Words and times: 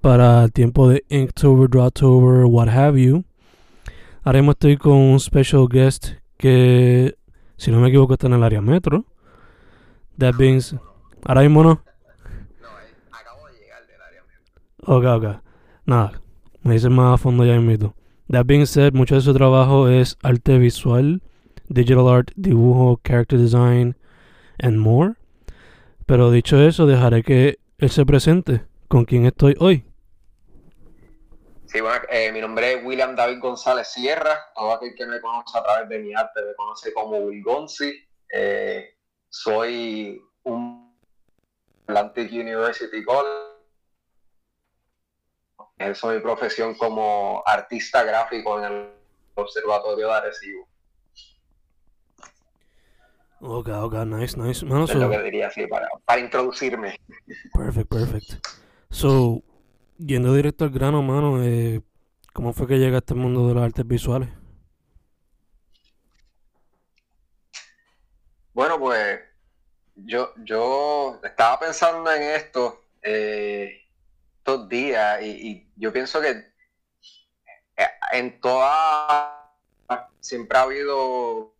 para 0.00 0.44
el 0.44 0.52
tiempo 0.52 0.88
de 0.88 1.04
Inktober, 1.08 1.68
Drawtober, 1.68 2.44
what 2.46 2.68
have 2.68 3.00
you. 3.00 3.24
Ahora 4.24 4.40
mismo 4.40 4.52
estoy 4.52 4.76
con 4.76 4.92
un 4.94 5.20
special 5.20 5.66
guest 5.70 6.08
que, 6.36 7.14
si 7.56 7.70
no 7.70 7.80
me 7.80 7.88
equivoco, 7.88 8.14
está 8.14 8.26
en 8.26 8.34
el 8.34 8.42
área 8.44 8.60
metro. 8.60 9.04
That 10.18 10.34
being 10.36 10.56
s- 10.58 10.76
Ahora 11.24 11.42
mismo 11.42 11.62
no. 11.62 11.68
No, 11.70 11.78
acabo 13.12 13.46
de 13.48 13.58
llegar 13.60 13.86
del 13.86 14.00
área 14.00 14.22
metro. 14.24 14.96
Ok, 14.96 15.04
ok. 15.36 15.42
Nada, 15.86 16.20
me 16.62 16.74
dicen 16.74 16.92
más 16.92 17.14
a 17.14 17.18
fondo 17.18 17.44
ya 17.44 17.54
invito. 17.56 17.94
That 18.30 18.44
being 18.46 18.66
said, 18.66 18.92
mucho 18.92 19.14
de 19.14 19.20
su 19.22 19.32
trabajo 19.32 19.88
es 19.88 20.16
arte 20.22 20.58
visual, 20.58 21.22
digital 21.68 22.08
art, 22.08 22.30
dibujo, 22.36 23.00
character 23.02 23.38
design, 23.38 23.96
and 24.58 24.76
more. 24.76 25.14
Pero 26.06 26.30
dicho 26.30 26.60
eso, 26.60 26.86
dejaré 26.86 27.22
que 27.22 27.58
él 27.78 27.90
se 27.90 28.04
presente 28.04 28.62
con 28.88 29.04
quien 29.04 29.24
estoy 29.26 29.54
hoy. 29.58 29.84
Sí, 31.70 31.80
bueno, 31.82 32.00
eh, 32.08 32.32
mi 32.32 32.40
nombre 32.40 32.72
es 32.74 32.84
William 32.84 33.14
David 33.14 33.40
González 33.40 33.88
Sierra. 33.88 34.38
Todo 34.54 34.72
aquel 34.72 34.94
que 34.94 35.04
me 35.06 35.20
conoce 35.20 35.58
a 35.58 35.62
través 35.62 35.88
de 35.90 35.98
mi 35.98 36.14
arte 36.14 36.42
me 36.42 36.54
conoce 36.54 36.94
como 36.94 37.18
Wilgonzi. 37.18 37.92
Eh, 38.32 38.94
soy 39.28 40.18
un 40.44 40.96
Atlantic 41.86 42.32
University 42.32 43.04
College. 43.04 43.48
Ejerzo 45.76 46.08
mi 46.08 46.20
profesión 46.20 46.74
como 46.74 47.42
artista 47.44 48.02
gráfico 48.02 48.58
en 48.58 48.64
el 48.72 48.90
Observatorio 49.34 50.08
de 50.08 50.14
Arecibo. 50.14 50.66
Ok, 53.40 53.68
ok, 53.68 53.94
nice, 54.06 54.36
nice. 54.38 54.64
Mano, 54.64 54.84
Es 54.84 54.94
lo 54.94 55.02
so- 55.02 55.10
que 55.10 55.22
diría 55.22 55.48
así 55.48 55.66
para, 55.66 55.86
para 56.04 56.20
introducirme. 56.20 56.98
perfect, 57.52 57.88
perfect. 57.90 58.46
So, 58.90 59.42
yendo 59.98 60.32
directo 60.32 60.64
al 60.64 60.70
grano, 60.70 61.02
mano, 61.02 61.42
eh, 61.42 61.82
¿cómo 62.32 62.52
fue 62.52 62.66
que 62.66 62.78
llegaste 62.78 63.14
al 63.14 63.20
mundo 63.20 63.48
de 63.48 63.54
las 63.54 63.64
artes 63.64 63.86
visuales? 63.86 64.28
Bueno, 68.52 68.78
pues 68.78 69.20
yo, 69.94 70.32
yo 70.44 71.20
estaba 71.22 71.58
pensando 71.60 72.10
en 72.12 72.22
esto 72.22 72.84
eh, 73.02 73.86
estos 74.38 74.68
días 74.68 75.22
y, 75.22 75.68
yo 75.76 75.92
pienso 75.92 76.20
que 76.20 76.30
eh, 77.76 77.86
en 78.12 78.40
toda 78.40 79.34
siempre 80.20 80.58
ha 80.58 80.62
habido 80.62 81.54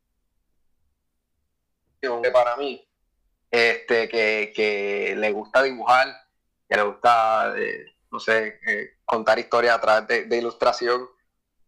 para 2.33 2.57
mí 2.57 2.87
este 3.51 4.09
que, 4.09 4.53
que 4.55 5.15
le 5.17 5.33
gusta 5.33 5.63
dibujar, 5.63 6.09
que 6.69 6.77
le 6.77 6.83
gusta 6.83 7.55
no 8.11 8.19
sé 8.21 8.59
eh, 8.67 8.91
contar 9.05 9.39
historias 9.39 9.77
a 9.77 9.81
través 9.81 10.09
de, 10.09 10.25
de 10.25 10.37
ilustración 10.37 11.09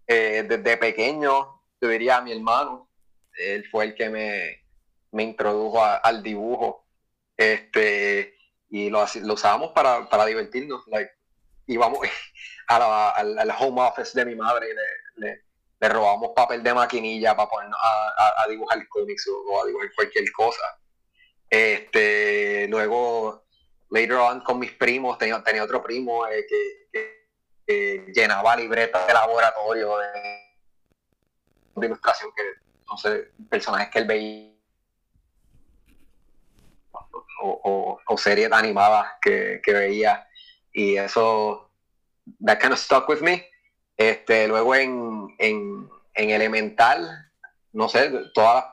eh, 0.06 0.44
desde 0.48 0.76
pequeño, 0.76 1.62
yo 1.80 1.88
diría 1.88 2.16
a 2.18 2.20
mi 2.22 2.32
hermano, 2.32 2.90
él 3.34 3.66
fue 3.70 3.84
el 3.86 3.94
que 3.94 4.08
me 4.10 4.60
me 5.12 5.24
introdujo 5.24 5.82
a- 5.82 5.96
al 5.96 6.22
dibujo. 6.22 6.86
Este, 7.36 8.36
y 8.68 8.90
lo, 8.90 9.04
lo 9.22 9.34
usábamos 9.34 9.72
para, 9.72 10.08
para 10.08 10.24
divertirnos. 10.26 10.86
Like, 10.86 11.10
íbamos 11.66 11.98
a 12.68 12.78
la- 12.78 13.10
al, 13.10 13.36
al 13.38 13.50
home 13.58 13.80
office 13.82 14.16
de 14.16 14.24
mi 14.26 14.36
madre 14.36 14.68
y 14.70 14.74
le, 14.74 15.26
le, 15.32 15.42
le 15.80 15.88
robábamos 15.88 16.30
papel 16.36 16.62
de 16.62 16.74
maquinilla 16.74 17.34
para 17.34 17.48
ponernos 17.48 17.78
a, 17.82 18.08
a- 18.18 18.42
a 18.44 18.48
dibujar 18.48 18.86
cómics 18.88 19.26
o 19.28 19.62
a 19.62 19.66
dibujar 19.66 19.88
cualquier 19.96 20.30
cosa. 20.32 20.62
Este, 21.48 22.68
luego, 22.68 23.44
later 23.90 24.16
on, 24.16 24.40
con 24.40 24.58
mis 24.58 24.72
primos, 24.72 25.18
tenía, 25.18 25.42
tenía 25.42 25.64
otro 25.64 25.82
primo 25.82 26.26
eh, 26.26 26.46
que, 26.48 28.10
llenaba 28.12 28.56
libretas 28.56 29.06
de 29.06 29.12
laboratorio 29.14 29.96
de, 31.76 31.86
ilustración 31.86 32.32
que, 32.34 32.42
no 32.88 32.96
sé, 32.96 33.30
personajes 33.48 33.90
que 33.90 33.98
él 34.00 34.06
veía. 34.06 34.50
O, 37.42 37.98
o- 38.08 38.16
series 38.18 38.50
animadas 38.52 39.12
que, 39.22 39.60
que 39.62 39.72
veía. 39.72 40.28
Y 40.72 40.96
eso 40.96 41.70
that 42.44 42.58
kind 42.58 42.72
of 42.72 42.78
stuck 42.78 43.08
with 43.08 43.20
me. 43.20 43.46
Este 43.96 44.48
luego 44.48 44.74
en, 44.74 45.34
en, 45.38 45.88
en 46.14 46.30
elemental 46.30 47.30
no 47.72 47.88
sé 47.88 48.10
todas 48.34 48.64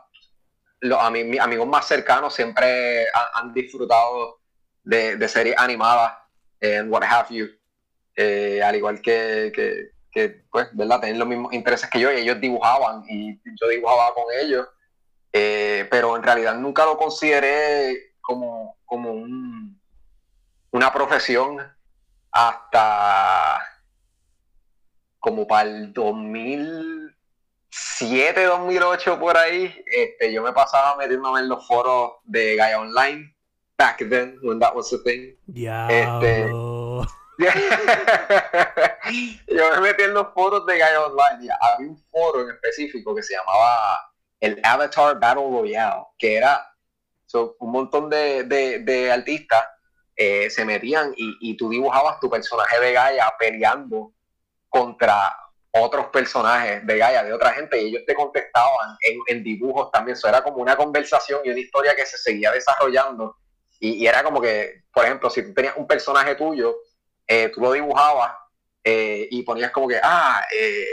los 0.79 0.99
a 0.99 1.09
mí- 1.09 1.23
mis 1.23 1.39
amigos 1.39 1.67
más 1.67 1.87
cercanos 1.87 2.33
siempre 2.33 3.05
han 3.35 3.53
disfrutado 3.53 4.39
de, 4.87 5.27
series 5.27 5.55
animadas 5.57 6.13
and 6.61 6.89
what 6.91 7.03
have 7.03 7.33
you. 7.33 7.47
Eh, 8.15 8.61
al 8.63 8.75
igual 8.75 9.01
que, 9.01 9.51
que, 9.53 9.91
pues 10.49 10.69
verdad 10.73 10.99
tienen 11.01 11.19
los 11.19 11.27
mismos 11.27 11.53
intereses 11.53 11.87
que 11.91 11.99
yo 11.99 12.11
y 12.11 12.21
ellos 12.21 12.41
dibujaban 12.41 13.03
y 13.07 13.39
yo 13.59 13.67
dibujaba 13.67 14.15
con 14.15 14.23
ellos. 14.41 14.67
Eh, 15.31 15.87
pero 15.91 16.15
en 16.15 16.23
realidad 16.23 16.55
nunca 16.55 16.83
lo 16.85 16.97
consideré 16.97 18.15
como, 18.21 18.77
como 18.85 19.11
un- 19.11 19.79
una 20.71 20.91
profesión 20.91 21.59
hasta 22.31 23.59
como 25.19 25.45
para 25.45 25.69
el 25.69 25.93
2007, 25.93 28.43
2008 28.45 29.19
por 29.19 29.37
ahí. 29.37 29.83
Este, 29.85 30.33
yo 30.33 30.41
me 30.41 30.53
pasaba 30.53 30.95
metiéndome 30.97 31.41
en 31.41 31.49
los 31.49 31.67
foros 31.67 32.13
de 32.23 32.55
Gaia 32.55 32.79
Online, 32.79 33.36
back 33.77 33.99
then, 34.09 34.37
when 34.41 34.59
that 34.59 34.75
was 34.75 34.91
a 34.93 34.97
thing. 34.99 35.35
Diablo. 35.47 37.05
yo 39.47 39.71
me 39.75 39.81
metí 39.81 40.03
en 40.03 40.13
los 40.15 40.33
foros 40.33 40.65
de 40.65 40.79
Gaia 40.79 41.05
Online 41.05 41.53
había 41.61 41.87
un 41.87 42.03
foro 42.11 42.41
en 42.41 42.49
específico 42.55 43.13
que 43.13 43.21
se 43.21 43.35
llamaba 43.35 43.99
el 44.39 44.59
Avatar 44.63 45.19
Battle 45.19 45.43
Royale, 45.51 46.03
que 46.17 46.37
era 46.37 46.65
un 47.59 47.71
montón 47.71 48.09
de, 48.09 48.43
de- 48.45 48.79
de 48.79 49.11
artistas 49.11 49.63
eh, 50.15 50.49
se 50.49 50.65
metían 50.65 51.13
y, 51.15 51.37
y 51.41 51.55
tú 51.57 51.69
dibujabas 51.69 52.19
tu 52.19 52.27
personaje 52.27 52.79
de 52.79 52.93
Gaia 52.93 53.31
peleando 53.37 54.13
contra 54.67 55.35
otros 55.71 56.07
personajes 56.07 56.83
de 56.87 56.97
Gaia, 56.97 57.23
de 57.23 57.33
otra 57.33 57.51
gente, 57.51 57.79
y 57.79 57.89
ellos 57.89 58.01
te 58.07 58.15
contestaban 58.15 58.97
en, 59.01 59.19
en 59.27 59.43
dibujos 59.43 59.91
también. 59.91 60.17
Eso 60.17 60.27
era 60.27 60.41
como 60.41 60.57
una 60.57 60.75
conversación 60.75 61.41
y 61.43 61.51
una 61.51 61.59
historia 61.59 61.95
que 61.95 62.03
se 62.07 62.17
seguía 62.17 62.51
desarrollando. 62.51 63.35
Y, 63.79 64.03
y 64.03 64.07
era 64.07 64.23
como 64.23 64.41
que, 64.41 64.83
por 64.91 65.05
ejemplo, 65.05 65.29
si 65.29 65.43
tú 65.43 65.53
tenías 65.53 65.77
un 65.77 65.87
personaje 65.87 66.35
tuyo, 66.35 66.75
eh, 67.27 67.49
tú 67.53 67.61
lo 67.61 67.71
dibujabas 67.73 68.33
eh, 68.83 69.27
y 69.29 69.43
ponías 69.43 69.71
como 69.71 69.87
que, 69.87 69.99
ah, 70.01 70.41
eh, 70.57 70.85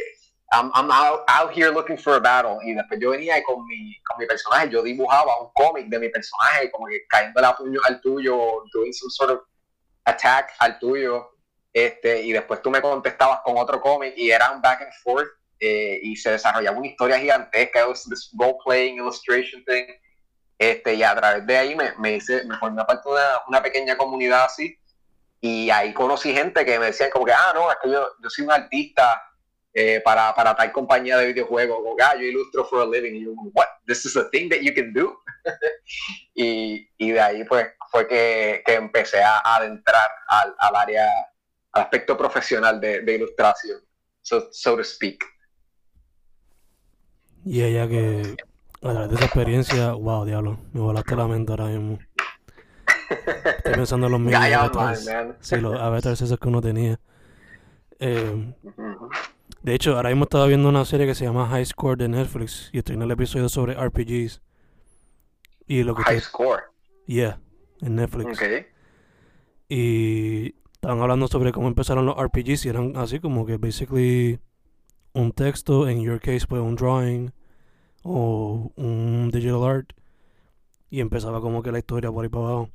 I'm, 0.53 0.71
I'm 0.75 0.91
out, 0.91 1.25
out, 1.29 1.51
here 1.53 1.71
looking 1.71 1.97
for 1.97 2.15
a 2.15 2.21
battle. 2.21 2.59
Y 2.63 2.75
después 2.75 3.01
yo 3.01 3.11
venía 3.11 3.39
y 3.39 3.43
con 3.43 3.65
mi, 3.67 3.97
con 4.03 4.19
mi 4.19 4.27
personaje, 4.27 4.69
yo 4.71 4.83
dibujaba 4.83 5.41
un 5.41 5.51
cómic 5.55 5.87
de 5.89 5.99
mi 5.99 6.09
personaje, 6.09 6.71
como 6.71 6.87
que 6.87 7.07
cayendo 7.09 7.41
la 7.41 7.57
puño 7.57 7.81
al 7.85 8.01
tuyo, 8.01 8.65
doing 8.73 8.93
some 8.93 9.11
sort 9.11 9.31
of 9.31 9.41
attack 10.05 10.53
al 10.59 10.79
tuyo. 10.79 11.31
Este, 11.73 12.23
y 12.23 12.33
después 12.33 12.63
tú 12.63 12.71
me 12.71 12.81
contestabas 12.81 13.41
con 13.45 13.59
otro 13.59 13.81
cómic 13.81 14.15
y 14.17 14.31
era 14.31 14.53
un 14.53 14.63
back 14.63 14.83
and 14.83 14.93
forth 15.03 15.29
eh, 15.59 15.99
y 16.03 16.15
se 16.15 16.31
desarrollaba 16.31 16.79
una 16.79 16.87
historia 16.87 17.19
gigantesca, 17.19 17.81
it 17.81 17.89
was 17.89 18.05
this 18.05 18.31
role 18.39 18.57
playing 18.65 18.99
illustration 18.99 19.65
thing. 19.65 19.87
Este, 20.59 20.95
y 20.95 21.03
a 21.03 21.15
través 21.15 21.47
de 21.47 21.57
ahí 21.57 21.75
me, 21.75 21.93
me 21.99 22.15
hice, 22.17 22.45
me 22.45 22.57
formé 22.57 22.85
parte 22.85 23.09
de 23.09 23.15
una, 23.15 23.41
una 23.49 23.63
pequeña 23.63 23.97
comunidad 23.97 24.45
así 24.45 24.79
y 25.47 25.69
ahí 25.69 25.93
conocí 25.93 26.33
gente 26.33 26.65
que 26.65 26.79
me 26.79 26.87
decían 26.87 27.11
como 27.11 27.27
que, 27.27 27.33
ah, 27.33 27.53
no, 27.55 27.71
es 27.71 27.77
que 27.83 27.91
yo, 27.91 28.09
yo 28.23 28.31
soy 28.31 28.47
un 28.47 28.53
artista 28.53 29.23
eh, 29.75 30.01
para, 30.03 30.35
para 30.35 30.57
tal 30.57 30.73
compañía 30.73 31.19
de 31.19 31.27
videojuegos, 31.27 31.77
como 31.77 31.95
que, 31.95 32.03
ah, 32.03 32.15
yo 32.15 32.23
ilustro 32.23 32.65
for 32.65 32.81
a 32.81 32.87
living, 32.87 33.17
y 33.17 33.25
yo, 33.25 33.33
what, 33.53 33.67
this 33.87 34.07
is 34.07 34.17
a 34.17 34.31
thing 34.31 34.49
that 34.49 34.61
you 34.63 34.73
can 34.73 34.95
do. 34.95 35.19
y, 36.35 36.89
y, 36.97 37.11
de 37.11 37.21
ahí 37.21 37.45
pues 37.45 37.67
fue 37.91 38.09
que, 38.09 38.63
que 38.65 38.73
empecé 38.73 39.23
a, 39.23 39.41
adentrar 39.57 40.09
al, 40.29 40.55
al, 40.59 40.77
área, 40.77 41.07
al 41.73 41.83
aspecto 41.83 42.17
profesional 42.17 42.81
de, 42.81 43.03
de 43.03 43.15
ilustración, 43.15 43.83
so, 44.23 44.49
so, 44.51 44.77
to 44.79 44.83
speak. 44.83 45.23
Y 47.45 47.63
ella 47.63 47.87
que, 47.87 48.35
a 48.85 48.93
través 48.93 49.09
de 49.09 49.17
esa 49.17 49.25
experiencia, 49.25 49.93
wow, 49.93 50.25
diablo, 50.27 50.59
me 50.73 50.81
volaste 50.81 51.17
la 51.17 51.27
mente 51.27 51.53
ahora 51.53 51.67
mismo. 51.67 51.99
Estoy 53.57 53.75
pensando 53.75 54.07
en 54.07 54.13
los 54.13 54.21
mismos 54.21 54.45
avatars. 54.45 55.11
Sí, 55.41 55.57
los 55.57 55.81
avatars 55.81 56.21
esos 56.21 56.39
que 56.39 56.49
uno 56.49 56.61
tenía. 56.61 57.01
Eh, 57.99 58.55
de 59.63 59.75
hecho, 59.75 59.97
ahora 59.97 60.11
mismo 60.11 60.25
estaba 60.25 60.47
viendo 60.47 60.69
una 60.69 60.85
serie 60.85 61.07
que 61.07 61.15
se 61.15 61.25
llama 61.25 61.49
High 61.49 61.65
Score 61.65 61.97
de 61.97 62.09
Netflix 62.09 62.69
y 62.73 62.79
estoy 62.79 62.97
en 62.97 63.03
el 63.03 63.11
episodio 63.11 63.49
sobre 63.49 63.75
RPGs. 63.75 64.43
Y 65.67 65.83
lo 65.83 65.95
que 65.95 66.03
High 66.03 66.21
Score. 66.21 66.65
Yeah, 67.07 67.41
en 67.81 67.97
Netflix. 67.97 68.37
Okay. 68.37 68.67
Y 69.69 70.57
estaban 70.75 71.01
hablando 71.01 71.27
sobre 71.29 71.53
cómo 71.53 71.69
empezaron 71.69 72.05
los 72.05 72.17
RPGs 72.17 72.67
y 72.67 72.69
eran 72.69 72.97
así 72.99 73.19
como 73.19 73.47
que 73.47 73.57
basically 73.57 74.41
un 75.15 75.33
texto, 75.33 75.89
en 75.89 76.03
your 76.03 76.21
case 76.21 76.47
pues 76.47 76.61
un 76.61 76.77
drawing 76.77 77.33
o 78.05 78.71
un 78.77 79.31
digital 79.33 79.65
art 79.65 79.93
y 80.91 81.01
empezaba 81.01 81.41
como 81.41 81.63
que 81.63 81.73
la 81.73 81.79
historia 81.79 82.13
por 82.13 82.25
ahí 82.25 82.29
para 82.29 82.45
abajo. 82.45 82.71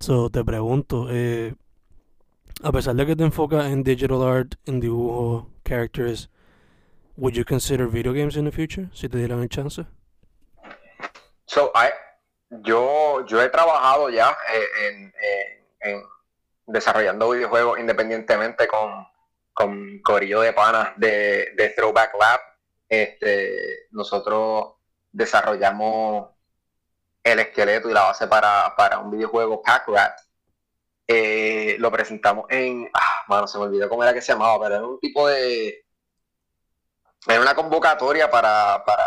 So, 0.00 0.28
te 0.28 0.44
pregunto, 0.44 1.06
eh, 1.10 1.54
a 2.62 2.72
pesar 2.72 2.94
de 2.96 3.06
que 3.06 3.16
te 3.16 3.22
enfocas 3.22 3.66
en 3.66 3.82
digital 3.82 4.22
art, 4.22 4.54
en 4.66 4.80
dibujo, 4.80 5.48
characters, 5.64 6.28
would 7.16 7.34
you 7.34 7.44
consider 7.44 7.86
video 7.86 8.12
games 8.12 8.36
in 8.36 8.44
the 8.44 8.50
future 8.50 8.88
si 8.92 9.08
te 9.08 9.18
dieran 9.18 9.40
el 9.40 9.48
chance? 9.48 9.86
So, 11.46 11.70
I, 11.74 11.90
yo, 12.62 13.24
yo 13.26 13.40
he 13.40 13.48
trabajado 13.48 14.10
ya 14.10 14.36
eh, 14.52 15.12
en, 15.80 16.02
desarrollando 16.66 17.30
videojuegos 17.30 17.78
independientemente 17.78 18.66
con, 18.66 19.06
con 19.52 20.00
Corillo 20.02 20.40
de 20.40 20.52
Panas 20.52 20.92
de, 20.96 21.52
de 21.56 21.68
Throwback 21.70 22.12
Lab. 22.18 22.40
Este, 22.92 23.86
nosotros 23.92 24.74
desarrollamos 25.10 26.28
el 27.24 27.38
esqueleto 27.38 27.88
y 27.88 27.94
la 27.94 28.02
base 28.02 28.26
para, 28.26 28.74
para 28.76 28.98
un 28.98 29.10
videojuego 29.10 29.62
Pack 29.62 29.88
Rat. 29.88 30.20
Eh, 31.08 31.76
lo 31.78 31.90
presentamos 31.90 32.44
en. 32.50 32.90
Ah, 32.92 33.22
mano, 33.28 33.46
se 33.46 33.56
me 33.56 33.64
olvidó 33.64 33.88
cómo 33.88 34.02
era 34.02 34.12
que 34.12 34.20
se 34.20 34.32
llamaba, 34.32 34.62
pero 34.62 34.74
era 34.74 34.86
un 34.86 35.00
tipo 35.00 35.26
de. 35.26 35.86
Era 37.26 37.40
una 37.40 37.54
convocatoria 37.54 38.30
para. 38.30 38.84
para 38.84 39.04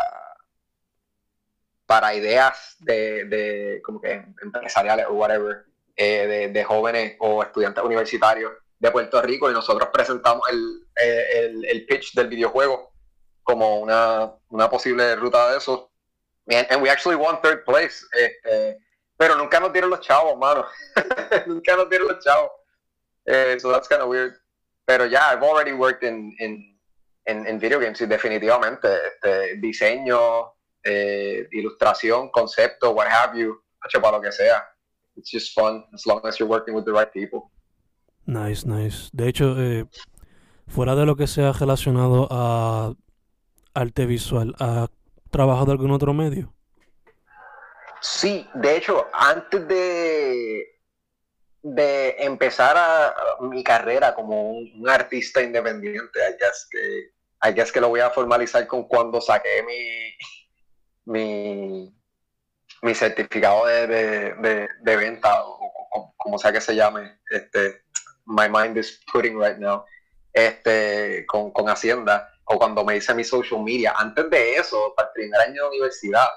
para 1.86 2.16
ideas 2.16 2.78
de, 2.80 3.26
de 3.26 3.82
como 3.84 4.02
que 4.02 4.14
empresariales 4.42 5.06
o 5.08 5.14
whatever, 5.14 5.66
eh, 5.96 6.26
de, 6.26 6.48
de, 6.48 6.64
jóvenes 6.64 7.16
o 7.20 7.44
estudiantes 7.44 7.84
universitarios 7.84 8.52
de 8.80 8.90
Puerto 8.90 9.22
Rico 9.22 9.52
y 9.52 9.54
nosotros 9.54 9.90
presentamos 9.94 10.50
el, 10.50 10.88
el, 10.96 11.66
el 11.66 11.86
pitch 11.86 12.16
del 12.16 12.28
videojuego 12.30 12.95
como 13.46 13.80
una, 13.80 14.34
una 14.50 14.70
posible 14.70 15.16
ruta 15.16 15.52
de 15.52 15.58
eso 15.60 15.90
and 16.48 16.82
we 16.82 16.90
actually 16.90 17.16
won 17.16 17.42
third 17.42 17.66
place. 17.66 18.06
Este, 18.14 18.78
pero 19.18 19.36
nunca 19.36 19.60
nos 19.60 19.72
dieron 19.72 19.90
los 19.90 20.02
chavos, 20.02 20.38
mano. 20.38 20.66
nunca 21.48 21.76
nos 21.76 21.90
dieron 21.90 22.08
los 22.08 22.24
chavos. 22.24 22.52
Eh, 23.26 23.58
so 23.60 23.72
that's 23.72 23.88
kind 23.88 24.02
of 24.02 24.10
weird. 24.10 24.34
Pero 24.86 25.06
ya, 25.06 25.12
yeah, 25.12 25.34
I've 25.34 25.44
already 25.44 25.72
worked 25.72 26.04
in, 26.04 26.36
in, 26.40 26.76
in, 27.26 27.60
video 27.60 27.80
games 27.80 28.00
y 28.02 28.06
definitivamente 28.06 28.88
este, 29.08 29.56
diseño, 29.56 30.54
eh, 30.84 31.48
ilustración, 31.52 32.30
concepto, 32.30 32.92
what 32.92 33.08
have 33.08 33.36
you, 33.36 33.64
para 34.00 34.18
lo 34.18 34.22
que 34.22 34.32
sea. 34.32 34.64
It's 35.16 35.32
just 35.32 35.54
fun 35.54 35.86
as 35.94 36.06
long 36.06 36.22
as 36.26 36.38
you're 36.38 36.50
working 36.50 36.76
with 36.76 36.86
the 36.86 36.92
right 36.92 37.12
people. 37.12 37.50
Nice, 38.28 38.68
nice. 38.68 39.10
De 39.12 39.28
hecho, 39.28 39.56
eh, 39.58 39.86
fuera 40.68 40.96
de 40.96 41.06
lo 41.06 41.16
que 41.16 41.26
sea 41.26 41.52
relacionado 41.54 42.28
a 42.30 42.94
arte 43.76 44.06
visual, 44.06 44.56
¿a 44.60 44.88
trabajado 45.30 45.74
algún 45.74 45.92
otro 45.92 46.14
medio? 46.14 46.52
Sí, 48.02 48.48
de 48.54 48.78
hecho, 48.78 49.08
antes 49.14 49.68
de, 49.68 50.80
de 51.62 52.16
empezar 52.20 52.76
a, 52.78 53.14
mi 53.42 53.64
carrera 53.64 54.16
como 54.16 54.52
un, 54.52 54.90
artista 54.90 55.42
independiente, 55.42 56.20
I 56.20 56.34
guess 56.40 56.68
que, 56.72 57.50
I 57.50 57.54
guess 57.54 57.72
que 57.72 57.82
lo 57.82 57.90
voy 57.90 58.00
a 58.00 58.10
formalizar 58.10 58.66
con 58.68 58.88
cuando 58.88 59.20
saqué 59.20 59.64
mi, 59.64 61.14
mi, 61.14 61.94
mi 62.82 62.96
certificado 62.96 63.66
de, 63.66 63.88
de, 63.88 64.70
de, 64.82 64.96
venta, 64.96 65.44
o, 65.44 66.14
como 66.16 66.38
sea 66.38 66.52
que 66.52 66.62
se 66.62 66.76
llame, 66.76 67.20
este, 67.30 67.82
my 68.26 68.48
mind 68.50 68.78
is 68.78 69.02
putting 69.12 69.38
right 69.38 69.58
now, 69.58 69.84
este, 70.32 71.26
con, 71.26 71.52
con 71.52 71.68
Hacienda 71.70 72.35
o 72.46 72.58
cuando 72.58 72.84
me 72.86 72.98
hice 72.98 73.14
mi 73.14 73.24
social 73.24 73.62
media, 73.64 73.94
antes 73.98 74.30
de 74.30 74.56
eso, 74.56 74.94
para 74.96 75.10
el 75.10 75.14
primer 75.14 75.42
año 75.42 75.64
de 75.64 75.70
universidad, 75.70 76.28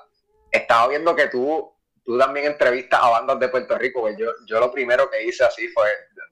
estaba 0.51 0.89
viendo 0.89 1.15
que 1.15 1.29
tú, 1.29 1.71
tú 2.05 2.19
también 2.19 2.47
entrevistas 2.47 3.01
a 3.03 3.11
bandas 3.11 3.39
de 3.39 3.49
Puerto 3.49 3.77
Rico, 3.77 4.01
pues 4.01 4.17
yo, 4.17 4.31
yo 4.47 4.61
lo 4.61 4.73
primero 4.73 5.11
que 5.11 5.25
hice 5.25 5.45
así 5.45 5.69
fue, 5.69 5.89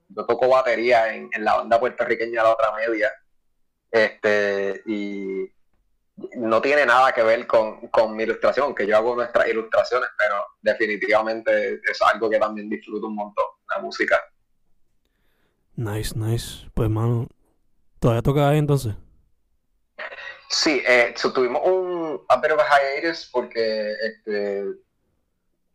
yo 0.08 0.24
toco 0.24 0.48
batería 0.48 1.14
en, 1.14 1.30
la 1.38 1.56
banda 1.56 1.78
puertorriqueña 1.78 2.42
La 2.42 2.52
Otra 2.52 2.72
Media, 2.72 3.12
este, 3.90 4.82
y 4.86 5.52
no 6.36 6.62
tiene 6.62 6.86
nada 6.86 7.12
que 7.12 7.22
ver 7.22 7.46
con, 7.46 7.88
con 7.88 8.16
mi 8.16 8.22
ilustración, 8.22 8.74
que 8.74 8.86
yo 8.86 8.96
hago 8.96 9.14
nuestras 9.14 9.46
ilustraciones, 9.48 10.08
pero 10.16 10.36
definitivamente 10.62 11.74
es 11.74 12.00
algo 12.00 12.30
que 12.30 12.38
también 12.38 12.70
disfruto 12.70 13.08
un 13.08 13.14
montón, 13.14 13.44
la 13.74 13.82
música. 13.82 14.22
Nice, 15.74 16.18
nice. 16.18 16.66
Pues, 16.72 16.88
mano, 16.88 17.28
¿todavía 18.00 18.22
toca 18.22 18.48
ahí 18.48 18.56
entonces? 18.56 18.94
Sí, 20.48 20.82
eh, 20.86 21.14
tuvimos 21.34 21.60
un 21.64 22.24
bit 22.40 22.52
of 22.52 22.60
hiatus 22.60 23.28
porque 23.32 23.92
este, 24.00 24.64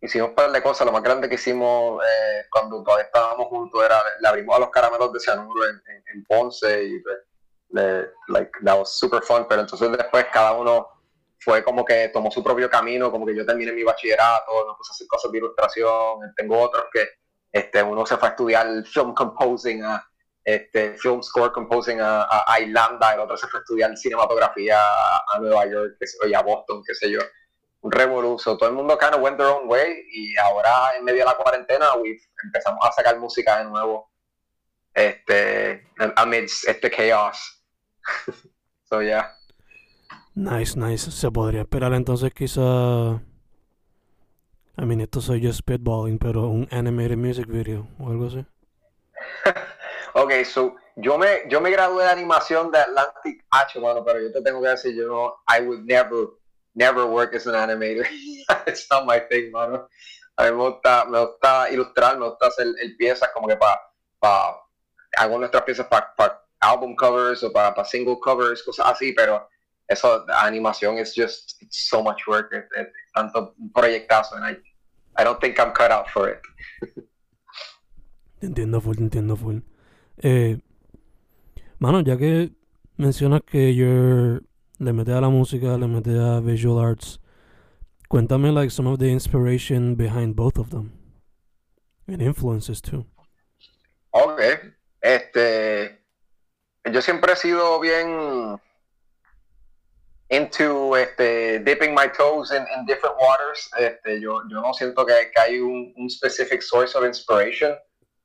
hicimos 0.01 0.29
un 0.29 0.35
par 0.35 0.51
de 0.51 0.61
cosas. 0.61 0.85
Lo 0.85 0.93
más 0.93 1.03
grande 1.03 1.27
que 1.27 1.35
hicimos 1.35 2.01
eh, 2.03 2.45
cuando 2.49 2.83
todavía 2.83 3.05
estábamos 3.05 3.47
juntos 3.47 3.83
era 3.83 4.01
le 4.19 4.27
abrimos 4.27 4.55
a 4.55 4.59
los 4.59 4.69
caramelos 4.69 5.11
de 5.13 5.19
cianuro 5.19 5.67
en, 5.67 5.81
en, 6.13 6.25
Ponce 6.25 6.83
y 6.83 6.99
pues, 6.99 7.17
like, 8.27 8.51
that 8.63 8.77
was 8.77 8.97
super 8.97 9.21
fun. 9.21 9.45
Pero 9.47 9.61
entonces 9.61 9.91
después 9.91 10.25
cada 10.31 10.53
uno 10.53 10.87
fue 11.39 11.63
como 11.63 11.83
que 11.83 12.09
tomó 12.09 12.31
su 12.31 12.43
propio 12.43 12.69
camino, 12.69 13.11
como 13.11 13.25
que 13.25 13.35
yo 13.35 13.45
terminé 13.45 13.71
mi 13.71 13.83
bachillerato, 13.83 14.67
me 14.67 14.75
puse 14.77 14.91
a 14.91 14.93
hacer 14.93 15.07
cosas 15.07 15.31
de 15.31 15.37
ilustración. 15.37 16.19
Tengo 16.35 16.59
otros 16.59 16.85
que 16.93 17.07
este, 17.51 17.83
uno 17.83 18.05
se 18.05 18.17
fue 18.17 18.29
a 18.29 18.31
estudiar 18.31 18.85
film 18.85 19.13
composing 19.13 19.83
a 19.83 20.11
este, 20.43 20.95
film 20.98 21.21
score 21.21 21.51
composing 21.51 22.00
a, 22.01 22.27
a, 22.48 22.60
Irlanda, 22.60 23.13
el 23.13 23.19
otro 23.19 23.38
se 23.38 23.48
fue 23.48 23.60
a 23.60 23.62
estudiar 23.62 23.98
cinematografía 23.98 24.79
a, 24.79 25.39
Nueva 25.39 25.65
York, 25.67 25.98
que 26.00 26.07
sé, 26.07 26.17
a 26.36 26.41
Boston, 26.41 26.81
qué 26.86 26.95
sé 26.95 27.12
yo. 27.12 27.19
Un 27.81 27.91
revoluzo. 27.91 28.57
Todo 28.57 28.69
el 28.69 28.75
mundo 28.75 28.98
kind 28.98 29.15
of 29.15 29.21
went 29.21 29.38
their 29.38 29.50
own 29.50 29.67
way 29.67 30.03
y 30.12 30.38
ahora 30.38 30.95
en 30.98 31.03
medio 31.03 31.19
de 31.19 31.25
la 31.25 31.36
cuarentena 31.36 31.88
empezamos 32.43 32.79
a 32.86 32.91
sacar 32.91 33.17
música 33.19 33.57
de 33.57 33.65
nuevo 33.65 34.12
este, 34.93 35.88
amidst 36.15 36.67
este 36.67 36.91
chaos. 36.91 37.63
so 38.89 39.01
yeah. 39.01 39.36
Nice, 40.36 40.77
nice. 40.77 41.12
Se 41.12 41.31
podría 41.31 41.62
esperar 41.62 41.93
entonces 41.93 42.33
quizá... 42.33 43.21
I 44.77 44.86
mean, 44.86 45.01
esto 45.01 45.21
soy 45.21 45.41
yo 45.41 45.51
spitballing, 45.51 46.17
pero 46.17 46.48
un 46.48 46.67
animated 46.71 47.17
music 47.17 47.48
video 47.48 47.88
o 48.00 48.10
algo 48.10 48.27
así. 48.27 48.45
Ok, 50.13 50.44
so, 50.46 50.75
yo 50.96 51.18
me, 51.18 51.44
yo 51.50 51.62
me 51.62 51.72
gradué 51.72 52.03
de 52.03 52.10
animación 52.10 52.72
de 52.72 52.80
Atlantic 52.80 53.46
H, 53.50 53.80
mano, 53.80 54.03
pero 54.03 54.20
yo 54.20 54.32
te 54.32 54.41
tengo 54.41 54.62
que 54.62 54.70
decir, 54.70 54.96
yo 54.96 55.08
no, 55.08 55.36
I 55.48 55.62
would 55.62 55.86
never, 55.86 56.27
never 56.74 57.06
work 57.06 57.34
as 57.34 57.48
an 57.48 57.56
animator. 57.56 58.06
It's 58.68 58.88
not 58.89 59.06
my 59.06 59.20
thing, 59.20 59.51
mano. 59.51 59.88
A 60.38 60.46
mí 60.46 60.51
me 60.51 60.70
gusta, 60.70 61.06
me 61.06 61.20
gusta 61.20 61.70
ilustrar, 61.72 62.18
me 62.18 62.27
gusta 62.27 62.48
hacer 62.48 62.68
el 62.82 62.98
piezas 62.98 63.30
como 63.34 63.48
que 63.48 63.56
para, 63.56 63.80
pa, 64.20 64.62
hago 65.18 65.38
nuestras 65.38 65.63
piezas 65.63 65.88
para 65.88 66.13
album 66.62 66.96
covers 66.96 67.44
o 67.44 67.51
para, 67.51 67.86
single 67.86 68.20
covers, 68.20 68.63
cosas 68.63 68.88
así, 68.88 69.13
pero 69.13 69.48
eso, 69.88 70.25
animación 70.41 70.98
es 70.98 71.13
just 71.15 71.62
so 71.70 72.01
much 72.01 72.27
work, 72.27 72.51
tanto 73.13 73.53
proyectazo, 73.74 74.36
and 74.36 74.46
I, 74.46 74.58
I 75.18 75.24
don't 75.24 75.39
think 75.39 75.60
I'm 75.60 75.74
cut 75.74 75.91
out 75.91 76.10
for 76.10 76.30
it. 76.30 76.41
Te 78.39 78.48
entiendo 78.48 78.82
full, 78.82 78.96
te 78.96 79.03
entiendo 79.03 79.36
full. 79.36 79.60
Eh, 80.23 80.59
mano, 81.79 82.01
ya 82.01 82.17
que 82.17 82.51
mencionas 82.97 83.41
que 83.41 83.73
you're, 83.73 84.41
le 84.79 84.93
metes 84.93 85.13
a 85.13 85.21
la 85.21 85.29
música, 85.29 85.77
le 85.77 85.87
metes 85.87 86.17
a 86.17 86.39
visual 86.39 86.79
arts, 86.79 87.19
cuéntame 88.09 88.53
like 88.53 88.71
some 88.71 88.87
of 88.87 88.99
the 88.99 89.09
inspiration 89.09 89.95
behind 89.95 90.35
both 90.35 90.57
of 90.57 90.69
them. 90.69 90.91
And 92.07 92.21
influences 92.21 92.81
too. 92.81 93.05
Ok. 94.11 94.41
Este. 95.01 95.99
Yo 96.91 97.01
siempre 97.01 97.33
he 97.33 97.35
sido 97.35 97.79
bien 97.79 98.59
into 100.31 100.95
este, 100.95 101.59
dipping 101.59 101.93
my 101.93 102.07
toes 102.07 102.51
in, 102.51 102.65
in 102.75 102.85
different 102.85 103.15
waters. 103.19 103.69
Este, 103.77 104.19
yo, 104.19 104.41
yo 104.49 104.61
no 104.61 104.73
siento 104.73 105.05
que, 105.05 105.29
que 105.33 105.41
hay 105.41 105.59
un, 105.59 105.93
un, 105.97 106.09
specific 106.09 106.61
source 106.61 106.95
of 106.95 107.03
inspiration. 107.03 107.75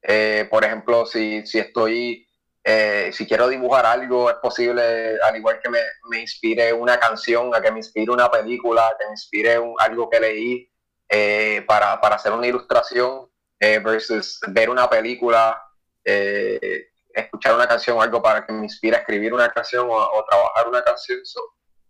Eh, 0.08 0.46
por 0.48 0.64
ejemplo, 0.64 1.04
si, 1.04 1.44
si 1.44 1.58
estoy, 1.58 2.28
eh, 2.62 3.10
si 3.12 3.26
quiero 3.26 3.48
dibujar 3.48 3.84
algo, 3.86 4.30
es 4.30 4.36
posible, 4.36 5.18
al 5.20 5.36
igual 5.36 5.58
que 5.60 5.68
me, 5.68 5.80
me, 6.08 6.20
inspire 6.20 6.72
una 6.72 6.96
canción, 7.00 7.52
a 7.52 7.60
que 7.60 7.72
me 7.72 7.78
inspire 7.78 8.12
una 8.12 8.30
película, 8.30 8.94
que 8.96 9.04
me 9.04 9.10
inspire 9.10 9.58
un, 9.58 9.74
algo 9.78 10.08
que 10.08 10.20
leí 10.20 10.70
eh, 11.08 11.64
para, 11.66 12.00
para, 12.00 12.14
hacer 12.14 12.32
una 12.32 12.46
ilustración, 12.46 13.28
versus 13.58 14.38
ver 14.48 14.70
una 14.70 14.88
película, 14.88 15.60
escuchar 16.04 17.54
una 17.54 17.66
canción 17.66 17.96
o 17.96 18.02
algo 18.02 18.22
para 18.22 18.46
que 18.46 18.52
me 18.52 18.64
inspire 18.64 18.96
a 18.96 19.00
escribir 19.00 19.34
una 19.34 19.48
canción 19.48 19.88
o, 19.90 20.24
trabajar 20.28 20.68
una 20.68 20.84
canción. 20.84 21.18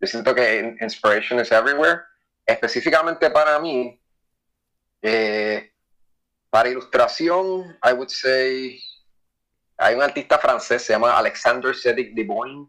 yo 0.01 0.07
siento 0.07 0.35
que 0.35 0.77
inspiration 0.81 1.41
is 1.41 1.53
everywhere. 1.53 2.01
Específicamente 2.47 3.31
para 3.31 3.59
mí, 3.59 4.01
eh, 5.03 5.73
para 6.51 6.69
ilustración, 6.69 7.79
I 7.83 7.93
would 7.93 8.09
say, 8.09 8.81
hay 9.79 9.95
un 9.95 10.03
artista 10.03 10.39
francés, 10.39 10.83
se 10.83 10.93
llama 10.93 11.17
Alexander 11.17 11.75
Cedric 11.75 12.15
Deboin. 12.15 12.69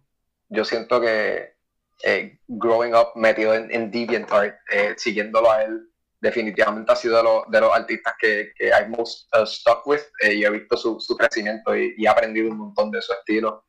Yo 0.50 0.66
siento 0.66 1.00
que 1.00 1.56
eh, 2.04 2.40
growing 2.48 2.94
up 2.94 3.12
metido 3.16 3.54
en, 3.54 3.72
en 3.72 3.90
DeviantArt, 3.92 4.56
eh, 4.72 4.94
siguiéndolo 4.98 5.52
a 5.52 5.64
él, 5.64 5.90
definitivamente 6.20 6.92
ha 6.92 6.96
sido 6.96 7.22
de, 7.22 7.58
de 7.58 7.62
los 7.62 7.76
artistas 7.76 8.14
que, 8.20 8.52
que 8.56 8.68
I 8.68 8.88
most 8.90 9.34
uh, 9.36 9.46
stuck 9.46 9.86
with 9.86 10.02
eh, 10.22 10.34
y 10.34 10.46
he 10.46 10.50
visto 10.50 10.76
su, 10.76 11.00
su 11.00 11.16
crecimiento 11.16 11.76
y, 11.76 11.94
y, 11.98 12.06
he 12.06 12.10
aprendido 12.10 12.50
un 12.50 12.58
montón 12.58 12.92
de 12.92 13.02
su 13.02 13.14
estilo. 13.14 13.66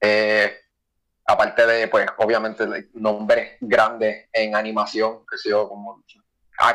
Eh, 0.00 0.58
aparte 1.26 1.66
de, 1.66 1.88
pues, 1.88 2.06
obviamente, 2.18 2.66
nombres 2.94 3.56
grandes 3.60 4.28
en 4.32 4.54
animación, 4.54 5.24
que 5.30 5.38
sé 5.38 5.50
yo, 5.50 5.68
como 5.68 6.02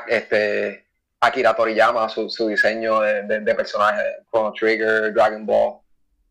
este, 0.07 0.84
Akira 1.25 1.55
Toriyama, 1.55 2.07
su, 2.07 2.29
su 2.29 2.47
diseño 2.47 3.01
de, 3.01 3.55
personajes, 3.55 4.03
Chrono 4.29 4.53
Trigger, 4.53 5.13
Dragon 5.13 5.45
Ball, 5.45 5.79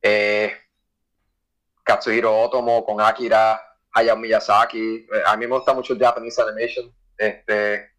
eh, 0.00 0.52
Katsuhiro 1.82 2.42
Otomo 2.42 2.84
con 2.84 3.00
Akira, 3.00 3.60
Hayao 3.92 4.16
Miyazaki. 4.16 5.06
A 5.26 5.36
mí 5.36 5.46
me 5.46 5.56
gusta 5.56 5.74
mucho 5.74 5.96
Japanese 5.98 6.40
Animation. 6.42 6.94
Este, 7.16 7.90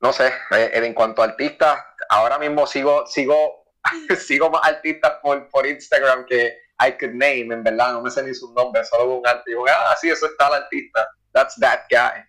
no 0.00 0.12
sé, 0.12 0.32
eh, 0.52 0.70
en 0.74 0.94
cuanto 0.94 1.22
a 1.22 1.26
artistas, 1.26 1.78
ahora 2.08 2.38
mismo 2.38 2.66
sigo, 2.66 3.06
sigo, 3.06 3.64
sigo 4.18 4.50
más 4.50 4.64
artistas 4.64 5.14
por, 5.22 5.48
por 5.50 5.66
Instagram 5.66 6.24
que 6.26 6.56
I 6.80 6.92
could 6.92 7.14
name, 7.14 7.52
en 7.52 7.64
verdad, 7.64 7.94
no 7.94 8.02
me 8.02 8.10
sé 8.10 8.22
ni 8.22 8.32
su 8.32 8.52
nombre, 8.54 8.84
solo 8.84 9.16
un 9.16 9.26
artista. 9.26 9.50
Digo, 9.50 9.66
ah, 9.68 9.96
sí, 10.00 10.08
eso 10.08 10.26
está 10.26 10.46
el 10.48 10.62
artista. 10.62 11.08
That's 11.32 11.58
that 11.58 11.80
guy. 11.90 12.24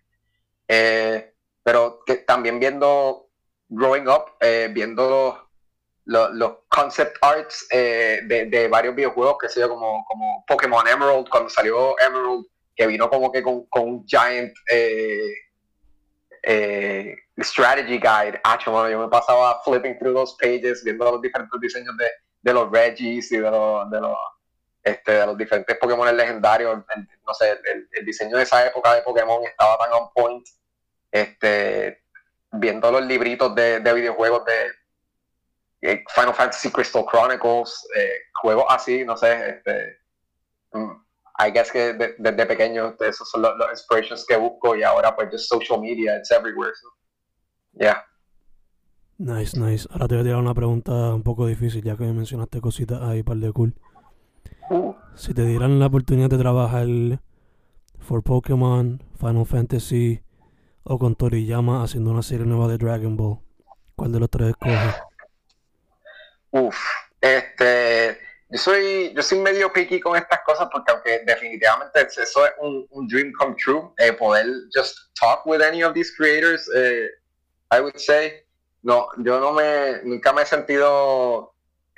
Eh, 0.67 1.33
pero 1.63 2.04
también 2.25 2.60
viendo 2.60 3.30
Growing 3.68 4.08
Up, 4.08 4.36
eh, 4.39 4.70
viendo 4.72 5.50
los, 6.06 6.54
concept 6.70 7.18
arts 7.22 7.68
de, 7.70 8.48
de, 8.50 8.68
varios 8.68 8.96
videojuegos, 8.96 9.38
que 9.39 9.50
sea 9.50 9.68
como, 9.68 10.04
como 10.06 10.44
Pokémon 10.48 10.88
Emerald, 10.88 11.30
cuando 11.30 11.50
salió 11.50 11.96
Emerald, 12.00 12.46
que 12.75 12.88
vino 12.88 13.10
como 13.10 13.32
que 13.32 13.44
con, 13.44 13.66
con 13.68 13.84
un 13.84 14.06
giant 14.08 14.54
eh, 16.44 17.16
strategy 17.44 18.00
guide. 18.00 18.39
Ah, 18.44 18.58
yo 18.63 19.00
me 19.00 19.08
pasaba 19.10 19.62
flipping 19.63 19.98
through 20.00 20.13
those 20.13 20.36
pages, 20.39 20.84
viendo 20.84 21.12
los 21.12 21.22
diferentes 21.22 21.60
diseños 21.60 21.96
de, 21.98 22.08
de 22.42 22.54
los 22.54 22.72
Regis 22.72 23.32
y 23.32 23.38
de 23.38 23.51
los, 23.51 23.89
de 23.89 24.01
los, 24.01 24.18
este, 24.84 25.12
de 25.12 25.25
los 25.25 25.38
diferentes 25.38 25.78
Pokémon 25.78 26.16
legendarios. 26.16 26.78
no 27.25 27.34
sé, 27.34 27.60
el, 27.92 28.06
diseño 28.06 28.38
de 28.38 28.44
esa 28.44 28.66
época 28.66 28.94
de 28.96 29.01
Pokémon 29.01 29.44
estaba 29.44 29.78
tan 29.78 29.94
on 29.94 30.10
point. 30.13 30.48
Este, 31.12 32.04
viendo 32.51 32.92
los 32.92 33.06
libritos 33.06 33.54
de, 33.56 33.80
de 33.80 33.94
videojuegos 33.94 34.44
de 34.46 34.54
eh, 35.82 36.04
Final 36.13 36.34
Fantasy 36.34 36.72
Crystal 36.72 37.06
Chronicles, 37.06 37.88
eh, 37.96 38.12
juegos 38.42 38.66
así, 38.70 39.06
no 39.06 39.16
sé, 39.16 39.50
este, 39.50 39.98
mm, 40.74 40.92
I 41.39 41.51
guess 41.51 41.72
que 41.72 41.94
desde 41.94 42.46
pequeño 42.46 42.96
esos 43.00 43.30
son 43.30 43.44
los, 43.44 43.54
inspirations 43.72 44.25
que 44.28 44.36
busco 44.36 44.75
y 44.75 44.84
ahora 44.84 45.16
pues 45.16 45.30
just 45.32 45.48
social 45.48 45.80
media, 45.80 46.18
it's 46.18 46.32
everywhere. 46.32 46.74
So, 46.75 46.89
yeah. 47.80 48.04
Nice, 49.18 49.58
nice. 49.58 49.88
Ahora 49.89 50.08
te 50.08 50.16
voy 50.16 50.22
a 50.22 50.24
tirar 50.25 50.39
una 50.39 50.54
pregunta 50.54 51.13
un 51.13 51.24
poco 51.24 51.46
difícil, 51.48 51.82
ya 51.82 51.96
que 51.96 52.04
me 52.04 52.13
mencionaste 52.13 52.60
cositas 52.60 53.01
ahí, 53.01 53.24
par 53.24 53.38
de 53.38 53.54
cool. 53.54 53.74
Uh. 54.70 54.94
Si 55.16 55.34
te 55.34 55.46
dieran 55.46 55.80
la 55.80 55.86
oportunidad 55.86 56.30
de 56.30 56.38
trabajar 56.38 56.88
for 58.00 58.22
Pokémon, 58.22 59.01
Final 59.18 59.46
Fantasy 59.46 60.22
o 60.83 61.00
con 61.00 61.15
Toriyama 61.15 61.83
haciendo 61.83 62.12
una 62.12 62.24
serie 62.24 62.45
nueva 62.45 62.67
de 62.67 62.77
Dragon 62.77 63.15
Ball, 63.15 63.39
¿cuál 63.95 64.12
de 64.12 64.19
los 64.19 64.29
tres 64.29 64.50
escoges? 64.50 64.95
Uf, 66.51 66.77
este 67.21 68.17
yo 68.51 68.57
soy, 68.57 69.13
yo 69.13 69.21
soy 69.21 69.38
medio 69.38 69.71
picky 69.71 70.00
con 70.00 70.15
estas 70.15 70.39
cosas 70.43 70.67
porque 70.71 70.91
aunque 70.91 71.19
definitivamente 71.24 72.01
eso 72.01 72.21
es 72.24 72.51
un, 72.59 73.07
dream 73.07 73.31
come 73.38 73.55
true, 73.63 73.93
eh, 74.00 74.12
poder 74.12 74.48
just 74.75 74.98
talk 75.19 75.45
with 75.45 75.62
any 75.62 75.83
of 75.83 75.93
these 75.93 76.12
creators, 76.15 76.67
eh, 76.75 77.09
I 77.69 77.79
would 77.79 77.98
say, 77.98 78.43
no, 78.81 79.07
yo 79.19 79.39
no 79.39 79.53
me, 79.53 80.01
nunca 80.03 80.33
me 80.33 80.41
he 80.41 80.45
sentido 80.48 81.53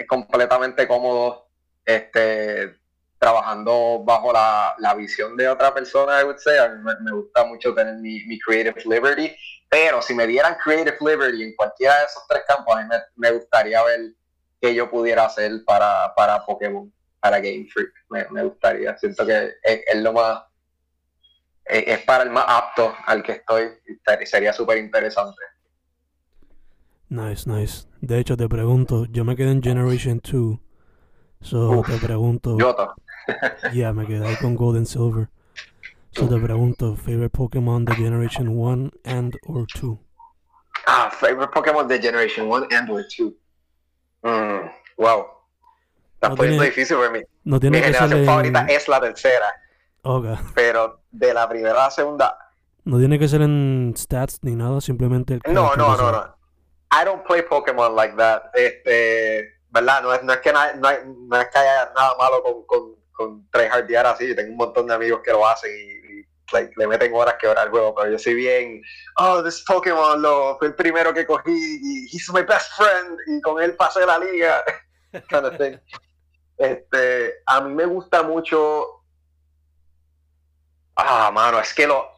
completamente 0.09 0.87
cómodo 0.89 1.47
este, 1.85 2.80
trabajando 3.21 4.03
bajo 4.03 4.33
la, 4.33 4.73
la 4.79 4.95
visión 4.95 5.37
de 5.37 5.47
otra 5.47 5.71
persona, 5.71 6.19
I 6.19 6.23
would 6.23 6.39
say, 6.39 6.57
a 6.57 6.69
mí 6.69 6.83
me, 7.01 7.11
gusta 7.11 7.45
mucho 7.45 7.73
tener 7.73 7.95
mi, 7.97 8.23
mi, 8.25 8.39
creative 8.39 8.81
liberty, 8.85 9.31
pero 9.69 10.01
si 10.01 10.15
me 10.15 10.25
dieran 10.25 10.57
creative 10.63 10.97
liberty 10.99 11.43
en 11.43 11.55
cualquiera 11.55 11.99
de 11.99 12.05
esos 12.05 12.23
tres 12.27 12.43
campos, 12.47 12.75
a 12.75 12.81
mí 12.81 12.89
me, 12.89 12.97
me 13.15 13.37
gustaría 13.37 13.83
ver 13.83 14.13
que 14.59 14.73
yo 14.73 14.89
pudiera 14.89 15.25
hacer 15.25 15.63
para, 15.65 16.13
para 16.15 16.45
Pokémon, 16.45 16.91
para 17.19 17.37
Game 17.37 17.67
Freak. 17.71 17.91
Me, 18.09 18.43
gustaría. 18.43 18.97
Siento 18.97 19.25
que 19.25 19.53
es, 19.63 20.01
lo 20.01 20.13
más. 20.13 20.43
Es, 21.65 21.99
para 22.03 22.23
el 22.23 22.29
más 22.29 22.45
apto 22.47 22.93
al 23.05 23.23
que 23.23 23.33
estoy. 23.33 23.69
Sería 24.25 24.53
súper 24.53 24.77
interesante. 24.77 25.41
Nice, 27.09 27.49
nice. 27.49 27.87
De 28.01 28.19
hecho, 28.19 28.37
te 28.37 28.47
pregunto, 28.47 29.05
yo 29.05 29.25
me 29.25 29.35
quedé 29.35 29.51
en 29.51 29.63
Generation 29.63 30.21
2. 30.23 30.59
So 31.41 31.81
te 31.85 31.97
pregunto. 31.97 32.57
Yo 32.57 32.75
yeah, 33.73 33.93
me 33.93 34.05
quedé 34.05 34.37
con 34.39 34.55
Gold 34.55 34.77
and 34.77 34.87
Silver. 34.87 35.29
So 36.11 36.27
te 36.27 36.37
pregunto, 36.37 36.95
favorite 36.97 37.29
Pokémon 37.29 37.85
de 37.85 37.95
Generation 37.95 38.49
1 38.49 38.91
and 39.05 39.37
or 39.47 39.65
2? 39.65 39.97
Ah, 40.87 41.09
favorite 41.09 41.51
Pokémon 41.53 41.87
de 41.87 41.99
Generation 41.99 42.47
1 42.47 42.67
and 42.71 42.89
or 42.89 43.05
2. 43.07 43.33
Mm, 44.23 44.69
wow. 44.97 45.25
Está 46.15 46.29
no 46.29 46.35
poniendo 46.35 46.63
difícil 46.63 46.97
para 46.97 47.11
mí. 47.11 47.21
No 47.45 47.59
tiene 47.59 47.77
Mi 47.77 47.83
generación 47.83 48.25
favorita 48.25 48.65
es 48.67 48.87
la 48.87 48.99
tercera. 48.99 49.47
Okay. 50.03 50.35
Pero 50.53 51.01
de 51.11 51.33
la 51.33 51.47
primera 51.47 51.71
a 51.71 51.85
la 51.85 51.91
segunda. 51.91 52.37
No 52.83 52.97
tiene 52.97 53.17
que 53.17 53.27
ser 53.27 53.41
en 53.41 53.93
stats 53.95 54.39
ni 54.41 54.55
nada, 54.55 54.81
simplemente. 54.81 55.39
no, 55.47 55.75
no, 55.75 55.95
no, 55.95 56.11
no. 56.11 56.35
I 56.91 57.05
don't 57.05 57.23
play 57.25 57.41
Pokémon 57.41 57.95
like 57.95 58.15
that. 58.17 58.43
Este, 58.53 59.61
¿verdad? 59.69 60.01
No 60.03 60.13
es, 60.13 60.23
no 60.23 60.33
es, 60.33 60.39
que, 60.39 60.51
no, 60.51 60.59
no 60.75 60.89
es 61.39 61.47
que 61.47 61.57
haya 61.57 61.91
nada 61.95 62.15
malo 62.17 62.43
con, 62.43 62.65
con, 62.65 62.95
con 63.21 63.49
tryhardear 63.51 64.05
así. 64.05 64.35
Tengo 64.35 64.51
un 64.51 64.57
montón 64.57 64.87
de 64.87 64.93
amigos 64.93 65.21
que 65.23 65.31
lo 65.31 65.47
hacen 65.47 65.71
y 65.71 66.01
le 66.75 66.87
meten 66.87 67.13
horas 67.13 67.35
que 67.39 67.47
hora 67.47 67.61
al 67.61 67.69
juego, 67.69 67.95
pero 67.95 68.11
yo 68.11 68.19
soy 68.19 68.35
bien, 68.35 68.81
oh, 69.17 69.43
this 69.43 69.63
Pokémon 69.65 70.21
lo, 70.21 70.57
fue 70.57 70.67
el 70.67 70.75
primero 70.75 71.13
que 71.13 71.25
cogí 71.25 71.51
y 71.51 72.05
he's 72.11 72.29
my 72.33 72.41
best 72.41 72.73
friend 72.75 73.17
y 73.27 73.41
con 73.41 73.61
él 73.61 73.75
pasé 73.75 74.05
la 74.05 74.19
liga, 74.19 74.63
kind 75.29 75.45
of 75.45 75.57
thing. 75.57 75.77
Este, 76.57 77.35
a 77.45 77.61
mí 77.61 77.73
me 77.73 77.85
gusta 77.85 78.21
mucho, 78.23 79.03
ah, 80.95 81.31
mano, 81.33 81.59
es 81.59 81.73
que 81.73 81.87
lo, 81.87 82.11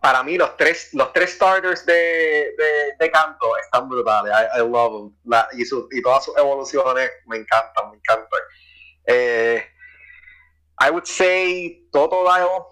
para 0.00 0.22
mí 0.22 0.36
los 0.36 0.56
tres, 0.56 0.92
los 0.94 1.12
tres 1.12 1.34
starters 1.34 1.84
de, 1.86 2.54
de, 2.98 3.10
canto 3.10 3.56
están 3.58 3.88
brutales, 3.88 4.32
I, 4.56 4.60
love 4.60 5.12
them, 5.24 5.42
y, 5.52 5.64
su, 5.64 5.86
y 5.92 6.02
todas 6.02 6.24
sus 6.24 6.36
evoluciones 6.36 7.10
me 7.26 7.36
encantan, 7.36 7.90
me 7.90 7.96
encantan. 7.98 8.40
Eh, 9.06 9.64
I 10.80 10.90
would 10.90 11.06
say 11.06 11.82
Totodile. 11.92 12.64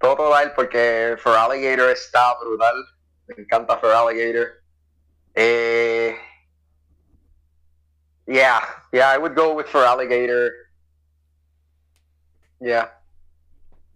Totodile 0.00 0.54
porque 0.54 1.16
Feraligatr 1.22 1.90
está 1.90 2.34
brutal. 2.40 2.74
Me 3.28 3.34
encanta 3.44 3.78
Feraligatr. 3.78 4.62
Eh, 5.34 6.14
yeah, 8.26 8.60
yeah, 8.92 9.10
I 9.10 9.18
would 9.18 9.34
go 9.34 9.54
with 9.54 9.66
Feraligatr. 9.66 10.50
Yeah. 12.60 12.88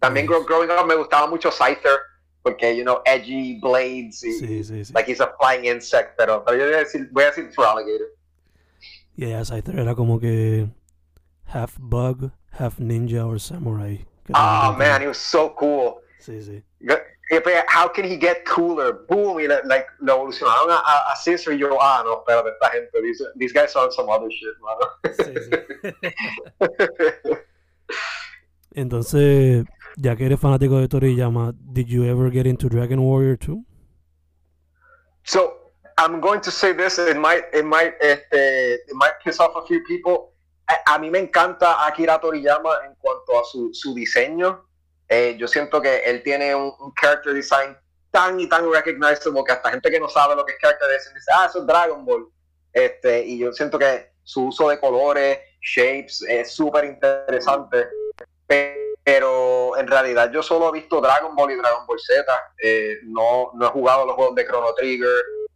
También 0.01 0.25
Nice. 0.27 0.45
growing 0.45 0.69
up 0.71 0.85
me 0.87 0.95
gustaba 0.95 1.27
mucho 1.29 1.51
Scyther 1.51 1.99
porque, 2.43 2.75
you 2.75 2.83
know, 2.83 3.01
edgy 3.05 3.59
blades 3.61 4.23
y, 4.23 4.31
Sí, 4.39 4.63
sí, 4.63 4.83
sí. 4.85 4.93
like 4.93 5.05
he's 5.07 5.19
a 5.19 5.31
flying 5.39 5.65
insect, 5.65 6.17
pero, 6.17 6.43
pero 6.43 6.57
yo 6.57 6.65
voy 6.65 6.73
a 6.73 6.77
decir, 6.79 7.07
voy 7.11 7.23
a 7.23 7.27
decir 7.27 7.51
Feraligatr. 7.53 8.05
Yeah, 9.15 9.43
Scyther 9.43 9.77
era 9.79 9.93
como 9.95 10.19
que 10.19 10.67
half 11.45 11.77
bug, 11.79 12.31
half 12.61 12.77
ninja 12.77 13.25
or 13.27 13.39
samurai. 13.39 13.97
Oh 14.33 14.75
man, 14.77 15.01
he 15.01 15.07
was 15.07 15.17
so 15.17 15.49
cool. 15.49 16.01
Sí, 16.19 16.41
sí. 16.41 16.61
How 17.67 17.87
can 17.87 18.05
he 18.05 18.17
get 18.17 18.45
cooler? 18.45 19.05
Boom, 19.09 19.39
y 19.39 19.47
like, 19.65 19.87
lo 19.99 20.15
evolucionaron 20.15 20.69
a, 20.69 21.11
a, 21.11 21.15
Scissor 21.15 21.53
y 21.53 21.59
yo, 21.59 21.77
ah, 21.79 22.03
no, 22.05 22.21
espérate, 22.21 22.51
esta 22.51 22.69
gente, 22.69 23.01
these, 23.01 23.23
these 23.37 23.53
guys 23.53 23.75
are 23.75 23.85
on 23.85 23.91
some 23.91 24.09
other 24.09 24.29
shit, 24.29 24.53
mano. 24.61 24.85
Entonces, 28.75 29.65
ya 29.97 30.15
que 30.15 30.25
eres 30.25 30.39
fanático 30.39 30.79
de 30.79 30.87
Toriyama, 30.87 31.53
did 31.73 31.89
you 31.89 32.05
ever 32.05 32.29
get 32.29 32.45
into 32.45 32.69
Dragon 32.69 33.01
Warrior 33.01 33.37
2? 33.37 33.65
So 35.23 35.53
I'm 35.97 36.19
going 36.19 36.41
to 36.41 36.51
say 36.51 36.73
this. 36.73 36.99
It 36.99 37.17
might, 37.17 37.43
it 37.53 37.65
might, 37.65 37.93
este, 38.01 38.33
it 38.87 38.95
might 38.95 39.13
piss 39.23 39.39
off 39.39 39.55
a 39.55 39.65
few 39.65 39.83
people. 39.85 40.30
A, 40.85 40.97
mí 40.99 41.09
me 41.09 41.19
encanta 41.19 41.85
Akira 41.85 42.19
Toriyama 42.19 42.85
en 42.85 42.95
cuanto 42.95 43.39
a 43.39 43.43
su, 43.43 43.69
su 43.73 43.93
diseño. 43.93 44.65
Eh, 45.07 45.35
yo 45.37 45.47
siento 45.47 45.81
que 45.81 45.99
él 46.05 46.23
tiene 46.23 46.55
un, 46.55 46.73
character 46.99 47.33
design 47.33 47.77
tan 48.11 48.39
y 48.39 48.47
tan 48.47 48.71
recognizable 48.71 49.43
que 49.45 49.51
hasta 49.51 49.71
gente 49.71 49.89
que 49.89 49.99
no 49.99 50.07
sabe 50.09 50.35
lo 50.35 50.45
que 50.45 50.53
es 50.53 50.59
character 50.59 50.87
design 50.89 51.15
dice, 51.15 51.31
ah, 51.33 51.45
eso 51.49 51.59
es 51.59 51.67
Dragon 51.67 52.05
Ball. 52.05 52.27
Este, 52.73 53.25
y 53.25 53.39
yo 53.39 53.51
siento 53.53 53.77
que 53.77 54.11
su 54.23 54.47
uso 54.47 54.69
de 54.69 54.79
colores, 54.79 55.39
shapes, 55.61 56.21
es 56.23 56.53
súper 56.53 56.85
interesante. 56.85 57.87
Pe- 58.47 58.77
Pero 59.03 59.75
en 59.77 59.87
realidad 59.87 60.31
yo 60.31 60.41
solo 60.43 60.69
he 60.69 60.73
visto 60.79 61.01
Dragon 61.01 61.35
Ball 61.35 61.51
y 61.51 61.55
Dragon 61.55 61.85
Ball 61.87 61.99
Z. 61.99 62.23
Eh, 62.63 62.97
no, 63.03 63.51
no 63.55 63.65
he 63.65 63.69
jugado 63.69 64.05
los 64.05 64.15
juegos 64.15 64.35
de 64.35 64.45
Chrono 64.45 64.73
Trigger. 64.75 65.09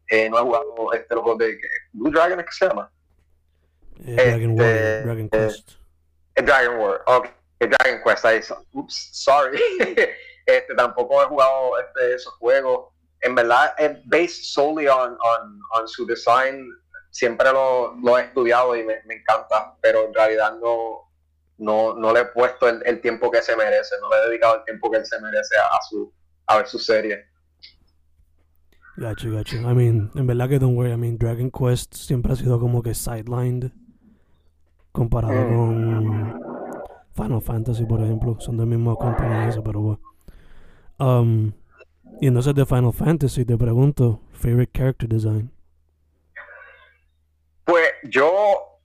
eh, 0.09 0.29
no 0.29 0.37
he 0.39 0.41
jugado 0.41 0.93
este, 0.93 1.13
los 1.15 1.23
juegos 1.23 1.39
de. 1.39 1.57
Blue 1.93 2.11
Dragon, 2.11 2.39
¿es 2.39 2.45
que 2.45 2.51
se 2.51 2.67
llama? 2.67 2.91
Eh, 4.03 4.15
Dragon 4.15 4.51
Este, 4.51 4.63
Warrior, 4.63 5.03
Dragon 5.03 5.29
Quest. 5.29 5.71
Eh, 6.35 6.41
Dragon 6.41 6.77
War, 6.77 7.01
ok, 7.05 7.25
eh, 7.59 7.67
Dragon 7.67 8.01
Quest, 8.03 8.25
ahí, 8.25 8.39
oops, 8.73 9.09
sorry. 9.13 9.59
este, 10.45 10.75
tampoco 10.75 11.23
he 11.23 11.25
jugado 11.25 11.79
este, 11.79 12.15
esos 12.15 12.33
juegos. 12.35 12.93
En 13.21 13.35
verdad, 13.35 13.73
es 13.77 13.97
based 14.05 14.43
solely 14.43 14.87
on, 14.87 15.13
on, 15.13 15.59
on 15.73 15.87
su 15.87 16.05
design. 16.05 16.69
Siempre 17.09 17.51
lo, 17.51 17.95
lo 18.03 18.17
he 18.17 18.23
estudiado 18.23 18.75
y 18.75 18.83
me, 18.83 19.01
me 19.05 19.15
encanta, 19.15 19.75
pero 19.81 20.05
en 20.05 20.13
realidad 20.13 20.57
no, 20.61 21.09
no, 21.57 21.95
no 21.95 22.13
le 22.13 22.21
he 22.21 22.25
puesto 22.25 22.67
el, 22.67 22.83
el 22.85 22.99
tiempo 22.99 23.31
que 23.31 23.41
se 23.41 23.55
merece, 23.55 23.95
no 24.01 24.09
le 24.09 24.17
he 24.17 24.29
dedicado 24.29 24.57
el 24.57 24.63
tiempo 24.65 24.91
que 24.91 24.97
él 24.97 25.05
se 25.05 25.19
merece 25.21 25.55
a, 25.57 25.77
a 25.77 25.81
su, 25.89 26.13
a 26.47 26.57
ver 26.57 26.67
su 26.67 26.77
serie. 26.77 27.25
Gacho, 28.97 29.31
gacho. 29.31 29.57
I 29.57 29.73
mean, 29.73 30.11
en 30.15 30.27
verdad 30.27 30.49
que 30.49 30.59
don't 30.59 30.77
worry. 30.77 30.91
I 30.91 30.97
mean, 30.97 31.17
Dragon 31.17 31.51
Quest 31.51 31.93
siempre 31.95 32.33
ha 32.33 32.35
sido 32.35 32.59
como 32.59 32.83
que 32.83 32.93
sidelined 32.93 33.71
comparado 34.95 35.33
Mm. 35.33 35.55
con 35.55 36.41
Final 37.13 37.41
Fantasy, 37.41 37.85
por 37.85 38.01
ejemplo. 38.01 38.37
Son 38.39 38.57
del 38.57 38.67
mismo 38.67 38.95
compañía 38.97 39.49
eso, 39.49 39.63
pero 39.63 39.79
bueno. 39.81 39.99
Um, 40.97 41.51
y 42.21 42.27
entonces 42.27 42.55
de 42.55 42.65
Final 42.65 42.93
Fantasy 42.93 43.45
te 43.45 43.57
pregunto, 43.57 44.21
favorite 44.33 44.71
character 44.73 45.07
design. 45.09 45.51
Pues 47.65 47.89
yo, 48.03 48.79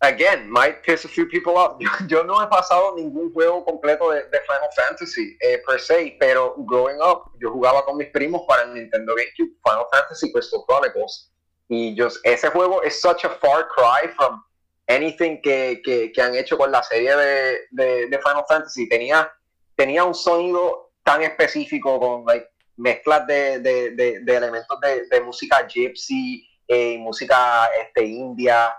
again, 0.00 0.50
might 0.50 0.76
piss 0.86 1.04
a 1.04 1.08
few 1.08 1.28
people 1.28 1.52
off. 1.56 1.76
Yo, 1.80 1.88
yo 2.06 2.24
no 2.24 2.42
he 2.42 2.46
pasado 2.46 2.94
ningún 2.96 3.32
juego 3.32 3.64
completo 3.64 4.10
de, 4.10 4.20
de 4.24 4.40
Final 4.40 4.68
Fantasy 4.76 5.36
eh, 5.40 5.60
per 5.66 5.80
se, 5.80 6.16
pero 6.20 6.54
growing 6.58 6.98
up, 7.00 7.32
yo 7.40 7.50
jugaba 7.50 7.84
con 7.84 7.96
mis 7.96 8.08
primos 8.10 8.42
para 8.46 8.62
el 8.62 8.74
Nintendo 8.74 9.14
GameCube 9.14 9.56
Final 9.64 9.86
Fantasy 9.90 10.32
Crystal 10.32 10.60
Chronicles. 10.68 11.32
Y 11.68 11.94
yo, 11.94 12.08
ese 12.24 12.48
juego 12.50 12.82
es 12.82 13.00
such 13.00 13.24
a 13.24 13.30
far 13.30 13.66
cry 13.68 14.08
from 14.16 14.42
anything 14.88 15.40
que, 15.40 15.80
que, 15.84 16.12
que 16.12 16.22
han 16.22 16.34
hecho 16.34 16.58
con 16.58 16.70
la 16.70 16.82
serie 16.82 17.14
de, 17.16 18.08
de, 18.08 18.18
Final 18.18 18.44
Fantasy. 18.48 18.88
Tenía, 18.88 19.30
tenía 19.76 20.04
un 20.04 20.14
sonido 20.14 20.92
tan 21.02 21.22
específico 21.22 21.98
con 21.98 22.24
like, 22.26 22.48
mezclas 22.76 23.26
de, 23.26 23.60
de, 23.60 24.22
elementos 24.26 24.78
de, 24.80 25.20
música 25.20 25.66
gypsy, 25.66 26.46
eh, 26.66 26.98
música 26.98 27.66
este, 27.80 28.04
india, 28.04 28.74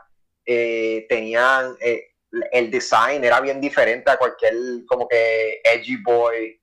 eh, 0.46 1.06
tenían 1.08 1.76
eh, 1.80 2.14
el 2.52 2.72
design 2.72 3.24
era 3.24 3.40
bien 3.40 3.62
diferente 3.62 4.12
a 4.12 4.18
cualquier 4.18 4.54
como 4.88 5.08
que 5.08 5.62
edgy 5.64 5.98
boy 6.04 6.60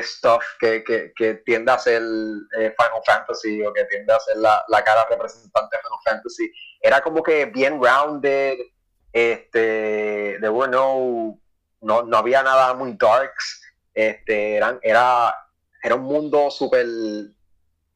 stuff 0.00 0.42
que, 0.58 0.82
que, 0.84 1.12
que 1.14 1.34
tiende 1.44 1.70
a 1.70 1.78
ser 1.78 2.02
eh, 2.58 2.74
Final 2.78 3.02
Fantasy 3.04 3.62
o 3.62 3.72
que 3.72 3.84
tiende 3.84 4.12
a 4.12 4.20
ser 4.20 4.36
la, 4.38 4.64
la 4.68 4.82
cara 4.82 5.06
representante 5.10 5.76
de 5.76 5.82
Final 5.82 5.98
Fantasy. 6.04 6.52
Era 6.80 7.02
como 7.02 7.22
que 7.22 7.44
bien 7.46 7.78
rounded, 7.82 8.56
este, 9.12 10.38
there 10.40 10.50
were 10.50 10.70
no, 10.70 11.38
no, 11.80 12.02
no 12.02 12.16
había 12.16 12.42
nada 12.42 12.74
muy 12.74 12.94
darks, 12.94 13.62
este, 13.94 14.56
eran, 14.56 14.78
era, 14.82 15.34
era 15.82 15.94
un 15.94 16.02
mundo 16.02 16.50
súper 16.50 16.86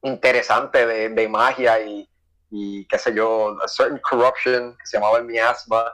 interesante 0.02 0.86
de, 0.86 1.08
de 1.08 1.28
magia 1.28 1.80
y, 1.80 2.08
y 2.50 2.86
qué 2.86 2.98
sé 2.98 3.14
yo, 3.14 3.56
a 3.62 3.68
certain 3.68 3.98
corruption 3.98 4.76
que 4.76 4.86
se 4.86 4.98
llamaba 4.98 5.18
el 5.18 5.24
miasma 5.24 5.92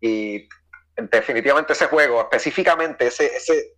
y 0.00 0.48
definitivamente 0.96 1.72
ese 1.72 1.86
juego, 1.86 2.20
específicamente 2.20 3.06
ese, 3.06 3.26
ese, 3.36 3.76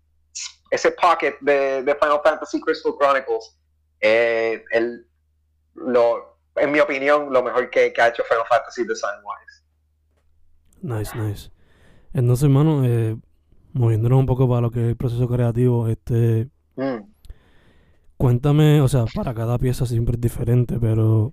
ese 0.70 0.90
pocket 0.92 1.36
de, 1.40 1.82
de 1.82 1.94
Final 1.96 2.20
Fantasy 2.22 2.60
Crystal 2.60 2.94
Chronicles, 2.98 3.58
eh, 4.00 4.64
el, 4.70 5.06
lo, 5.74 6.38
en 6.56 6.72
mi 6.72 6.80
opinión, 6.80 7.32
lo 7.32 7.42
mejor 7.42 7.70
que, 7.70 7.92
que 7.92 8.00
ha 8.00 8.08
hecho 8.08 8.24
Final 8.24 8.46
Fantasy 8.48 8.84
Design 8.84 9.20
Wise. 9.22 9.63
Nice, 10.84 11.16
nice. 11.16 11.50
Entonces, 12.14 12.44
hermano, 12.44 12.84
eh, 12.86 13.16
moviéndonos 13.74 14.20
un 14.20 14.26
poco 14.26 14.48
para 14.48 14.62
lo 14.62 14.70
que 14.72 14.80
es 14.82 14.88
el 14.90 14.96
proceso 14.96 15.28
creativo, 15.28 15.88
este, 15.88 16.50
Mm. 16.76 17.14
cuéntame, 18.16 18.80
o 18.80 18.88
sea, 18.88 19.04
para 19.14 19.34
cada 19.34 19.58
pieza 19.58 19.86
siempre 19.86 20.14
es 20.16 20.20
diferente, 20.20 20.78
pero. 20.80 21.32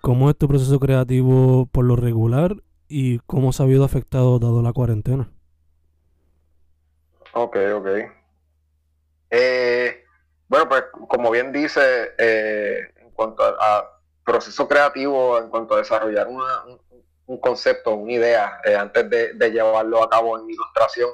¿cómo 0.00 0.30
es 0.30 0.36
tu 0.36 0.48
proceso 0.48 0.78
creativo 0.80 1.66
por 1.66 1.84
lo 1.84 1.96
regular 1.96 2.56
y 2.88 3.18
cómo 3.20 3.52
se 3.52 3.62
ha 3.62 3.66
habido 3.66 3.84
afectado 3.84 4.38
dado 4.38 4.62
la 4.62 4.72
cuarentena? 4.72 5.30
Ok, 7.32 7.56
ok. 7.78 7.88
Eh, 9.30 10.04
bueno, 10.48 10.68
pues 10.68 10.84
como 11.08 11.30
bien 11.30 11.52
dice, 11.52 11.80
eh, 12.18 12.92
en 12.96 13.10
cuanto 13.10 13.42
a, 13.42 13.78
a 13.78 13.84
proceso 14.24 14.66
creativo, 14.68 15.38
en 15.38 15.50
cuanto 15.50 15.74
a 15.74 15.78
desarrollar 15.78 16.28
una- 16.28 16.64
un, 16.66 16.80
un 17.28 17.38
concepto, 17.40 17.94
una 17.94 18.12
idea, 18.12 18.60
eh, 18.64 18.74
antes 18.74 19.08
de, 19.10 19.50
llevarlo 19.50 20.02
a 20.02 20.08
cabo 20.08 20.38
en 20.38 20.48
ilustración, 20.48 21.10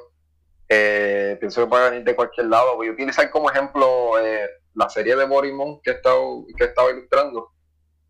eh, 0.69 1.35
pienso 1.39 1.61
que 1.61 1.67
puede 1.67 1.89
venir 1.89 2.05
de 2.05 2.15
cualquier 2.15 2.47
lado. 2.47 2.77
Voy 2.77 2.87
a 2.87 2.91
utilizar 2.91 3.29
como 3.29 3.51
ejemplo 3.51 4.17
eh, 4.19 4.49
la 4.73 4.89
serie 4.89 5.15
de 5.17 5.25
Borimon 5.25 5.81
que 5.81 5.91
he 5.91 5.93
estado, 5.95 6.45
que 6.57 6.63
he 6.63 6.67
estado 6.67 6.89
ilustrando. 6.89 7.51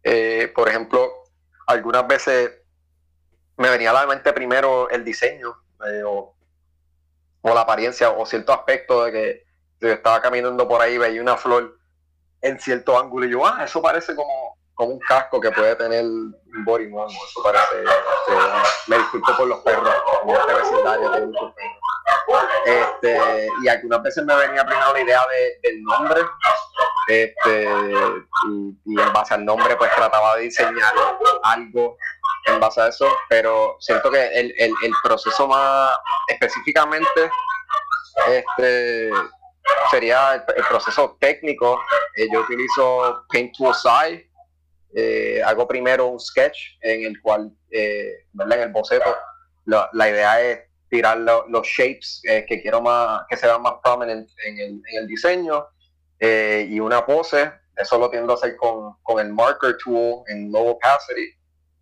Eh, 0.03 0.51
por 0.55 0.69
ejemplo, 0.69 1.11
algunas 1.65 2.07
veces 2.07 2.51
me 3.57 3.71
venía 3.71 3.89
a 3.89 3.93
la 3.93 4.05
mente 4.05 4.31
primero 4.33 4.87
el 4.91 5.03
diseño 5.03 5.55
o, 6.05 6.35
o 7.41 7.53
la 7.53 7.61
apariencia 7.61 8.11
o 8.11 8.23
cierto 8.25 8.53
aspecto 8.53 9.03
de 9.05 9.11
que 9.11 9.43
yo 9.79 9.89
estaba 9.89 10.21
caminando 10.21 10.67
por 10.67 10.81
ahí 10.81 10.97
veía 10.97 11.21
una 11.21 11.37
flor 11.37 11.79
en 12.41 12.59
cierto 12.59 12.99
ángulo 12.99 13.25
y 13.25 13.31
yo, 13.31 13.45
ah, 13.45 13.63
eso 13.63 13.81
parece 13.81 14.15
como, 14.15 14.57
como 14.75 14.91
un 14.91 14.99
casco 14.99 15.39
que 15.39 15.51
puede 15.51 15.75
tener 15.75 16.03
un 16.03 16.35
Borimon, 16.65 17.07
o 17.07 17.09
eso 17.09 17.43
parece, 17.43 17.83
este, 17.83 18.33
me 18.88 18.97
disculpo 18.97 19.35
por 19.38 19.47
los 19.47 19.59
perros, 19.59 19.93
en 20.23 20.29
este 20.29 20.53
vecindario 20.53 21.11
tengo 21.11 21.27
muchos 21.27 21.53
perros. 21.53 22.45
Este, 22.65 23.47
y 23.63 23.67
algunas 23.67 24.03
veces 24.03 24.23
me 24.25 24.35
venía 24.35 24.65
primero 24.65 24.93
la 24.93 24.99
idea 24.99 25.25
de- 25.27 25.59
del 25.69 25.83
nombre, 25.83 26.21
este, 27.07 27.63
y, 27.63 28.99
en 29.01 29.13
base 29.13 29.33
al 29.35 29.45
nombre 29.45 29.75
pues 29.75 29.93
trataba 29.95 30.35
de 30.35 30.43
diseñar 30.43 30.93
algo 31.43 31.97
en 32.45 32.59
base 32.59 32.81
a 32.81 32.88
eso, 32.88 33.07
pero 33.29 33.77
siento 33.79 34.09
que 34.11 34.25
el, 34.39 34.53
el, 34.57 34.73
el 34.83 34.91
proceso 35.03 35.47
más 35.47 35.97
específicamente 36.27 37.29
este 38.27 39.11
sería 39.91 40.35
el, 40.35 40.63
proceso 40.67 41.17
técnico. 41.19 41.79
Eh, 42.15 42.27
yo 42.31 42.41
utilizo 42.41 43.25
Paint 43.31 43.55
to 43.57 43.73
Side, 43.73 44.24
eh, 44.95 45.41
hago 45.45 45.67
primero 45.67 46.08
un 46.08 46.19
sketch 46.19 46.58
en 46.81 47.03
el 47.05 47.21
cual, 47.21 47.51
eh, 47.69 48.25
¿verdad? 48.34 48.60
en 48.60 48.63
el 48.65 48.71
boceto, 48.71 49.13
la, 49.65 49.89
la 49.93 50.10
idea 50.10 50.41
es 50.41 50.60
tirar 50.89 51.17
lo- 51.17 51.45
los 51.49 51.67
shapes 51.67 52.21
eh, 52.23 52.45
que 52.47 52.62
quiero 52.62 52.81
más, 52.81 53.23
que 53.29 53.36
se 53.38 53.45
vean 53.47 53.62
más 53.62 53.73
prominent 53.84 54.29
en 54.45 54.58
el, 54.60 54.69
en 54.89 54.97
el 55.01 55.08
diseño 55.08 55.67
eh, 56.19 56.65
y 56.69 56.79
una 56.79 57.05
pose. 57.05 57.51
Eso 57.75 57.97
lo 57.99 58.10
tiendo 58.10 58.31
a 58.31 58.36
hacer 58.36 58.55
con, 58.55 58.93
con 59.03 59.19
el 59.19 59.34
marker 59.34 59.75
tool 59.84 60.23
en 60.27 60.49
low 60.51 60.67
opacity. 60.69 61.29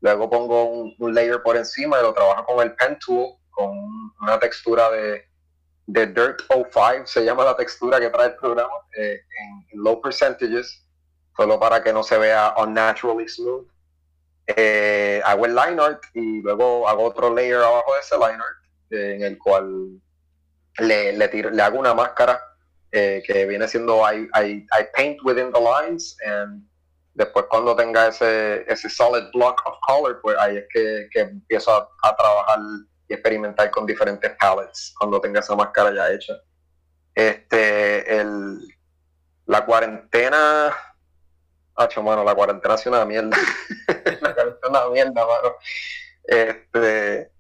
Luego 0.02 0.30
pongo 0.30 0.64
un, 0.66 0.96
un 0.98 1.14
layer 1.14 1.42
por 1.44 1.56
encima 1.56 2.00
y 2.00 2.02
lo 2.02 2.14
trabajo 2.14 2.46
con 2.46 2.62
el 2.66 2.76
pen 2.76 2.98
tool 3.06 3.36
con 3.52 3.78
una 4.22 4.40
textura 4.40 4.90
de, 4.90 5.24
de 5.86 6.08
Dirt 6.08 6.42
05, 6.50 7.06
se 7.06 7.24
llama 7.24 7.44
la 7.46 7.56
textura 7.56 8.00
que 8.00 8.10
trae 8.10 8.30
el 8.30 8.36
programa, 8.38 8.72
eh, 8.98 9.20
en, 9.40 9.80
low 9.84 10.02
percentages, 10.02 10.83
solo 11.36 11.60
para 11.60 11.82
que 11.84 11.92
no 11.94 12.04
se 12.04 12.18
vea 12.18 12.54
unnaturally 12.58 13.28
smooth. 13.28 13.68
Eh, 14.48 15.22
hago 15.24 15.46
el 15.46 15.56
line 15.56 15.82
art 15.82 16.04
y 16.14 16.42
luego 16.42 16.88
hago 16.88 17.04
otro 17.06 17.34
layer 17.34 17.58
abajo 17.58 17.94
de 17.94 18.00
ese 18.02 18.16
line 18.18 18.34
art 18.44 18.58
en 18.92 19.24
el 19.24 19.38
cual 19.38 20.02
le, 20.80 21.14
le, 21.14 21.28
tiro- 21.30 21.50
le 21.50 21.62
hago 21.62 21.80
una 21.80 21.94
máscara 21.94 22.42
eh, 22.92 23.24
que 23.26 23.46
viene 23.46 23.68
siendo 23.70 24.02
I, 24.02 24.30
I, 24.36 24.68
I 24.72 24.84
paint 24.96 25.20
within 25.24 25.52
the 25.54 25.60
lines 25.62 26.18
and 26.26 26.68
después 27.14 27.46
cuando 27.50 27.74
tenga 27.76 28.08
ese, 28.08 28.66
ese 28.72 28.90
solid 28.90 29.32
block 29.34 29.62
of 29.66 29.78
color 29.88 30.20
pues 30.22 30.36
ahí 30.40 30.58
es 30.58 30.66
que, 30.74 31.08
que 31.12 31.22
empiezo 31.22 31.72
a, 31.72 31.90
a 32.04 32.16
trabajar 32.16 32.60
y 33.08 33.14
experimentar 33.14 33.72
con 33.72 33.86
diferentes 33.86 34.30
palettes 34.40 34.94
cuando 35.00 35.22
tenga 35.22 35.40
esa 35.40 35.56
máscara 35.56 35.94
ya 35.94 36.12
hecha 36.12 36.34
este 37.16 38.20
el 38.20 38.60
la 39.46 39.66
cuarentena 39.66 40.74
Hacho, 41.76 42.04
mano, 42.04 42.24
la 42.24 42.36
cuarentena 42.36 42.76
ha 42.76 42.78
sido 42.78 42.96
una 42.96 43.06
mierda. 43.06 43.36
la 44.22 44.34
cuarentena 44.34 44.58
es 44.62 44.70
una 44.70 44.90
mierda, 44.90 45.26
mano. 45.26 45.56
Este, 46.24 47.32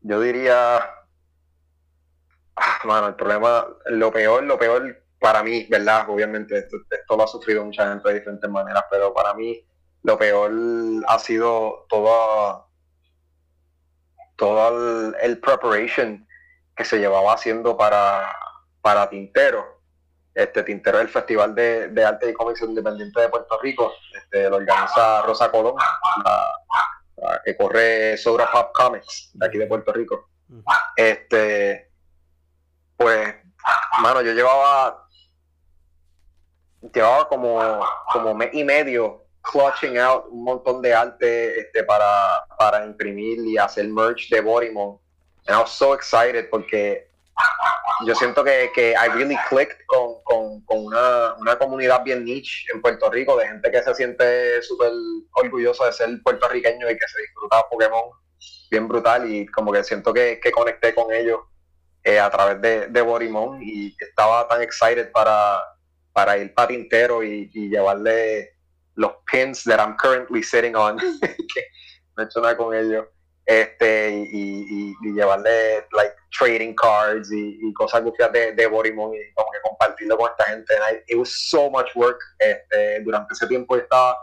yo 0.00 0.20
diría, 0.20 0.76
ah, 2.56 2.78
mano, 2.84 3.08
el 3.08 3.14
problema, 3.14 3.66
lo 3.86 4.12
peor, 4.12 4.42
lo 4.42 4.58
peor 4.58 5.02
para 5.18 5.42
mí, 5.42 5.66
¿verdad? 5.70 6.08
Obviamente, 6.08 6.58
esto, 6.58 6.76
esto 6.90 7.16
lo 7.16 7.24
ha 7.24 7.28
sufrido 7.28 7.64
mucha 7.64 7.88
gente 7.88 8.08
de 8.08 8.14
diferentes 8.16 8.50
maneras, 8.50 8.84
pero 8.90 9.14
para 9.14 9.34
mí 9.34 9.66
lo 10.02 10.18
peor 10.18 10.52
ha 11.08 11.18
sido 11.18 11.86
todo, 11.88 12.68
todo 14.36 15.08
el, 15.08 15.16
el 15.20 15.40
preparation 15.40 16.26
que 16.76 16.84
se 16.84 16.98
llevaba 16.98 17.32
haciendo 17.32 17.76
para, 17.76 18.32
para 18.82 19.08
Tintero. 19.08 19.75
Este 20.36 20.62
Tintero 20.62 20.98
es 20.98 21.04
el 21.04 21.10
Festival 21.10 21.54
de, 21.54 21.88
de 21.88 22.04
Arte 22.04 22.28
y 22.28 22.34
Cómics 22.34 22.60
Independiente 22.60 23.22
de 23.22 23.28
Puerto 23.30 23.58
Rico. 23.58 23.94
Este, 24.14 24.50
lo 24.50 24.56
organiza 24.56 25.22
Rosa 25.22 25.50
Colón, 25.50 25.76
la, 26.22 26.52
la 27.16 27.42
que 27.42 27.56
corre 27.56 28.18
Sobra 28.18 28.50
Pop 28.52 28.70
Comics 28.74 29.30
de 29.32 29.46
aquí 29.46 29.56
de 29.56 29.66
Puerto 29.66 29.94
Rico. 29.94 30.28
Este, 30.94 31.90
pues, 32.98 33.34
mano, 34.00 34.20
yo 34.20 34.32
llevaba, 34.32 35.08
llevaba 36.92 37.28
como, 37.28 37.86
como 38.12 38.34
mes 38.34 38.50
y 38.52 38.62
medio 38.62 39.24
clutching 39.40 39.96
out 39.98 40.26
un 40.28 40.44
montón 40.44 40.82
de 40.82 40.92
arte 40.92 41.60
este, 41.60 41.82
para, 41.84 42.44
para 42.58 42.84
imprimir 42.84 43.38
y 43.38 43.56
hacer 43.56 43.88
merch 43.88 44.28
de 44.28 44.42
Borimon. 44.42 44.98
And 45.46 45.56
I 45.56 45.60
was 45.60 45.70
so 45.70 45.94
excited 45.94 46.50
porque 46.50 47.08
yo 48.04 48.14
siento 48.14 48.42
que, 48.42 48.70
que 48.74 48.94
I 48.94 49.08
really 49.14 49.36
clicked 49.48 49.86
con 49.86 50.16
una, 50.86 51.34
una 51.34 51.58
comunidad 51.58 52.02
bien 52.02 52.24
niche 52.24 52.66
en 52.72 52.80
Puerto 52.80 53.10
Rico, 53.10 53.36
de 53.36 53.48
gente 53.48 53.70
que 53.70 53.82
se 53.82 53.94
siente 53.94 54.62
súper 54.62 54.92
orgulloso 55.34 55.84
de 55.84 55.92
ser 55.92 56.08
puertorriqueño 56.22 56.90
y 56.90 56.98
que 56.98 57.08
se 57.08 57.22
disfruta 57.22 57.64
Pokémon 57.70 58.10
bien 58.70 58.88
brutal 58.88 59.30
y 59.30 59.46
como 59.46 59.72
que 59.72 59.84
siento 59.84 60.12
que, 60.12 60.40
que 60.42 60.50
conecté 60.50 60.94
con 60.94 61.12
ellos 61.12 61.40
eh, 62.04 62.18
a 62.18 62.30
través 62.30 62.60
de, 62.60 62.88
de 62.88 63.00
Borimón 63.02 63.60
y 63.62 63.94
estaba 63.98 64.46
tan 64.48 64.62
excited 64.62 65.10
para, 65.12 65.60
para 66.12 66.38
ir 66.38 66.54
para 66.54 66.68
Tintero 66.68 67.22
y, 67.22 67.50
y 67.52 67.68
llevarle 67.68 68.56
los 68.94 69.12
pins 69.30 69.64
that 69.64 69.78
I'm 69.78 69.96
currently 69.96 70.42
sitting 70.42 70.74
on, 70.76 70.98
que 71.20 71.64
no 72.16 72.22
he 72.22 72.26
hecho 72.26 72.40
nada 72.40 72.56
con 72.56 72.74
ellos 72.74 73.06
este 73.46 74.10
y, 74.10 74.94
y- 75.02 75.12
llevarle 75.14 75.86
like 75.92 76.14
trading 76.36 76.74
cards 76.74 77.30
y, 77.32 77.72
cosas 77.74 78.02
de, 78.32 78.52
de 78.52 78.66
Borimon 78.66 79.14
y 79.14 79.32
como 79.34 79.50
que 79.52 79.60
compartirlo 79.62 80.18
con 80.18 80.30
esta 80.30 80.44
gente. 80.44 80.74
I- 80.74 81.12
it 81.12 81.16
was 81.16 81.30
so 81.48 81.70
much 81.70 81.94
work. 81.94 82.18
Este, 82.38 83.00
durante 83.00 83.32
ese 83.32 83.46
tiempo 83.46 83.76
estaba 83.76 84.16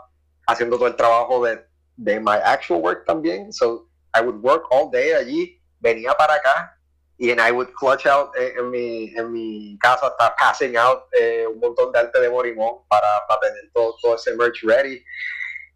haciendo 0.46 0.76
todo 0.76 0.88
el 0.88 0.96
trabajo 0.96 1.44
de, 1.44 1.64
de 1.96 2.20
my 2.20 2.36
actual 2.44 2.80
work 2.82 3.04
también. 3.06 3.50
So 3.52 3.88
I 4.14 4.20
would 4.20 4.40
work 4.42 4.64
all 4.70 4.90
day 4.90 5.12
allí, 5.12 5.60
venía 5.80 6.14
para 6.14 6.34
acá 6.34 6.78
y 7.16 7.30
I 7.30 7.50
would 7.50 7.72
clutch 7.74 8.06
out 8.06 8.36
en, 8.36 8.58
en 8.58 8.70
mi, 8.70 9.14
en 9.16 9.32
mi 9.32 9.78
casa, 9.80 10.08
hasta 10.08 10.34
passing 10.36 10.76
out 10.76 11.04
eh, 11.18 11.46
un 11.46 11.60
montón 11.60 11.92
de 11.92 11.98
arte 12.00 12.20
de 12.20 12.28
Borimon 12.28 12.86
para, 12.88 13.26
para 13.26 13.40
tener 13.40 13.70
todo, 13.72 13.96
todo 14.02 14.16
ese 14.16 14.34
merch 14.36 14.62
ready. 14.64 15.02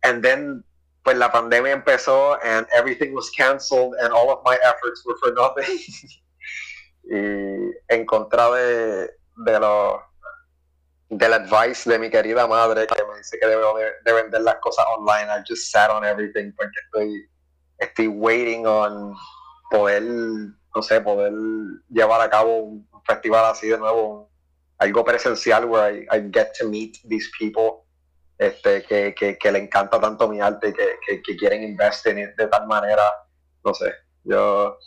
And 0.02 0.22
then 0.22 0.64
pues 1.02 1.16
la 1.16 1.30
pandemia 1.30 1.72
empezó 1.72 2.38
and 2.42 2.66
everything 2.76 3.12
was 3.12 3.30
canceled 3.30 3.94
and 4.00 4.12
all 4.12 4.30
of 4.30 4.40
my 4.44 4.56
efforts 4.64 5.04
were 5.04 5.16
for 5.20 5.32
nothing. 5.34 5.78
y 7.10 7.72
en 7.88 8.04
contra 8.04 8.50
de, 8.50 9.10
de 9.36 9.60
lo 9.60 10.02
del 11.10 11.32
advice 11.32 11.88
de 11.88 11.98
mi 11.98 12.10
querida 12.10 12.46
madre 12.46 12.86
que 12.86 13.04
me 13.04 13.16
dice 13.16 13.38
que 13.40 13.46
debo 13.46 13.78
de, 13.78 13.92
de 14.04 14.12
vender 14.12 14.42
las 14.42 14.56
cosas 14.56 14.84
online, 14.98 15.30
I 15.30 15.42
just 15.48 15.70
sat 15.70 15.90
on 15.90 16.04
everything 16.04 16.52
porque 16.52 16.78
estoy, 16.84 17.28
estoy 17.78 18.08
waiting 18.08 18.66
on 18.66 19.14
poder, 19.70 20.02
no 20.02 20.82
sé, 20.82 21.00
poder 21.00 21.32
llevar 21.88 22.20
a 22.20 22.28
cabo 22.28 22.58
un 22.58 22.86
festival 23.06 23.46
así 23.46 23.68
de 23.68 23.78
nuevo, 23.78 24.30
algo 24.78 25.04
presencial 25.04 25.64
where 25.64 26.06
I 26.10 26.20
get 26.30 26.52
to 26.58 26.68
meet 26.68 26.98
these 27.08 27.30
people 27.38 27.87
este, 28.38 28.84
que, 28.84 29.36
que, 29.38 29.52
le 29.52 29.58
encanta 29.58 30.00
tanto 30.00 30.28
mi 30.28 30.40
arte 30.40 30.68
y 30.68 30.72
que, 30.72 30.96
que, 31.06 31.22
que 31.22 31.36
quieren 31.36 31.62
investir 31.62 32.34
de 32.36 32.46
tal 32.46 32.66
manera, 32.66 33.02
no 33.64 33.74
sé, 33.74 33.92
yo 34.24 34.78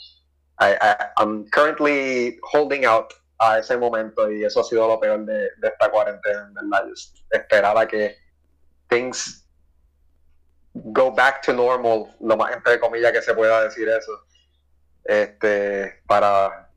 I'm 1.17 1.49
currently 1.49 2.39
holding 2.43 2.85
out 2.85 3.13
a 3.39 3.57
ese 3.59 3.75
momento 3.77 4.31
y 4.31 4.43
eso 4.43 4.61
ha 4.61 4.63
sido 4.63 4.87
lo 4.87 4.99
peor 4.99 5.25
de, 5.25 5.49
esta 5.63 5.89
cuarentena, 5.89 6.47
en 6.47 6.53
verdad, 6.53 6.87
Just 6.89 7.17
esperar 7.31 7.77
a 7.77 7.87
que 7.87 8.15
things 8.87 9.47
go 10.73 11.11
back 11.11 11.41
to 11.41 11.53
normal, 11.53 12.15
lo 12.19 12.37
más 12.37 12.53
entre 12.53 12.79
comillas 12.79 13.11
que 13.11 13.21
se 13.21 13.33
pueda 13.33 13.63
decir 13.63 13.89
eso, 13.89 14.11
este, 15.03 16.01
para 16.07 16.69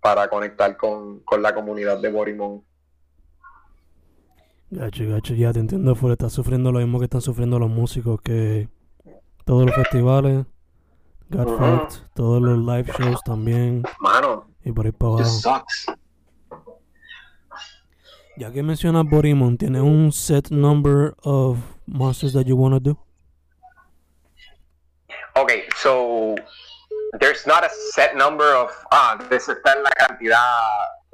para 0.00 0.28
conectar 0.28 0.76
con, 0.76 1.20
con 1.24 1.42
la 1.42 1.52
comunidad 1.52 1.98
de 1.98 2.10
Borimon. 2.10 2.64
Gacho, 4.70 5.04
gacho, 5.08 5.34
ya 5.34 5.52
te 5.52 5.60
entiendo, 5.60 5.94
fuera 5.94 6.14
estás 6.14 6.32
sufriendo 6.32 6.72
lo 6.72 6.80
mismo 6.80 6.98
que 6.98 7.04
están 7.04 7.20
sufriendo 7.20 7.58
los 7.58 7.70
músicos, 7.70 8.20
que 8.20 8.68
todos 9.44 9.64
los 9.64 9.74
festivales, 9.76 10.44
got 11.30 11.46
Ujú. 11.46 11.56
fucked, 11.56 11.98
todos 12.14 12.42
los 12.42 12.58
live 12.58 12.92
shows 12.98 13.22
también, 13.22 13.84
Mano, 14.00 14.50
y 14.64 14.72
por 14.72 14.86
ahí 14.86 14.92
para 14.92 15.12
abajo. 15.12 15.24
sucks. 15.30 15.86
Ya 18.38 18.50
que 18.52 18.62
mencionas 18.62 19.04
Borimon, 19.08 19.56
¿tienes 19.56 19.82
un 19.82 20.12
set 20.12 20.50
number 20.50 21.14
of 21.22 21.58
monsters 21.86 22.32
that 22.32 22.44
you 22.44 22.56
wanna 22.56 22.80
do? 22.80 22.98
Okay, 25.36 25.62
so 25.76 26.34
there's 27.20 27.46
not 27.46 27.64
a 27.64 27.68
set 27.94 28.16
number 28.16 28.52
of 28.56 28.70
ah, 28.90 29.16
this 29.30 29.48
está 29.48 29.74
en 29.76 29.84
la 29.84 29.90
cantidad 29.90 30.40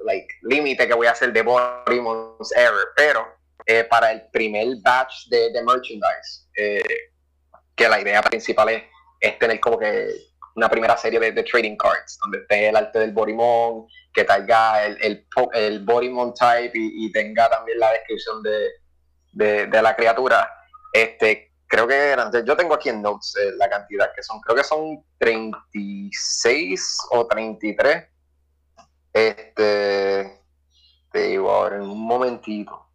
like 0.05 0.27
límite 0.43 0.89
que 0.89 0.95
voy 0.95 1.07
a 1.07 1.11
hacer 1.13 1.33
de 1.33 1.43
Borimons 1.43 2.51
ever, 2.57 2.89
pero 2.97 3.25
eh, 3.67 3.85
para 3.85 4.13
el 4.13 4.23
primer 4.33 4.67
batch 4.83 5.29
de, 5.29 5.53
de 5.53 5.63
merchandise, 5.63 6.49
eh, 6.57 6.83
que 7.75 7.89
la 7.89 8.01
idea 8.01 8.23
principal 8.23 8.69
es, 9.21 9.39
tener 9.39 9.61
como 9.61 9.79
que 9.79 10.09
una 10.57 10.69
primera 10.69 10.97
serie 10.97 11.19
de, 11.19 11.43
trading 11.43 11.77
cards, 11.77 12.19
donde 12.23 12.39
esté 12.39 12.69
el 12.69 12.77
arte 12.77 12.99
del 12.99 13.13
Borimon, 13.13 13.87
que 14.13 14.25
traiga 14.25 14.85
el, 14.85 14.99
el, 15.03 15.27
el 15.55 15.85
Borimon 15.85 16.35
type 16.35 16.73
y, 16.75 17.07
y 17.07 17.13
tenga 17.13 17.49
también 17.49 17.79
la 17.79 17.93
descripción 17.93 18.43
de, 18.43 19.67
de, 19.67 19.83
la 19.83 19.97
criatura. 19.97 20.49
Este, 20.93 21.53
creo 21.67 21.87
que 21.87 22.15
yo 22.45 22.57
tengo 22.57 22.75
aquí 22.75 22.91
en 22.91 23.03
notes 23.03 23.35
eh, 23.41 23.53
la 23.57 23.69
cantidad 23.69 24.11
que 24.15 24.23
son, 24.23 24.41
creo 24.41 24.57
que 24.57 24.65
son 24.65 25.05
36 25.19 26.99
o 27.11 27.27
33. 27.27 28.09
Este, 29.13 30.41
te 31.13 31.23
digo 31.23 31.51
ahora 31.51 31.77
en 31.77 31.83
un 31.83 32.07
momentito. 32.07 32.92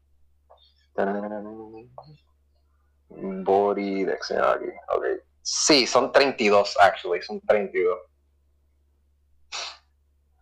Body 3.09 4.05
Dictionary, 4.05 4.73
ok. 4.89 5.05
Sí, 5.41 5.87
son 5.87 6.11
32, 6.11 6.77
actually, 6.79 7.21
son 7.21 7.39
32. 7.41 7.97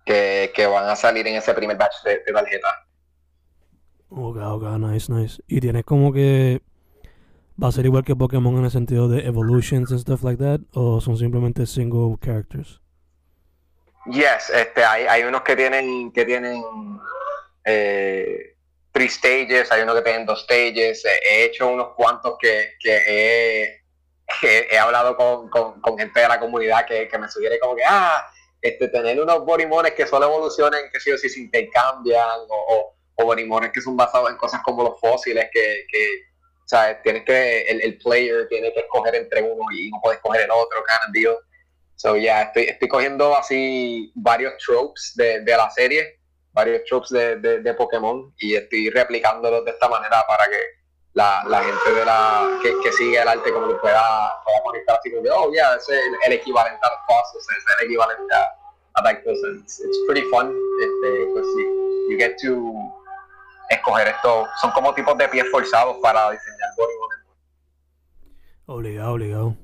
Que, 0.06 0.52
que 0.56 0.68
van 0.68 0.90
a 0.90 0.96
salir 0.96 1.28
en 1.28 1.36
ese 1.36 1.54
primer 1.54 1.78
batch 1.78 2.04
de, 2.04 2.20
de 2.26 2.34
tarjeta. 2.34 2.88
Ok, 4.10 4.38
ok, 4.38 4.64
nice, 4.80 5.12
nice. 5.12 5.42
Y 5.48 5.60
tienes 5.60 5.84
como 5.84 6.14
que 6.14 6.62
¿Va 7.62 7.70
a 7.70 7.72
ser 7.72 7.86
igual 7.86 8.04
que 8.04 8.16
Pokémon 8.16 8.58
en 8.58 8.66
el 8.66 8.72
sentido 8.72 9.08
de 9.08 9.26
evolutions 9.26 9.90
and 9.92 10.02
stuff 10.02 10.24
like 10.24 10.44
that? 10.44 10.60
¿O 10.74 11.00
son 11.00 11.18
simplemente 11.18 11.66
single 11.66 12.18
characters? 12.22 12.82
Yes, 14.08 14.50
este, 14.54 14.84
hay, 14.84 15.06
hay 15.06 15.24
unos 15.24 15.42
que 15.42 15.56
tienen, 15.56 16.12
que 16.12 16.26
tienen 16.26 16.62
eh, 17.64 18.55
three 18.96 19.10
stages, 19.10 19.70
hay 19.74 19.82
unos 19.82 19.96
que 19.96 20.02
tienen 20.04 20.26
dos 20.26 20.44
stages. 20.44 21.04
He 21.06 21.44
hecho 21.44 21.68
unos 21.68 21.90
cuantos 21.96 22.38
que, 22.40 22.72
que 22.80 23.04
he, 23.06 24.74
he 24.74 24.78
hablado 24.78 25.18
con, 25.18 25.50
con, 25.50 25.98
gente 25.98 26.22
de 26.22 26.28
la 26.30 26.40
comunidad 26.40 26.86
que, 26.88 27.10
que, 27.10 27.18
me 27.18 27.30
sugiere 27.30 27.60
como 27.60 27.76
que, 27.76 27.84
ah, 27.86 28.26
este, 28.62 28.88
tener 28.88 29.22
unos 29.22 29.44
Borimones 29.44 29.92
que 29.94 30.08
solo 30.08 30.28
evolucionen, 30.28 30.90
que 30.94 31.02
sí 31.02 31.12
o 31.12 31.18
sí 31.18 31.28
se 31.28 31.42
intercambian, 31.42 32.40
o, 32.48 32.56
o, 32.70 32.96
o 33.16 33.26
Borimones 33.26 33.72
que 33.74 33.82
son 33.82 33.98
basados 33.98 34.30
en 34.30 34.38
cosas 34.38 34.62
como 34.64 34.84
los 34.84 35.00
fósiles, 35.02 35.50
que, 35.52 35.86
que 35.92 36.08
o 36.64 36.68
sea, 36.68 37.02
tienes 37.02 37.26
que, 37.26 37.64
el, 37.64 37.82
el, 37.82 37.98
player 37.98 38.48
tiene 38.48 38.72
que 38.74 38.80
escoger 38.80 39.14
entre 39.16 39.42
uno 39.42 39.66
y 39.74 39.90
no 39.90 40.00
puede 40.02 40.16
escoger 40.16 40.44
el 40.44 40.52
otro, 40.52 40.84
kind. 40.88 41.28
So, 41.98 42.16
yeah, 42.16 42.44
estoy, 42.44 42.64
estoy 42.64 42.88
cogiendo 42.88 43.36
así 43.36 44.12
varios 44.16 44.54
tropes 44.66 45.14
de, 45.16 45.42
de 45.42 45.58
la 45.58 45.70
serie, 45.70 46.20
varios 46.56 46.84
tropes 46.86 47.10
de, 47.10 47.36
de, 47.38 47.60
de, 47.60 47.74
Pokémon 47.74 48.34
y 48.40 48.56
estoy 48.56 48.90
replicándolos 48.90 49.66
de 49.66 49.72
esta 49.72 49.90
manera 49.90 50.24
para 50.26 50.46
que 50.46 50.60
la, 51.14 51.44
la 51.48 51.62
gente 51.62 51.94
de 51.94 52.06
la 52.06 52.60
que, 52.64 52.74
que, 52.82 52.92
sigue 52.94 53.22
el 53.22 53.28
arte 53.28 53.52
como 53.52 53.68
que 53.68 53.76
pueda, 53.76 54.42
pueda 54.44 54.64
conectar 54.64 54.98
así 54.98 55.12
como 55.12 55.22
oh, 55.36 55.52
yeah, 55.52 55.76
ese 55.76 55.94
es 55.94 56.02
el, 56.02 56.14
el 56.26 56.40
equivalente 56.40 56.80
a 56.82 56.90
los 56.90 57.00
pasos, 57.08 57.42
es 57.42 57.80
el 57.80 57.86
equivalente 57.86 58.34
a, 58.34 59.02
a 59.04 59.12
it's, 59.12 59.80
it's 59.80 60.00
pretty 60.08 60.24
fun, 60.30 60.56
este, 60.82 61.26
pues 61.34 61.46
sí, 61.56 61.64
you 62.10 62.18
get 62.18 62.38
to 62.42 62.74
escoger 63.70 64.08
esto. 64.08 64.48
Son 64.62 64.72
como 64.72 64.94
tipos 64.94 65.18
de 65.18 65.28
pies 65.28 65.46
forzados 65.52 65.98
para 66.02 66.32
diseñar 66.32 66.70
Pokémon. 66.78 67.10
Obligado, 68.68 69.12
obligado. 69.14 69.58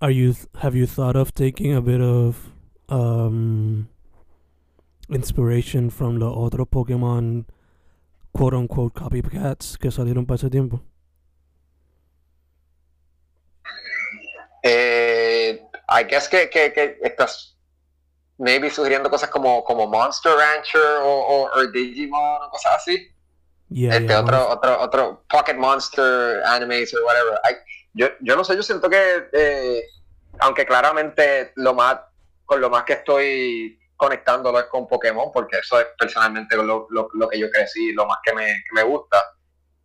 Are 0.00 0.12
you 0.12 0.34
have 0.62 0.76
you 0.76 0.86
thought 0.86 1.16
of 1.16 1.32
taking 1.32 1.74
a 1.74 1.80
bit 1.80 2.00
of 2.00 2.36
um, 2.88 3.88
inspiration 5.08 5.90
from 5.90 6.18
the 6.18 6.26
otros 6.26 6.68
Pokémon 6.68 7.46
quote 8.32 8.54
unquote 8.54 8.94
copycats 8.94 9.78
que 9.78 9.90
salieron 9.90 10.26
para 10.26 10.36
ese 10.36 10.50
tiempo? 10.50 10.82
Eh, 14.62 15.60
I 15.88 16.02
guess 16.04 16.28
que, 16.28 16.50
que, 16.50 16.72
que 16.72 16.98
estás 17.02 17.56
maybe 18.38 18.68
sugiriendo 18.68 19.08
cosas 19.08 19.30
como, 19.30 19.62
como 19.64 19.86
Monster 19.86 20.32
Rancher 20.32 21.00
o, 21.02 21.50
o, 21.54 21.66
Digimon 21.68 22.42
o 22.42 22.50
cosas 22.50 22.72
así. 22.76 23.12
Yeah, 23.68 23.96
este 23.96 24.08
yeah, 24.08 24.20
otro, 24.20 24.48
otro, 24.48 24.80
otro 24.80 25.24
Pocket 25.28 25.54
Monster 25.54 26.42
animes 26.44 26.92
o 26.94 27.04
whatever. 27.04 27.38
I, 27.44 27.54
yo, 27.94 28.08
yo 28.20 28.36
no 28.36 28.44
sé, 28.44 28.56
yo 28.56 28.62
siento 28.62 28.90
que 28.90 29.28
eh, 29.32 29.82
aunque 30.40 30.66
claramente 30.66 31.52
lo 31.56 31.74
más 31.74 31.98
con 32.44 32.60
lo 32.60 32.70
más 32.70 32.84
que 32.84 32.94
estoy 32.94 33.78
conectándolo 33.96 34.68
con 34.68 34.86
Pokémon, 34.86 35.30
porque 35.32 35.58
eso 35.58 35.80
es 35.80 35.86
personalmente 35.98 36.56
lo, 36.56 36.86
lo, 36.90 37.08
lo 37.12 37.28
que 37.28 37.38
yo 37.38 37.50
crecí, 37.50 37.92
lo 37.92 38.06
más 38.06 38.18
que 38.24 38.34
me, 38.34 38.62
me 38.72 38.82
gusta. 38.82 39.24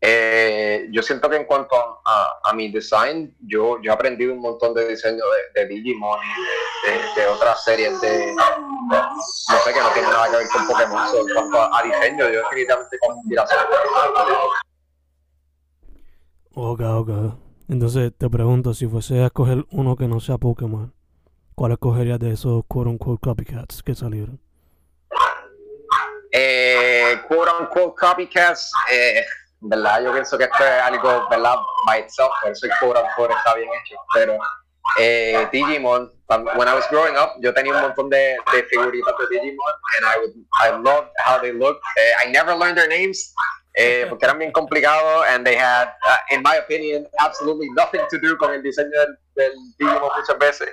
Eh, 0.04 0.88
yo 0.92 1.04
siento 1.04 1.30
que 1.30 1.36
en 1.36 1.46
cuanto 1.46 1.76
a, 1.76 2.40
a, 2.44 2.54
mi 2.54 2.72
design, 2.72 3.36
yo, 3.40 3.80
yo 3.84 3.92
he 3.92 3.94
aprendido 3.94 4.34
un 4.34 4.40
montón 4.40 4.74
de 4.74 4.88
diseño 4.88 5.24
de, 5.54 5.62
de 5.62 5.68
Digimon 5.68 6.20
y 6.24 6.90
de, 6.90 7.22
de, 7.22 7.28
otras 7.28 7.64
series 7.64 8.02
de, 8.02 8.34
no 8.34 9.60
sé, 9.64 9.72
que 9.72 9.80
no 9.80 9.90
tiene 9.94 10.08
nada 10.08 10.28
que 10.32 10.38
ver 10.38 10.48
con 10.48 10.68
Pokémon. 10.68 11.08
So, 11.08 11.20
en 11.20 11.34
cuanto 11.36 11.62
a, 11.62 11.80
a, 11.80 11.84
diseño, 11.84 12.30
yo 12.30 12.40
definitivamente 12.40 12.98
con 13.00 13.16
inspiración. 13.18 13.60
Ok, 16.56 16.82
ok. 16.82 17.10
Entonces 17.70 18.12
te 18.18 18.28
pregunto, 18.28 18.74
si 18.74 18.88
fuese 18.88 19.20
a 19.20 19.28
escoger 19.28 19.66
uno 19.70 19.96
que 19.96 20.08
no 20.08 20.20
sea 20.20 20.40
Pokémon, 20.40 20.96
¿cuál 21.62 21.74
escogerías 21.74 22.18
de 22.18 22.32
esos 22.32 22.64
quote 22.68 22.90
unquote 22.90 23.20
copycats 23.22 23.84
que 23.84 23.94
salieron? 23.94 24.40
Eh, 26.32 27.22
quote 27.28 27.52
unquote 27.60 27.94
copycats, 28.00 28.72
eh, 28.92 29.24
¿verdad? 29.60 30.04
Yo 30.04 30.12
pienso 30.12 30.40
que 30.40 30.46
esto 30.46 30.64
es 30.64 30.82
algo, 30.82 31.28
¿verdad? 31.30 31.58
By 31.86 32.00
itself, 32.00 32.32
por 32.42 32.52
eso 32.52 32.66
el 32.66 32.72
core 32.80 33.00
core 33.16 33.36
está 33.36 33.54
bien 33.54 33.70
hecho, 33.80 33.96
pero 34.12 34.40
eh, 34.98 35.48
Digimon, 35.52 36.12
when 36.58 36.68
I 36.68 36.74
was 36.74 36.90
growing 36.90 37.16
up, 37.16 37.40
yo 37.42 37.54
tenía 37.54 37.76
un 37.76 37.82
montón 37.82 38.10
de, 38.10 38.38
de 38.52 38.64
figuritas 38.64 39.14
de 39.20 39.28
Digimon, 39.30 39.74
and 39.98 40.06
I, 40.08 40.18
would, 40.18 40.34
I 40.56 40.70
loved 40.82 41.12
how 41.24 41.40
they 41.40 41.54
looked. 41.54 41.84
Uh, 41.96 42.26
I 42.28 42.32
never 42.32 42.56
learned 42.56 42.76
their 42.76 42.90
names, 42.90 43.36
eh, 43.76 44.06
porque 44.10 44.26
eran 44.26 44.40
bien 44.40 44.52
complicados, 44.52 45.28
and 45.30 45.46
they 45.46 45.58
had, 45.58 45.90
uh, 46.08 46.18
in 46.36 46.42
my 46.42 46.56
opinion, 46.56 47.06
absolutely 47.20 47.70
nothing 47.76 48.02
to 48.10 48.18
do 48.18 48.36
con 48.38 48.52
el 48.52 48.64
diseño 48.64 48.90
del, 48.90 49.16
del 49.36 49.54
Digimon 49.78 50.10
muchas 50.18 50.40
veces. 50.40 50.68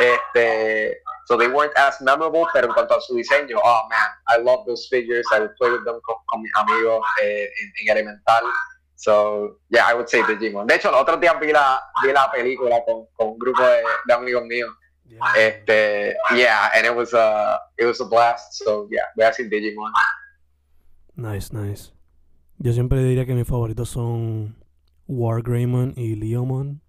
Este, 0.00 0.98
so 1.26 1.36
they 1.36 1.48
weren't 1.48 1.72
as 1.76 2.00
memorable, 2.00 2.46
pero 2.52 2.68
en 2.68 2.74
cuanto 2.74 2.96
a 2.96 3.00
su 3.00 3.14
diseño, 3.14 3.58
oh 3.62 3.82
man, 3.88 4.08
I 4.28 4.42
love 4.42 4.66
those 4.66 4.86
figures. 4.88 5.26
I 5.32 5.40
would 5.40 5.54
play 5.56 5.70
with 5.70 5.84
them 5.84 6.00
con, 6.02 6.16
con 6.26 6.42
mis 6.42 6.52
amigos 6.56 7.02
eh, 7.22 7.48
en, 7.60 7.72
en, 7.80 7.96
Elemental. 7.96 8.42
So, 8.94 9.58
yeah, 9.70 9.86
I 9.86 9.94
would 9.94 10.08
say 10.08 10.22
Digimon. 10.22 10.66
De 10.66 10.76
hecho, 10.76 10.90
los 10.90 11.00
otros 11.00 11.20
días 11.20 11.38
vi 11.40 11.52
la, 11.52 11.80
vi 12.02 12.12
la 12.12 12.30
película 12.30 12.82
con, 12.84 13.06
con 13.14 13.28
un 13.28 13.38
grupo 13.38 13.62
de, 13.62 13.82
de 14.06 14.14
amigos 14.14 14.44
míos. 14.44 14.70
Yeah. 15.04 15.18
Este, 15.36 16.16
yeah, 16.34 16.70
and 16.74 16.86
it 16.86 16.94
was 16.94 17.12
a, 17.14 17.60
it 17.78 17.84
was 17.84 18.00
a 18.00 18.04
blast. 18.04 18.54
So, 18.54 18.88
yeah, 18.90 19.04
voy 19.16 19.24
a 19.24 19.28
decir 19.28 19.48
Digimon. 19.48 19.92
Nice, 21.14 21.52
nice. 21.52 21.92
Yo 22.58 22.72
siempre 22.72 23.02
diría 23.02 23.26
que 23.26 23.34
mis 23.34 23.46
favoritos 23.46 23.88
son 23.90 24.56
Wargreymon 25.08 25.94
y 25.96 26.14
Leomon. 26.14 26.82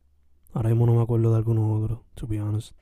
Ahora 0.54 0.70
mismo 0.70 0.86
no 0.86 0.94
me 0.94 1.04
acuerdo 1.04 1.32
de 1.32 1.38
alguno 1.38 1.74
otro, 1.74 2.06
to 2.16 2.26
be 2.26 2.40
honest. 2.40 2.74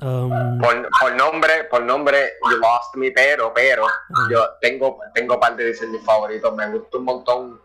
Um, 0.00 0.60
por, 0.60 0.88
por, 1.00 1.16
nombre, 1.16 1.64
por 1.64 1.82
nombre, 1.82 2.34
you 2.48 2.58
lost 2.58 2.94
me, 2.94 3.10
pero, 3.10 3.52
pero, 3.52 3.84
uh, 3.84 4.30
yo 4.30 4.48
tengo, 4.60 5.00
tengo 5.12 5.40
par 5.40 5.56
de 5.56 5.66
diseños 5.66 6.04
favoritos, 6.04 6.54
me 6.54 6.70
gusta 6.70 6.98
un 6.98 7.04
montón. 7.04 7.60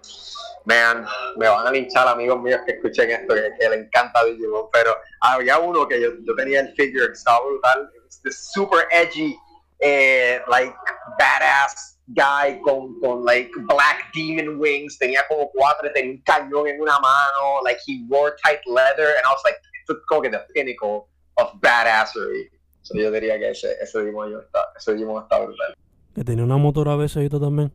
Man, 0.65 1.05
me 1.35 1.47
van 1.47 1.67
a 1.67 1.71
linchar 1.71 2.07
amigos 2.07 2.41
míos 2.41 2.61
que 2.65 2.71
escuchen 2.71 3.11
esto, 3.11 3.35
que, 3.35 3.51
que 3.59 3.69
le 3.69 3.75
encanta 3.75 4.23
Digimon, 4.23 4.69
pero 4.71 4.95
había 5.19 5.59
uno 5.59 5.85
que 5.87 6.01
yo, 6.01 6.09
yo 6.25 6.35
tenía 6.35 6.61
el 6.61 6.73
figure, 6.73 7.11
estaba 7.11 7.45
brutal, 7.45 7.91
super 8.31 8.87
edgy, 8.91 9.37
eh, 9.79 10.41
like, 10.47 10.73
badass 11.19 11.99
guy 12.07 12.59
con, 12.61 12.99
con, 13.01 13.25
like, 13.25 13.51
black 13.67 14.09
demon 14.13 14.57
wings, 14.57 14.97
tenía 14.97 15.27
como 15.27 15.51
cuatro, 15.51 15.91
tenía 15.93 16.13
un 16.13 16.21
cañón 16.23 16.67
en 16.67 16.81
una 16.81 16.97
mano, 16.99 17.61
like, 17.65 17.81
he 17.85 18.05
wore 18.07 18.33
tight 18.41 18.61
leather, 18.65 19.09
and 19.17 19.25
I 19.25 19.33
was 19.33 19.41
like, 19.43 19.57
esto 19.81 19.93
es 19.93 20.05
como 20.07 20.21
que 20.21 20.29
the 20.29 20.39
pinnacle 20.53 21.09
of 21.37 21.59
badassery. 21.59 22.49
So 22.81 22.97
yo 22.97 23.11
diría 23.11 23.39
que 23.39 23.51
ese, 23.51 23.73
ese 23.81 23.99
Digimon 24.01 24.39
está, 24.39 24.59
ese 24.77 24.93
Digimon 24.93 25.23
está 25.23 25.39
brutal. 25.39 25.75
¿Que 26.13 26.23
tenía 26.23 26.43
una 26.43 26.57
motora 26.57 26.93
a 26.93 26.95
veces 26.97 27.29
también? 27.29 27.71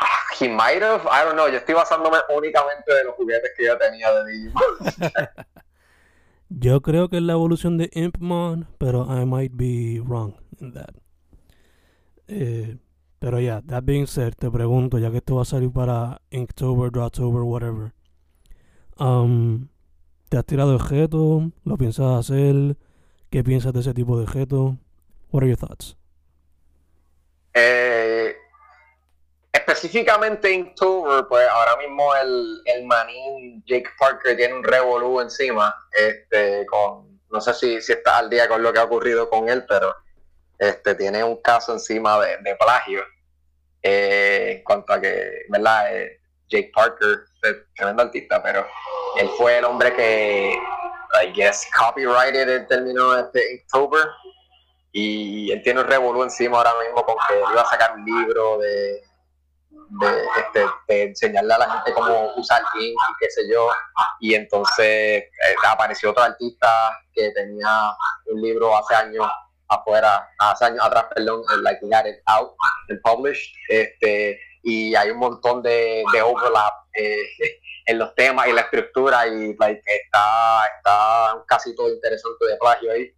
Uh, 0.00 0.44
he 0.44 0.48
might 0.48 0.82
have, 0.82 1.06
I 1.06 1.24
don't 1.24 1.34
know. 1.34 1.48
Yo 1.48 1.58
estoy 1.58 1.74
basándome 1.74 2.18
únicamente 2.36 2.92
de 2.92 3.04
los 3.04 3.14
juguetes 3.14 3.52
que 3.56 3.66
yo 3.66 3.78
tenía 3.78 4.12
de 4.12 4.32
Digimon. 4.32 4.64
yo 6.48 6.82
creo 6.82 7.08
que 7.08 7.18
es 7.18 7.22
la 7.22 7.34
evolución 7.34 7.78
de 7.78 7.90
Impmon, 7.92 8.66
pero 8.78 9.06
I 9.08 9.24
might 9.24 9.52
be 9.54 10.00
wrong 10.04 10.34
in 10.60 10.72
that. 10.72 10.94
Eh, 12.26 12.78
pero 13.18 13.38
ya, 13.40 13.60
yeah, 13.60 13.62
that 13.62 13.84
being 13.84 14.06
said, 14.06 14.34
te 14.34 14.50
pregunto, 14.50 14.98
ya 14.98 15.10
que 15.10 15.18
esto 15.18 15.36
va 15.36 15.42
a 15.42 15.44
salir 15.46 15.72
para 15.72 16.20
Inktober, 16.30 16.90
Drawtober, 16.90 17.42
whatever. 17.42 17.94
Um, 18.98 19.68
¿Te 20.28 20.38
has 20.38 20.44
tirado 20.44 20.74
objeto? 20.74 21.50
¿Lo 21.64 21.76
piensas 21.76 22.18
hacer? 22.18 22.76
¿Qué 23.30 23.44
piensas 23.44 23.72
de 23.72 23.80
ese 23.80 23.94
tipo 23.94 24.16
de 24.16 24.24
objeto? 24.24 24.76
What 25.30 25.42
are 25.42 25.48
your 25.48 25.58
thoughts? 25.58 25.96
Eh, 27.52 28.36
específicamente 29.52 30.52
Inktober, 30.52 31.26
pues 31.28 31.48
ahora 31.48 31.76
mismo 31.76 32.14
el, 32.16 32.60
el 32.64 32.84
manín 32.84 33.62
Jake 33.66 33.90
Parker 33.98 34.36
tiene 34.36 34.54
un 34.54 34.64
revolú 34.64 35.20
encima, 35.20 35.74
este, 35.92 36.66
con, 36.66 37.20
no 37.30 37.40
sé 37.40 37.54
si, 37.54 37.80
si 37.80 37.92
está 37.92 38.18
al 38.18 38.30
día 38.30 38.48
con 38.48 38.62
lo 38.62 38.72
que 38.72 38.80
ha 38.80 38.84
ocurrido 38.84 39.30
con 39.30 39.48
él, 39.48 39.64
pero 39.68 39.94
este, 40.58 40.94
tiene 40.94 41.22
un 41.22 41.40
caso 41.42 41.72
encima 41.72 42.20
de, 42.20 42.38
de 42.38 42.56
plagio, 42.56 43.02
eh, 43.82 44.56
en 44.56 44.64
cuanto 44.64 44.92
a 44.92 45.00
que, 45.00 45.44
¿verdad? 45.48 45.96
Eh, 45.96 46.20
Jake 46.48 46.70
Parker, 46.74 47.24
tremendo 47.74 48.02
artista, 48.02 48.42
pero 48.42 48.66
él 49.16 49.28
fue 49.36 49.58
el 49.58 49.64
hombre 49.64 49.94
que, 49.94 50.58
I 51.22 51.32
guess, 51.32 51.68
copyrighted 51.76 52.48
el 52.48 52.66
término 52.66 53.16
este 53.16 53.64
October. 53.64 54.06
Y 54.92 55.50
él 55.50 55.62
tiene 55.62 55.80
un 55.80 55.86
revolú 55.86 56.22
encima 56.22 56.58
ahora 56.58 56.72
mismo 56.84 57.04
con 57.04 57.16
que 57.28 57.38
iba 57.38 57.62
a 57.62 57.66
sacar 57.66 57.94
un 57.94 58.04
libro 58.04 58.58
de, 58.58 59.02
este, 60.38 60.66
de 60.88 61.02
enseñarle 61.04 61.54
a 61.54 61.58
la 61.58 61.70
gente 61.70 61.92
cómo 61.92 62.32
usar 62.36 62.62
ink 62.80 62.94
y 62.94 63.14
qué 63.18 63.30
sé 63.30 63.42
yo. 63.50 63.68
Y 64.20 64.34
entonces 64.34 64.86
eh, 64.86 65.54
apareció 65.68 66.10
otro 66.10 66.22
artista 66.22 66.96
que 67.12 67.30
tenía 67.30 67.92
un 68.26 68.40
libro 68.40 68.76
hace 68.76 68.94
años 68.94 69.26
afuera, 69.68 70.28
hace 70.38 70.66
años 70.66 70.84
atrás, 70.84 71.06
perdón, 71.14 71.42
like 71.62 71.80
got 71.82 72.06
it 72.06 72.20
out 72.26 72.54
and 72.88 73.00
published, 73.02 73.52
este 73.68 74.38
y 74.64 74.94
hay 74.94 75.10
un 75.10 75.18
montón 75.18 75.62
de, 75.62 76.02
de 76.12 76.22
overlap 76.22 76.72
eh, 76.94 77.22
en 77.86 77.98
los 77.98 78.14
temas 78.14 78.48
y 78.48 78.52
la 78.52 78.62
estructura 78.62 79.26
y 79.26 79.54
like, 79.56 79.82
está, 79.86 80.62
está 80.76 81.44
casi 81.46 81.74
todo 81.74 81.92
interesante 81.92 82.46
de 82.46 82.56
plagio 82.56 82.90
ahí. 82.90 83.12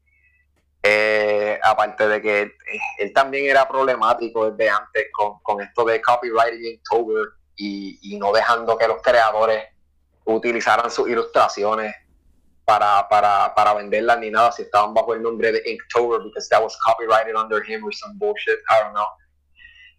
Eh, 0.82 1.58
aparte 1.62 2.06
de 2.06 2.22
que 2.22 2.52
él 2.98 3.12
también 3.12 3.46
era 3.46 3.66
problemático 3.66 4.50
desde 4.50 4.70
antes 4.70 5.06
con, 5.12 5.40
con 5.42 5.60
esto 5.60 5.84
de 5.84 6.00
copywriting 6.00 6.78
October 6.78 7.26
y, 7.56 7.98
y, 8.02 8.18
no 8.18 8.32
dejando 8.32 8.76
que 8.76 8.86
los 8.86 9.02
creadores 9.02 9.64
utilizaran 10.24 10.90
sus 10.90 11.08
ilustraciones 11.08 11.92
para, 12.64 13.08
para, 13.08 13.52
para 13.54 13.74
venderlas 13.74 14.18
ni 14.18 14.30
nada 14.30 14.52
si 14.52 14.62
estaban 14.62 14.94
bajo 14.94 15.14
el 15.14 15.22
nombre 15.22 15.50
de 15.52 15.62
Inktober 15.66 16.22
because 16.22 16.48
that 16.50 16.62
was 16.62 16.76
copyrighted 16.84 17.34
under 17.34 17.62
him 17.62 17.84
or 17.84 17.92
some 17.92 18.16
bullshit, 18.18 18.58
I 18.68 18.80
don't 18.82 18.94
know. 18.94 19.06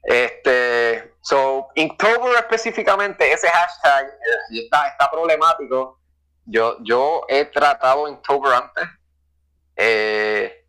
Este, 0.08 1.16
so, 1.20 1.68
Inktober 1.76 2.38
específicamente, 2.40 3.30
ese 3.30 3.50
hashtag 3.50 4.08
eh, 4.08 4.60
está, 4.64 4.88
está 4.88 5.12
problemático. 5.12 6.00
Yo, 6.46 6.78
yo 6.86 7.26
he 7.28 7.44
tratado 7.44 8.08
Inktober 8.08 8.54
antes. 8.54 8.88
Eh, 9.76 10.64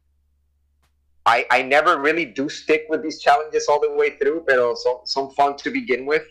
I, 1.24 1.46
I 1.52 1.62
never 1.62 1.98
really 1.98 2.24
do 2.24 2.48
stick 2.48 2.86
with 2.90 3.00
these 3.02 3.20
challenges 3.20 3.68
all 3.68 3.78
the 3.80 3.92
way 3.92 4.18
through, 4.18 4.44
pero 4.44 4.74
son, 4.74 5.06
son 5.06 5.30
fun 5.36 5.56
to 5.56 5.70
begin 5.70 6.04
with. 6.04 6.24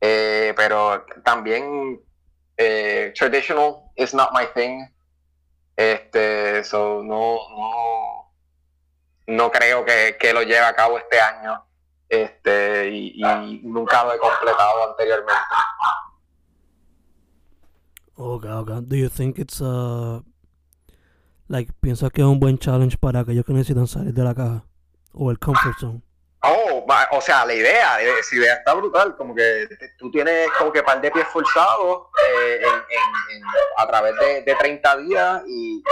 Eh, 0.00 0.54
pero 0.56 1.04
también 1.24 2.00
eh, 2.56 3.12
traditional 3.16 3.90
is 3.96 4.14
not 4.14 4.32
my 4.32 4.46
thing. 4.54 4.86
Este, 5.76 6.62
so 6.62 7.02
no, 7.02 7.40
no, 7.56 8.32
no 9.26 9.50
creo 9.50 9.84
que, 9.84 10.16
que 10.16 10.32
lo 10.32 10.42
lleve 10.42 10.64
a 10.64 10.76
cabo 10.76 10.96
este 10.96 11.18
año. 11.18 11.66
Este, 12.10 12.90
y, 12.90 13.24
y 13.24 13.60
nunca 13.62 14.02
lo 14.02 14.12
he 14.12 14.18
completado 14.18 14.90
anteriormente. 14.90 15.40
Okay, 18.16 18.50
okay. 18.50 18.80
Do 18.82 18.96
you 18.96 19.08
think 19.08 19.38
it's 19.38 19.62
uh 19.62 20.20
like 21.48 21.72
piensas 21.80 22.10
que 22.10 22.20
es 22.20 22.26
un 22.26 22.40
buen 22.40 22.58
challenge 22.58 22.98
para 22.98 23.20
aquellos 23.20 23.46
que 23.46 23.52
necesitan 23.52 23.86
salir 23.86 24.12
de 24.12 24.24
la 24.24 24.34
caja 24.34 24.66
o 25.12 25.30
el 25.30 25.38
comfort 25.38 25.78
zone? 25.78 26.02
Oh, 26.42 26.86
o 27.12 27.20
sea, 27.20 27.44
la 27.44 27.52
idea, 27.52 28.00
esa 28.00 28.34
idea 28.34 28.54
está 28.54 28.72
brutal, 28.72 29.14
como 29.14 29.34
que 29.34 29.68
tú 29.98 30.10
tienes 30.10 30.50
como 30.56 30.72
que 30.72 30.82
par 30.82 30.98
de 30.98 31.10
pies 31.10 31.26
forzados 31.28 32.06
eh, 32.26 32.62
en, 32.62 33.42
a 33.76 33.86
través 33.86 34.16
de, 34.16 34.42
de 34.42 34.54
30 34.54 34.96
días 34.98 35.42
y 35.46 35.82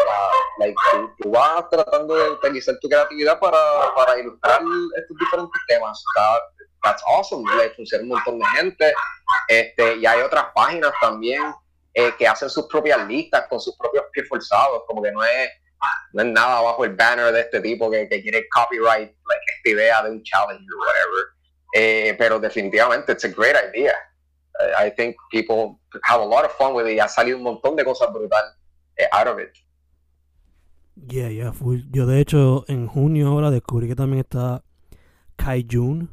like, 0.59 0.75
tú, 1.19 1.31
vas 1.31 1.69
tratando 1.69 2.17
de 2.17 2.31
utilizar 2.31 2.75
tu 2.81 2.89
creatividad 2.89 3.39
para, 3.39 3.59
para 3.95 4.19
ilustrar 4.19 4.63
estos 4.97 5.19
diferentes 5.19 5.61
temas. 5.69 6.03
That's 6.83 7.03
awesome, 7.07 7.45
le 7.57 7.69
funciona 7.71 8.05
un 8.05 8.11
montón 8.11 8.39
de 8.39 8.47
gente 8.57 8.95
este, 9.49 9.97
y 9.97 10.07
hay 10.07 10.23
otras 10.23 10.47
páginas 10.55 10.93
también 10.99 11.43
eh, 11.93 12.15
que 12.17 12.27
hacen 12.27 12.49
sus 12.49 12.67
propias 12.69 13.07
listas 13.07 13.47
con 13.49 13.61
sus 13.61 13.77
propios 13.77 14.05
pies 14.13 14.27
forzados, 14.27 14.85
como 14.87 15.03
que 15.03 15.13
no 15.13 15.23
es 15.23 15.51
no 16.13 16.23
es 16.23 16.29
nada 16.29 16.61
bajo 16.61 16.85
el 16.85 16.95
banner 16.95 17.33
de 17.33 17.41
este 17.41 17.61
tipo 17.61 17.91
que, 17.91 18.09
que 18.09 18.23
quiere 18.23 18.49
copyright 18.49 19.15
like, 19.27 19.45
esta 19.57 19.71
idea 19.71 20.03
de 20.03 20.11
un 20.11 20.23
challenge 20.23 20.65
or 20.73 20.79
whatever. 20.87 21.39
Eh, 21.75 22.15
pero 22.19 22.41
definitivamente, 22.41 23.13
it's 23.13 23.25
a 23.25 23.29
great 23.29 23.57
idea. 23.57 23.93
Uh, 24.59 24.87
I 24.87 24.91
think 24.91 25.17
people 25.31 25.79
have 26.03 26.21
a 26.21 26.25
lot 26.25 26.45
of 26.45 26.53
fun 26.53 26.75
with 26.75 26.87
it 26.87 26.97
y 26.97 27.01
ha 27.01 27.09
salido 27.09 27.37
un 27.37 27.45
montón 27.45 27.77
de 27.77 27.85
cosas 27.85 28.13
brutales 28.13 28.53
eh, 28.97 29.07
out 29.13 29.29
of 29.29 29.39
it. 29.39 29.53
Yeah, 31.07 31.29
yeah, 31.29 31.53
fui. 31.53 31.87
Yo 31.91 32.07
de 32.07 32.21
hecho 32.21 32.65
en 32.67 32.89
junio 32.89 33.29
ahora 33.29 33.51
descubrí 33.51 33.87
que 33.87 33.95
también 33.95 34.21
está 34.21 34.65
Kaijun, 35.37 36.11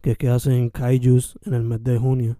que 0.00 0.12
es 0.12 0.18
que 0.18 0.28
hacen 0.30 0.70
Kaijus 0.70 1.38
en 1.44 1.54
el 1.54 1.62
mes 1.62 1.82
de 1.84 1.98
junio, 1.98 2.36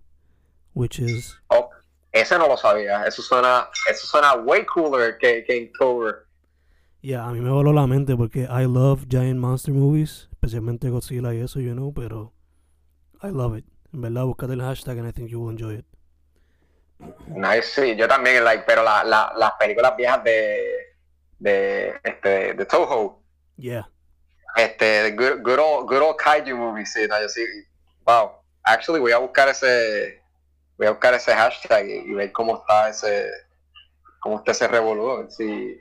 which 0.75 0.99
is... 0.99 1.39
Oh, 1.49 1.69
ese 2.13 2.39
no 2.39 2.49
lo 2.49 2.57
sabía. 2.57 3.05
Eso 3.05 3.21
suena, 3.21 3.69
eso 3.91 4.07
suena 4.07 4.35
way 4.35 4.65
cooler 4.65 5.19
que, 5.19 5.45
que 5.45 5.57
Inktober. 5.57 6.28
Yeah, 7.01 7.25
a 7.27 7.33
mí 7.33 7.41
me 7.41 7.51
voló 7.51 7.73
la 7.73 7.87
mente 7.87 8.17
porque 8.17 8.49
I 8.51 8.65
love 8.67 9.07
giant 9.09 9.39
monster 9.39 9.73
movies, 9.73 10.29
especialmente 10.33 10.91
Godzilla 10.91 11.33
y 11.33 11.41
eso, 11.41 11.61
you 11.61 11.73
know, 11.73 11.93
pero 11.95 12.33
I 13.23 13.29
love 13.29 13.57
it. 13.57 13.65
En 13.93 14.01
verdad, 14.01 14.25
búscate 14.25 14.55
el 14.55 14.61
hashtag 14.61 14.99
and 14.99 15.09
I 15.09 15.13
think 15.13 15.31
you 15.31 15.41
will 15.41 15.53
enjoy 15.53 15.79
it. 15.79 15.87
Nice, 17.29 17.63
sí, 17.63 17.95
yo 17.95 18.09
también, 18.09 18.43
like, 18.43 18.65
pero 18.67 18.83
la, 18.83 19.05
la, 19.05 19.33
las 19.37 19.53
películas 19.53 19.97
viejas 19.97 20.25
de, 20.25 20.61
de, 21.39 21.95
este, 22.03 22.55
de 22.55 22.67
Toho. 22.67 23.23
Yeah. 23.57 23.89
Este, 24.57 25.13
good, 25.13 25.43
good, 25.45 25.61
old, 25.61 25.89
good 25.89 26.03
old 26.03 26.17
kaiju 26.17 26.57
movies, 26.57 26.93
sí, 26.93 27.07
no, 27.09 27.21
yo 27.21 27.29
sí, 27.29 27.45
wow. 28.05 28.33
Actually, 28.65 29.01
voy 29.01 29.13
a 29.13 29.19
buscar 29.19 29.49
ese, 29.49 30.21
voy 30.77 30.89
a 30.89 30.91
buscar 30.91 31.15
ese 31.15 31.33
hashtag 31.33 31.87
y, 31.87 32.11
y 32.11 32.15
ver 32.15 32.33
cómo 32.33 32.57
está 32.57 32.89
ese, 32.89 33.31
cómo 34.19 34.39
está 34.39 34.51
ese 34.51 34.67
revolú, 34.67 35.29
sí 35.31 35.79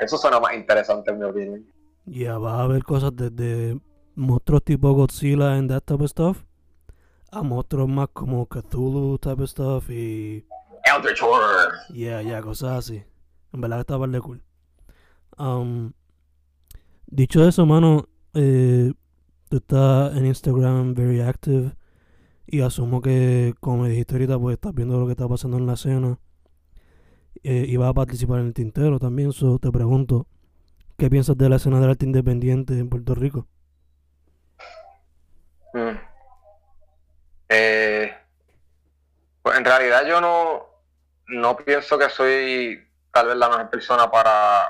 eso 0.00 0.18
suena 0.18 0.40
más 0.40 0.54
interesante 0.54 1.10
en 1.10 1.18
mi 1.18 1.24
opinión. 1.24 1.66
Ya, 2.06 2.12
yeah, 2.12 2.38
vas 2.38 2.60
a 2.60 2.66
ver 2.66 2.82
cosas 2.82 3.12
desde 3.14 3.78
monstruos 4.14 4.64
tipo 4.64 4.92
Godzilla 4.92 5.54
and 5.54 5.70
that 5.70 5.84
type 5.84 6.02
of 6.02 6.10
stuff 6.10 6.44
a 7.32 7.42
monstruos 7.42 7.88
más 7.88 8.08
como 8.12 8.46
Cthulhu 8.46 9.18
type 9.18 9.42
of 9.42 9.48
stuff 9.48 9.90
y... 9.90 10.46
Eldritch 10.84 11.22
Horror. 11.22 11.72
Yeah, 11.88 12.20
yeah, 12.22 12.42
cosas 12.42 12.78
así. 12.78 13.04
En 13.52 13.60
verdad 13.60 13.80
está 13.80 13.98
de 13.98 14.20
cool. 14.20 14.42
Um, 15.38 15.92
dicho 17.06 17.46
eso, 17.46 17.64
mano, 17.64 18.08
eh, 18.34 18.92
tú 19.48 19.56
estás 19.56 20.14
en 20.16 20.26
Instagram 20.26 20.94
very 20.94 21.20
active 21.20 21.74
y 22.46 22.60
asumo 22.60 23.00
que, 23.00 23.54
como 23.60 23.84
me 23.84 23.88
dijiste 23.88 24.14
ahorita, 24.14 24.38
pues 24.38 24.54
estás 24.54 24.74
viendo 24.74 24.98
lo 24.98 25.06
que 25.06 25.12
está 25.12 25.26
pasando 25.26 25.56
en 25.56 25.66
la 25.66 25.74
escena 25.74 26.18
eh, 27.42 27.64
iba 27.68 27.88
a 27.88 27.94
participar 27.94 28.40
en 28.40 28.46
el 28.46 28.54
tintero 28.54 28.98
también. 28.98 29.30
Te 29.60 29.70
pregunto, 29.70 30.26
¿qué 30.98 31.10
piensas 31.10 31.36
de 31.36 31.48
la 31.48 31.56
escena 31.56 31.80
del 31.80 31.90
arte 31.90 32.06
independiente 32.06 32.74
en 32.74 32.88
Puerto 32.88 33.14
Rico? 33.14 33.46
Mm. 35.74 35.96
Eh, 37.48 38.14
pues 39.42 39.58
en 39.58 39.64
realidad 39.64 40.06
yo 40.06 40.20
no, 40.20 40.66
no 41.28 41.56
pienso 41.56 41.98
que 41.98 42.08
soy 42.08 42.78
tal 43.12 43.28
vez 43.28 43.36
la 43.36 43.48
mejor 43.48 43.70
persona 43.70 44.10
para, 44.10 44.62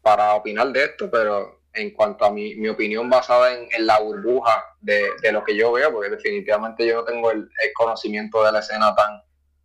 para 0.00 0.34
opinar 0.34 0.68
de 0.68 0.84
esto, 0.84 1.10
pero 1.10 1.60
en 1.74 1.90
cuanto 1.90 2.24
a 2.24 2.30
mi, 2.30 2.54
mi 2.54 2.68
opinión 2.68 3.08
basada 3.10 3.52
en, 3.54 3.86
la 3.86 3.98
burbuja 3.98 4.76
de, 4.80 5.10
de, 5.22 5.32
lo 5.32 5.42
que 5.42 5.56
yo 5.56 5.72
veo, 5.72 5.92
porque 5.92 6.10
definitivamente 6.10 6.86
yo 6.86 6.96
no 6.96 7.04
tengo 7.04 7.30
el 7.30 7.48
conocimiento 7.74 8.44
de 8.44 8.52
la 8.52 8.60
escena 8.60 8.94
tan, 8.94 9.22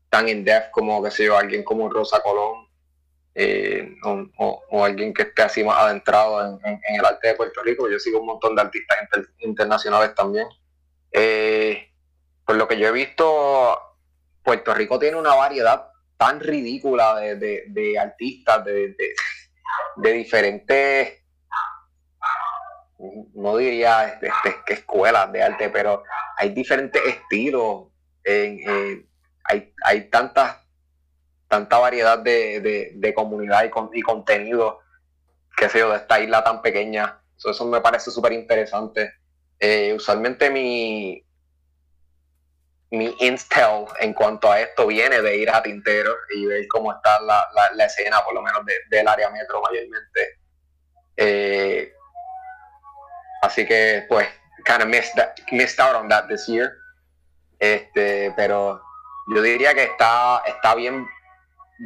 tan 0.10 0.30
in 0.30 0.44
depth 0.44 0.72
como, 0.72 1.04
que 1.04 1.12
sé 1.12 1.26
yo, 1.26 1.38
alguien 1.38 1.64
como 1.64 1.90
Rosa 1.90 2.22
Colón 2.22 2.68
eh, 3.40 3.96
o, 4.04 4.64
o, 4.70 4.84
alguien 4.84 5.14
que 5.14 5.22
esté 5.22 5.44
así 5.44 5.64
más 5.64 5.78
adentrado 5.78 6.44
en, 6.44 6.60
en, 6.66 6.96
el 6.96 7.06
arte 7.06 7.28
de 7.28 7.36
Puerto 7.36 7.62
Rico. 7.62 7.88
Yo 7.88 8.00
sigo 8.00 8.20
un 8.20 8.26
montón 8.26 8.56
de 8.56 8.64
artistas 8.64 8.98
inter, 9.04 9.30
internacionales 9.40 10.16
también. 10.16 10.48
Eh, 11.12 11.92
por 12.44 12.56
lo 12.56 12.68
que 12.68 12.80
yo 12.80 12.88
he 12.88 12.92
visto, 12.92 13.80
Puerto 14.42 14.74
Rico 14.74 14.98
tiene 14.98 15.18
una 15.18 15.36
variedad 15.36 15.90
tan 16.18 16.40
ridícula 16.40 17.16
de, 17.20 17.36
de, 17.36 17.66
de 17.68 18.00
artistas, 18.00 18.66
de, 18.66 18.96
de, 19.98 20.14
diferentes, 20.14 21.24
no 23.36 23.56
diría 23.58 24.08
este, 24.08 24.32
este, 24.46 24.74
escuelas 24.74 25.32
de 25.32 25.44
arte, 25.44 25.70
pero 25.70 26.04
hay 26.38 26.50
diferentes 26.50 27.04
estilos. 27.06 27.90
En, 28.24 28.60
en, 28.68 29.10
hay, 29.48 29.74
hay 29.84 30.10
tanta, 30.10 30.66
tanta 31.48 31.78
variedad 31.78 32.20
de, 32.20 32.92
de, 32.94 33.14
comunidad 33.14 33.64
y, 33.64 33.70
con, 33.70 33.90
y, 33.94 34.02
contenido, 34.02 34.80
que 35.56 35.70
sé 35.70 35.80
yo, 35.80 35.90
de 35.90 35.98
esta 35.98 36.20
isla 36.20 36.44
tan 36.44 36.62
pequeña. 36.62 37.22
So, 37.38 37.52
eso 37.52 37.66
me 37.66 37.82
parece 37.82 38.12
súper 38.12 38.34
interesante. 38.34 39.14
Eh, 39.60 39.94
usualmente 39.96 40.50
mi, 40.50 41.24
mi 42.92 43.16
instel 43.20 43.86
en 44.00 44.14
cuanto 44.14 44.52
a 44.52 44.60
esto 44.60 44.88
viene 44.88 45.22
de 45.22 45.38
ir 45.38 45.50
a 45.50 45.64
Tintero 45.64 46.14
y 46.36 46.46
ver 46.46 46.68
cómo 46.68 46.94
está 46.94 47.20
la, 47.22 47.48
la, 47.74 47.86
escena, 47.86 48.24
por 48.24 48.34
lo 48.34 48.42
menos 48.42 48.66
de, 48.66 48.74
del 48.90 49.08
área 49.08 49.30
metro 49.30 49.62
mayormente. 49.62 50.40
Eh, 51.16 51.94
así 53.42 53.66
que, 53.66 54.06
pues, 54.08 54.28
kind 54.66 54.82
of 54.82 54.88
missed, 54.88 55.18
missed 55.52 55.80
out 55.80 55.96
on 55.96 56.08
that 56.10 56.28
this 56.28 56.46
year. 56.48 56.74
Este, 57.60 58.32
pero 58.36 58.82
yo 59.34 59.42
diría 59.42 59.74
que 59.74 59.84
está, 59.84 60.42
está 60.46 60.76
bien, 60.76 61.08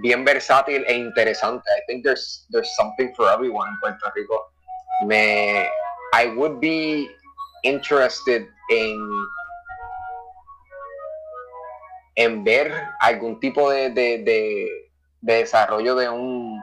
bien 0.02 0.24
versátil 0.24 0.86
e 0.88 0.94
interesante. 0.94 1.70
I 1.78 1.82
think 1.88 2.04
there's, 2.04 2.46
there's 2.52 2.74
something 2.76 3.14
for 3.16 3.30
everyone 3.30 3.68
en 3.70 3.80
Puerto 3.80 4.12
Rico. 4.16 4.52
Me, 5.06 5.68
I 6.14 6.28
would 6.36 6.60
be 6.60 7.10
interested 7.64 8.48
in, 8.70 9.10
en 12.16 12.44
ver 12.44 12.72
algún 13.00 13.40
tipo 13.40 13.72
de, 13.72 13.90
de, 13.90 14.20
de, 14.20 14.92
de 15.22 15.34
desarrollo 15.34 15.96
de 15.96 16.10
un, 16.10 16.62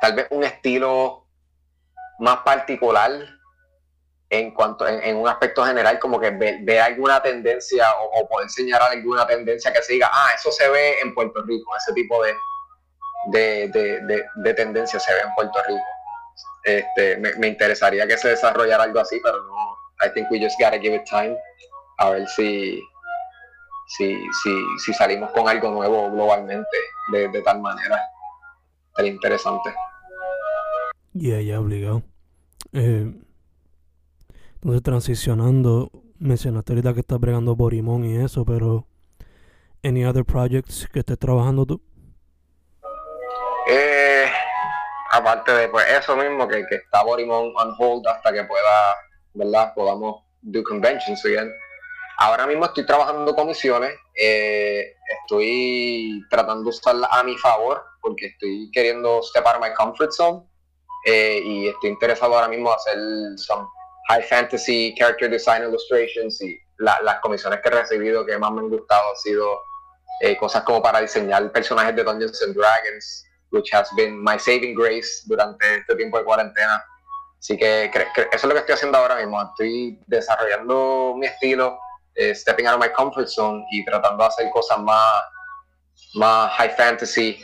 tal 0.00 0.14
vez 0.14 0.26
un 0.30 0.44
estilo 0.44 1.26
más 2.18 2.38
particular 2.38 3.10
en 4.30 4.52
cuanto, 4.52 4.86
en, 4.86 5.16
un 5.16 5.28
aspecto 5.28 5.64
general, 5.64 5.98
como 5.98 6.18
que 6.18 6.30
ver, 6.30 6.80
alguna 6.80 7.22
tendencia 7.22 7.86
o, 8.00 8.28
poder 8.28 8.48
señalar 8.50 8.90
alguna 8.90 9.26
tendencia 9.26 9.72
que 9.72 9.82
se 9.82 9.94
diga, 9.94 10.10
ah, 10.12 10.30
eso 10.34 10.50
se 10.50 10.68
ve 10.68 11.00
en 11.00 11.14
Puerto 11.14 11.42
Rico, 11.42 11.76
ese 11.76 11.92
tipo 11.92 12.22
de, 12.22 12.34
de, 13.68 14.24
de, 14.34 14.54
tendencia 14.54 14.98
se 14.98 15.12
ve 15.14 15.20
en 15.20 15.34
Puerto 15.34 15.58
Rico. 15.68 15.82
Este, 16.64 17.18
me, 17.18 17.34
me, 17.36 17.48
interesaría 17.48 18.06
que 18.06 18.16
se 18.16 18.30
desarrollara 18.30 18.84
algo 18.84 19.00
así, 19.00 19.20
pero 19.22 19.42
no, 19.42 19.76
I 20.04 20.10
think 20.12 20.30
we 20.30 20.40
just 20.40 20.58
gotta 20.58 20.78
give 20.78 20.94
it 20.94 21.04
time, 21.04 21.36
a 21.98 22.10
ver 22.10 22.26
si, 22.28 22.82
si, 23.86 24.16
si, 24.42 24.64
si 24.84 24.94
salimos 24.94 25.30
con 25.32 25.48
algo 25.48 25.70
nuevo 25.70 26.10
globalmente 26.10 26.76
de, 27.12 27.28
de 27.28 27.42
tal 27.42 27.60
manera. 27.60 28.00
Sería 28.96 29.12
interesante. 29.12 29.74
Yeah, 31.12 31.40
ya, 31.40 31.60
obligado. 31.60 32.02
Eh, 32.72 33.12
entonces, 34.64 34.82
transicionando, 34.82 35.90
mencionaste 36.18 36.72
ahorita 36.72 36.94
que 36.94 37.00
estás 37.00 37.20
bregando 37.20 37.54
Borimón 37.54 38.06
y 38.06 38.16
eso, 38.16 38.46
pero 38.46 38.86
¿any 39.82 40.06
other 40.06 40.24
projects 40.24 40.88
que 40.90 41.00
estés 41.00 41.18
trabajando 41.18 41.66
tú? 41.66 41.82
Eh, 43.68 44.26
aparte 45.12 45.52
de 45.52 45.68
pues, 45.68 45.84
eso 45.90 46.16
mismo, 46.16 46.48
que, 46.48 46.64
que 46.64 46.76
está 46.76 47.02
Borimón 47.04 47.52
on 47.54 47.74
hold 47.78 48.06
hasta 48.06 48.32
que 48.32 48.42
pueda, 48.44 48.94
¿verdad? 49.34 49.74
Podamos 49.74 50.22
do 50.40 50.62
conventions 50.62 51.22
again. 51.26 51.52
Ahora 52.16 52.46
mismo 52.46 52.64
estoy 52.64 52.86
trabajando 52.86 53.34
comisiones, 53.34 53.92
eh, 54.14 54.94
estoy 55.20 56.22
tratando 56.30 56.62
de 56.62 56.68
usarla 56.70 57.06
a 57.10 57.22
mi 57.22 57.36
favor 57.36 57.82
porque 58.00 58.28
estoy 58.28 58.70
queriendo 58.72 59.18
of 59.18 59.60
my 59.60 59.74
comfort 59.76 60.10
zone 60.10 60.42
eh, 61.04 61.42
y 61.44 61.68
estoy 61.68 61.90
interesado 61.90 62.34
ahora 62.34 62.48
mismo 62.48 62.72
hacer 62.72 62.96
some 63.36 63.66
high 64.08 64.22
fantasy 64.22 64.94
character 64.96 65.28
design 65.30 65.62
illustrations 65.62 66.40
y 66.42 66.58
las 66.78 67.20
comisiones 67.20 67.60
que 67.60 67.68
he 67.68 67.72
recibido 67.72 68.26
que 68.26 68.36
más 68.38 68.50
me 68.52 68.60
han 68.60 68.68
gustado 68.68 69.10
han 69.10 69.16
sido 69.16 69.60
eh, 70.20 70.36
cosas 70.36 70.62
como 70.64 70.82
para 70.82 71.00
diseñar 71.00 71.50
personajes 71.52 71.94
de 71.96 72.04
Dungeons 72.04 72.42
and 72.42 72.54
Dragons, 72.54 73.24
which 73.50 73.72
has 73.72 73.88
been 73.96 74.22
my 74.22 74.38
saving 74.38 74.74
grace 74.74 75.22
durante 75.26 75.76
este 75.76 75.94
tiempo 75.96 76.18
de 76.18 76.24
cuarentena. 76.24 76.84
Así 77.38 77.56
que, 77.58 77.84
eso 77.84 78.26
es 78.32 78.44
lo 78.44 78.54
que 78.54 78.60
estoy 78.60 78.74
haciendo 78.74 78.98
ahora 78.98 79.16
mismo. 79.16 79.40
Estoy 79.42 80.00
desarrollando 80.06 81.14
mi 81.16 81.26
estilo, 81.26 81.78
eh, 82.14 82.34
stepping 82.34 82.66
out 82.66 82.76
of 82.76 82.80
my 82.80 82.90
comfort 82.92 83.28
zone 83.28 83.64
y 83.70 83.84
tratando 83.84 84.22
de 84.22 84.28
hacer 84.28 84.50
cosas 84.50 84.78
más, 84.78 85.22
más 86.14 86.50
high 86.52 86.70
fantasy 86.70 87.38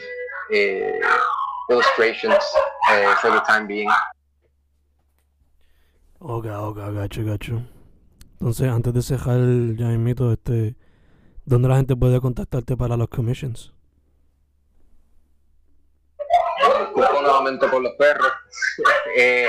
eh, 0.50 0.98
illustrations 1.68 2.44
for 3.20 3.30
the 3.32 3.40
time 3.46 3.66
being. 3.66 3.88
Ok, 6.22 6.46
ok, 6.46 6.76
gacho, 6.92 7.24
gacho. 7.24 7.62
Entonces, 8.32 8.68
antes 8.68 8.92
de 8.92 9.00
cerrar 9.00 9.38
ya 9.74 9.86
mito, 9.96 10.30
este, 10.30 10.76
¿dónde 11.46 11.66
la 11.66 11.76
gente 11.76 11.96
puede 11.96 12.20
contactarte 12.20 12.76
para 12.76 12.98
los 12.98 13.08
commissions? 13.08 13.72
Disculpo 16.78 17.22
nuevamente 17.22 17.66
por 17.68 17.80
los 17.80 17.94
perros. 17.94 18.30
eh, 19.16 19.48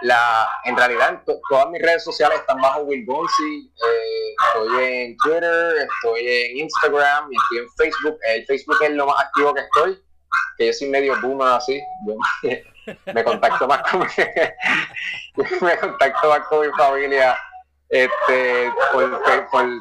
la, 0.00 0.48
en 0.64 0.74
realidad, 0.74 1.22
todas 1.50 1.68
mis 1.68 1.82
redes 1.82 2.02
sociales 2.02 2.40
están 2.40 2.62
bajo 2.62 2.80
Will 2.80 3.04
Bonsi. 3.04 3.70
Eh, 3.74 4.34
estoy 4.46 4.84
en 4.84 5.16
Twitter, 5.18 5.76
estoy 5.76 6.26
en 6.26 6.56
Instagram 6.56 7.30
y 7.30 7.36
estoy 7.36 7.58
en 7.58 7.68
Facebook. 7.76 8.18
El 8.26 8.46
Facebook 8.46 8.76
es 8.82 8.90
lo 8.92 9.06
más 9.06 9.22
activo 9.22 9.52
que 9.52 9.60
estoy, 9.60 10.02
que 10.56 10.66
yo 10.66 10.72
soy 10.72 10.88
medio 10.88 11.20
boomer 11.20 11.48
así. 11.48 11.80
me 13.12 13.24
contacto 13.24 13.66
más 13.66 13.82
con 13.90 14.00
mi, 14.00 14.06
me 15.60 15.76
contacto 15.78 16.28
más 16.28 16.40
con 16.48 16.66
mi 16.66 16.72
familia 16.74 17.36
este 17.88 18.70
por, 18.92 19.22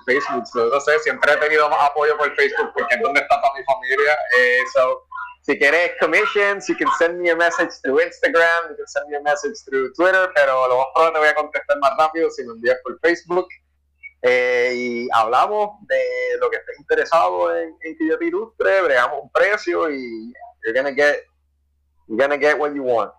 Facebook 0.06 0.44
no 0.54 0.80
sé 0.80 1.00
siempre 1.00 1.34
he 1.34 1.38
tenido 1.38 1.70
más 1.70 1.90
apoyo 1.90 2.16
por 2.18 2.34
Facebook 2.36 2.72
porque 2.74 2.96
es 2.96 3.02
donde 3.02 3.22
está 3.22 3.42
toda 3.42 3.54
mi 3.58 3.64
familia 3.64 4.18
eh, 4.38 4.60
so, 4.76 5.04
si 5.42 5.58
quieres 5.58 5.92
commissions 6.00 6.68
you 6.68 6.76
can 6.78 6.88
send 7.00 7.20
me 7.20 7.32
a 7.32 7.36
message 7.36 7.72
through 7.82 8.00
Instagram 8.00 8.70
you 8.70 8.76
can 8.76 8.88
send 8.88 9.10
me 9.10 9.18
a 9.18 9.22
message 9.22 9.56
through 9.66 9.92
Twitter 9.94 10.30
pero 10.36 10.68
lo 10.68 10.78
más 10.78 10.88
probable 10.94 11.14
te 11.14 11.20
voy 11.20 11.30
a 11.30 11.36
contestar 11.36 11.80
más 11.80 11.98
rápido 11.98 12.30
si 12.30 12.44
me 12.44 12.54
envías 12.54 12.78
por 12.84 13.00
Facebook 13.00 13.48
eh, 14.28 14.74
y 14.76 15.08
hablamos 15.14 15.80
de 15.88 16.38
lo 16.40 16.50
que 16.50 16.58
estés 16.58 16.80
interesado 16.80 17.56
en, 17.56 17.76
en 17.82 17.98
te 17.98 18.26
ilustre 18.26 18.82
bregamos 18.82 19.20
un 19.24 19.30
precio 19.30 19.90
y 19.92 20.34
you're 20.64 20.74
gonna 20.74 20.94
get 20.94 21.18
You're 22.08 22.22
gonna 22.22 22.38
get 22.38 22.58
what 22.60 22.74
you 22.74 22.84
want. 22.84 23.12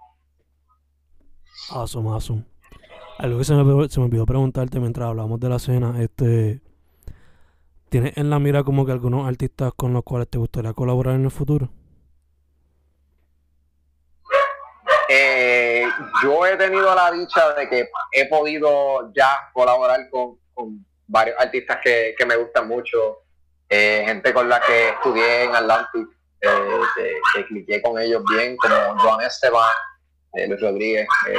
Awesome, 1.70 2.08
awesome. 2.08 2.44
Algo 3.18 3.38
que 3.38 3.44
se 3.44 3.54
me, 3.54 3.88
se 3.88 3.98
me 3.98 4.06
olvidó 4.06 4.26
preguntarte 4.26 4.78
mientras 4.78 5.08
hablamos 5.08 5.40
de 5.40 5.48
la 5.48 5.58
cena, 5.58 6.00
este, 6.02 6.60
¿tienes 7.88 8.16
en 8.16 8.30
la 8.30 8.38
mira 8.38 8.62
como 8.62 8.84
que 8.84 8.92
algunos 8.92 9.26
artistas 9.26 9.72
con 9.74 9.92
los 9.92 10.04
cuales 10.04 10.28
te 10.28 10.38
gustaría 10.38 10.72
colaborar 10.74 11.14
en 11.14 11.24
el 11.24 11.30
futuro? 11.30 11.70
Eh, 15.08 15.86
yo 16.22 16.46
he 16.46 16.56
tenido 16.56 16.94
la 16.94 17.10
dicha 17.10 17.54
de 17.54 17.68
que 17.68 17.88
he 18.12 18.28
podido 18.28 19.12
ya 19.14 19.50
colaborar 19.52 20.00
con, 20.10 20.38
varios 21.06 21.36
artistas 21.38 21.78
que, 21.82 22.14
me 22.26 22.36
gustan 22.36 22.68
mucho, 22.68 23.22
eh, 23.68 24.02
gente 24.06 24.32
con 24.32 24.48
la 24.48 24.60
que 24.60 24.90
estudié 24.90 25.44
en 25.44 25.54
Atlantic, 25.54 26.08
eh, 26.40 26.80
que, 27.34 27.46
cliqué 27.46 27.82
con 27.82 28.00
ellos 28.00 28.22
bien, 28.30 28.56
como 28.56 28.98
Juan 28.98 29.20
Esteban, 29.22 29.70
eh, 30.34 30.46
Luis 30.48 30.60
Rodríguez. 30.60 31.08
Eh, 31.28 31.38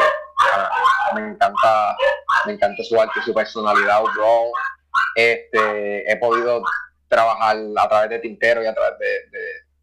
me 1.16 1.22
encanta 1.22 1.96
me 2.46 2.54
encanta 2.54 2.84
su 2.84 3.00
arte, 3.00 3.22
su 3.24 3.34
personalidad 3.34 4.04
overall. 4.04 4.52
Este, 5.16 6.12
he 6.12 6.16
podido 6.18 6.64
trabajar 7.08 7.58
a 7.78 7.90
través 7.90 8.10
de 8.10 8.20
Tintero 8.20 8.64
y 8.64 8.68
a 8.68 8.74
través 8.74 9.00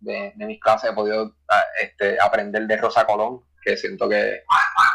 de, 0.00 0.32
mis 0.36 0.60
clases, 0.60 0.90
he 0.90 0.94
podido 0.94 1.34
ah, 1.48 1.64
este, 1.80 2.18
aprender 2.20 2.66
de 2.66 2.76
Rosa 2.76 3.06
Colón, 3.06 3.42
que 3.62 3.76
siento 3.76 4.08
que, 4.08 4.42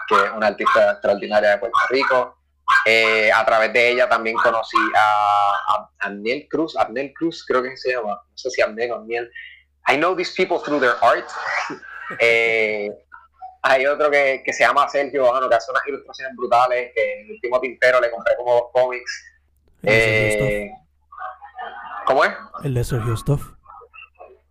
es 0.10 0.32
una 0.36 0.48
artista 0.48 0.92
extraordinaria 0.92 1.52
de 1.52 1.58
Puerto 1.58 1.78
Rico. 1.90 2.39
A 3.34 3.46
través 3.46 3.74
de 3.74 3.92
ella 3.92 4.08
también 4.08 4.36
conocí 4.38 4.78
a, 4.96 5.54
a, 5.68 6.12
Cruz, 6.50 6.76
Abnel 6.78 7.14
Cruz 7.14 7.46
creo 7.46 7.64
que 7.64 7.76
se 7.78 7.94
llama, 7.94 8.14
no 8.14 8.38
sé 8.38 8.50
si 8.50 8.62
Abnel 8.62 8.92
o 8.92 8.96
Aniel, 8.98 9.30
I 9.88 9.98
know 9.98 10.16
these 10.16 10.34
people 10.36 10.60
through 10.60 10.80
their 10.80 10.96
art. 11.02 11.30
Eh, 12.20 12.90
hay 13.62 13.86
otro 13.86 14.10
que, 14.10 14.42
que, 14.44 14.52
se 14.52 14.64
llama 14.64 14.90
Sergio 14.90 15.30
bueno, 15.30 15.48
que 15.48 15.54
hace 15.54 15.70
unas 15.70 15.86
ilustraciones 15.86 16.36
brutales, 16.36 16.92
que 16.96 17.14
en 17.14 17.26
el 17.26 17.32
último 17.34 17.60
tintero 17.60 18.02
le 18.02 18.10
compré 18.10 18.36
como 18.36 18.54
dos 18.56 18.64
cómics. 18.74 19.26
Eh, 19.84 20.72
¿Cómo 22.08 22.26
es? 22.26 22.32
El 22.64 22.74
de 22.74 22.84
Sergio 22.84 23.16
Stuff. 23.16 23.52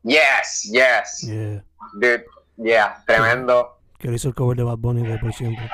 Yes, 0.05 0.71
yes. 0.71 1.23
Yeah. 1.23 1.65
Dude, 1.95 2.25
yeah, 2.59 3.03
tremendo. 3.09 3.81
Que 3.99 4.13
hizo 4.13 4.29
el 4.29 4.35
cover 4.37 4.57
de 4.57 4.63
Bad 4.63 4.79
Bunny 4.79 5.03
de 5.03 5.19
por 5.19 5.33
siempre. 5.33 5.69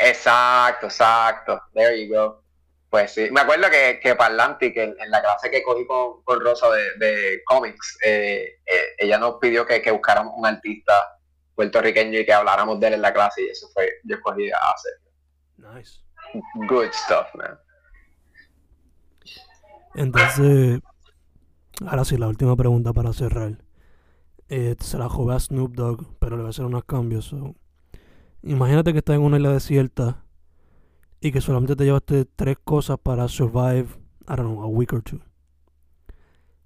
Exacto, 0.00 0.86
exacto. 0.86 1.60
There 1.74 2.06
you 2.06 2.14
go. 2.14 2.42
Pues 2.88 3.12
sí, 3.12 3.28
me 3.30 3.40
acuerdo 3.40 3.70
que, 3.70 4.00
que 4.02 4.16
Parlantic, 4.16 4.76
en, 4.76 4.96
en 4.98 5.10
la 5.10 5.22
clase 5.22 5.48
que 5.48 5.62
cogí 5.62 5.86
con, 5.86 6.24
con 6.24 6.40
Rosa 6.40 6.68
de, 6.70 6.94
de 6.98 7.42
cómics, 7.44 7.96
eh, 8.04 8.58
eh, 8.66 8.82
ella 8.98 9.16
nos 9.16 9.36
pidió 9.36 9.64
que, 9.64 9.80
que, 9.80 9.92
buscáramos 9.92 10.34
un 10.36 10.44
artista 10.44 10.92
puertorriqueño 11.54 12.18
y 12.18 12.26
que 12.26 12.32
habláramos 12.32 12.80
de 12.80 12.88
él 12.88 12.94
en 12.94 13.02
la 13.02 13.12
clase 13.12 13.42
y 13.42 13.48
eso 13.48 13.68
fue, 13.72 13.88
yo 14.02 14.16
escogí 14.16 14.50
a 14.50 14.56
hacer. 14.56 14.92
Nice. 15.56 16.00
Good 16.68 16.90
stuff, 16.92 17.28
man. 17.34 17.58
Entonces, 19.94 20.80
ahora 21.86 22.04
sí, 22.04 22.16
la 22.16 22.26
última 22.26 22.56
pregunta 22.56 22.92
para 22.92 23.12
cerrar. 23.12 23.62
Eh, 24.48 24.74
se 24.80 24.98
la 24.98 25.08
jugué 25.08 25.36
a 25.36 25.38
Snoop 25.38 25.74
Dogg, 25.74 26.18
pero 26.18 26.36
le 26.36 26.42
voy 26.42 26.48
a 26.48 26.50
hacer 26.50 26.64
unos 26.64 26.84
cambios. 26.84 27.32
Imagínate 28.42 28.92
que 28.92 28.98
estás 28.98 29.16
en 29.16 29.22
una 29.22 29.36
isla 29.36 29.52
desierta 29.52 30.24
y 31.20 31.30
que 31.30 31.40
solamente 31.42 31.76
te 31.76 31.84
llevaste 31.84 32.24
tres 32.24 32.56
cosas 32.64 32.98
para 32.98 33.28
survive, 33.28 33.86
I 34.22 34.36
don't 34.36 34.52
know, 34.52 34.62
a 34.62 34.66
week 34.66 34.92
or 34.92 35.02
two. 35.02 35.20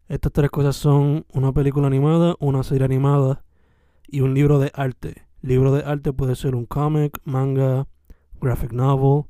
Estas 0.07 0.33
tres 0.33 0.51
cosas 0.51 0.77
son 0.77 1.27
una 1.33 1.53
película 1.53 1.89
animada, 1.89 2.37
una 2.39 2.63
serie 2.63 2.85
animada 2.85 3.45
y 4.07 4.21
un 4.21 4.35
libro 4.35 4.59
de 4.61 4.71
arte. 4.75 5.27
Libro 5.43 5.73
de 5.73 5.83
arte 5.85 6.13
puede 6.13 6.37
ser 6.37 6.55
un 6.55 6.67
cómic, 6.67 7.19
manga, 7.25 7.89
graphic 8.41 8.73
novel 8.73 9.25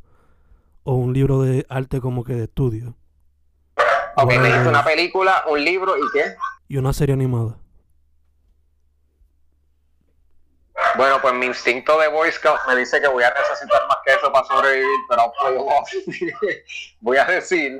o 0.82 0.94
un 0.94 1.14
libro 1.14 1.40
de 1.40 1.64
arte 1.70 2.00
como 2.00 2.24
que 2.24 2.34
de 2.34 2.44
estudio. 2.44 2.94
Ok, 4.16 4.28
me 4.28 4.48
dice 4.48 4.68
una 4.68 4.84
película, 4.84 5.44
un 5.50 5.64
libro 5.64 5.96
y 5.96 6.02
qué? 6.12 6.34
Y 6.68 6.76
una 6.76 6.92
serie 6.92 7.14
animada. 7.14 7.56
Bueno, 10.96 11.20
pues 11.20 11.34
mi 11.34 11.46
instinto 11.46 11.98
de 11.98 12.08
Boy 12.08 12.30
Scout 12.32 12.58
me 12.66 12.76
dice 12.76 13.00
que 13.00 13.08
voy 13.08 13.22
a 13.24 13.30
necesitar 13.30 13.86
más 13.86 13.98
que 14.04 14.12
eso 14.12 14.32
para 14.32 14.46
sobrevivir, 14.46 14.98
pero 15.08 15.32
voy 17.00 17.16
a 17.16 17.24
decir 17.24 17.78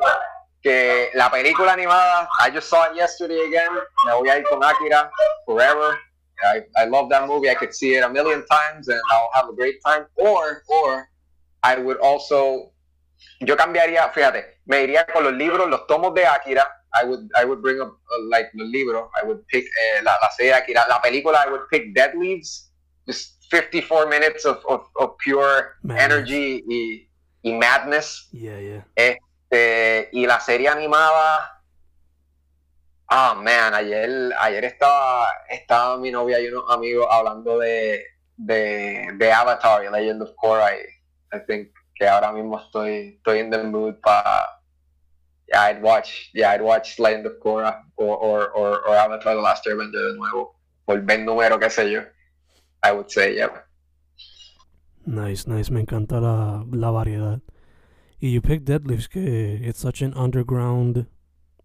que 0.62 1.10
la 1.14 1.30
película 1.30 1.72
animada, 1.72 2.28
I 2.40 2.50
just 2.52 2.68
saw 2.68 2.84
it 2.90 2.96
yesterday 2.96 3.46
again, 3.46 3.72
me 4.06 4.14
voy 4.14 4.28
a 4.28 4.38
ir 4.38 4.44
con 4.44 4.62
Akira 4.62 5.10
forever. 5.44 5.98
I, 6.42 6.62
I 6.76 6.86
love 6.86 7.08
that 7.10 7.26
movie. 7.26 7.48
I 7.48 7.54
could 7.54 7.72
see 7.72 7.94
it 7.94 8.02
a 8.02 8.08
million 8.08 8.44
times 8.46 8.88
and 8.88 9.00
I'll 9.10 9.30
have 9.32 9.48
a 9.48 9.54
great 9.54 9.76
time. 9.84 10.06
Or, 10.16 10.62
or 10.68 11.08
I 11.62 11.76
would 11.78 11.98
also 11.98 12.74
yo 13.40 13.56
cambiaría, 13.56 14.08
fíjate, 14.10 14.60
me 14.66 14.82
iría 14.82 15.06
con 15.06 15.24
los 15.24 15.32
libros, 15.32 15.68
los 15.68 15.86
tomos 15.86 16.14
de 16.14 16.26
Akira. 16.26 16.66
I 16.92 17.04
would, 17.04 17.28
I 17.34 17.44
would 17.44 17.60
bring 17.60 17.80
up 17.80 17.88
uh, 17.88 18.22
like 18.28 18.50
los 18.54 18.68
libros. 18.68 19.08
I 19.20 19.26
would 19.26 19.44
pick 19.48 19.64
eh, 19.64 20.02
la, 20.02 20.16
la 20.22 20.30
serie 20.30 20.52
de 20.52 20.58
Akira. 20.58 20.86
La 20.88 21.00
película, 21.00 21.44
I 21.44 21.50
would 21.50 21.68
pick 21.68 21.94
Dead 21.94 22.14
Leaves. 22.14 22.70
Just 23.06 23.44
54 23.50 24.06
minutes 24.08 24.44
of, 24.44 24.64
of, 24.68 24.88
of 24.98 25.18
pure 25.18 25.76
energy 25.90 26.62
y, 26.66 27.06
y 27.42 27.52
madness. 27.52 28.28
Yeah, 28.32 28.58
yeah. 28.58 28.84
Este, 28.96 30.08
y 30.12 30.26
la 30.26 30.40
serie 30.40 30.68
animada. 30.68 31.50
Ah, 33.08 33.34
man, 33.34 33.74
ayer, 33.74 34.32
ayer 34.40 34.64
estaba, 34.64 35.28
estaba 35.48 35.98
mi 35.98 36.10
novia 36.10 36.40
y 36.40 36.48
unos 36.48 36.64
amigos 36.70 37.06
hablando 37.10 37.58
de, 37.58 38.02
de, 38.36 39.08
de 39.16 39.32
Avatar 39.32 39.84
y 39.84 39.90
Legend 39.90 40.22
of 40.22 40.34
Korra. 40.36 40.74
y 40.74 40.80
I 41.36 41.40
think 41.46 41.68
que 41.94 42.08
ahora 42.08 42.32
mismo 42.32 42.58
estoy, 42.58 43.16
estoy 43.18 43.40
in 43.40 43.50
the 43.50 43.62
mood 43.62 44.00
para. 44.00 44.48
Yeah, 45.46 45.62
I'd 45.64 45.82
watch, 45.82 46.30
yeah, 46.32 46.52
I'd 46.52 46.62
watch 46.62 46.98
Legend 46.98 47.26
of 47.26 47.38
Korra 47.38 47.82
or, 47.96 48.16
or, 48.16 48.48
or, 48.50 48.88
or 48.88 48.96
Avatar 48.96 49.34
The 49.34 49.40
Last 49.40 49.66
Airbender 49.66 50.12
de 50.12 50.16
nuevo. 50.16 50.56
Volver 50.86 51.20
número, 51.20 51.58
qué 51.58 51.70
sé 51.70 51.90
yo. 51.90 52.02
I 52.84 52.92
would 52.92 53.10
say, 53.10 53.34
yeah. 53.36 53.48
Nice, 55.06 55.46
nice. 55.46 55.70
Me 55.70 55.80
encanta 55.80 56.20
la, 56.20 56.64
la 56.70 56.90
variedad. 56.90 57.40
Y 58.20 58.28
you 58.32 58.40
pick 58.40 58.64
Deadlifts, 58.64 59.08
que 59.08 59.58
it's 59.62 59.78
such 59.80 60.02
an 60.02 60.12
underground 60.14 61.06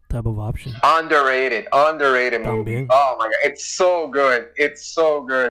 type 0.10 0.26
of 0.26 0.40
option. 0.40 0.74
Underrated, 0.84 1.68
underrated 1.72 2.42
movie. 2.42 2.86
También. 2.86 2.88
Oh 2.90 3.16
my 3.20 3.26
god, 3.26 3.52
it's 3.52 3.66
so 3.66 4.08
good. 4.08 4.48
It's 4.58 4.94
so 4.94 5.22
good. 5.26 5.50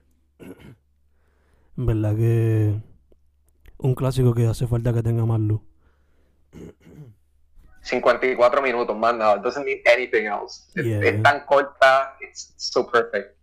En 1.77 1.85
verdad 1.85 2.15
que 2.15 2.81
un 3.77 3.95
clásico 3.95 4.33
que 4.33 4.45
hace 4.47 4.67
falta 4.67 4.91
que 4.93 5.01
tenga 5.01 5.25
más 5.25 5.39
luz. 5.39 5.61
54 7.81 8.61
minutos, 8.61 8.95
más 8.97 9.15
nada. 9.15 9.37
It 9.37 9.41
doesn't 9.43 9.65
need 9.65 9.81
anything 9.87 10.25
else. 10.27 10.69
Es, 10.75 10.85
Yeah. 10.85 10.99
es 11.03 11.23
tan 11.23 11.45
corta, 11.45 12.15
it's 12.21 12.53
so 12.57 12.85
perfect. 12.85 13.35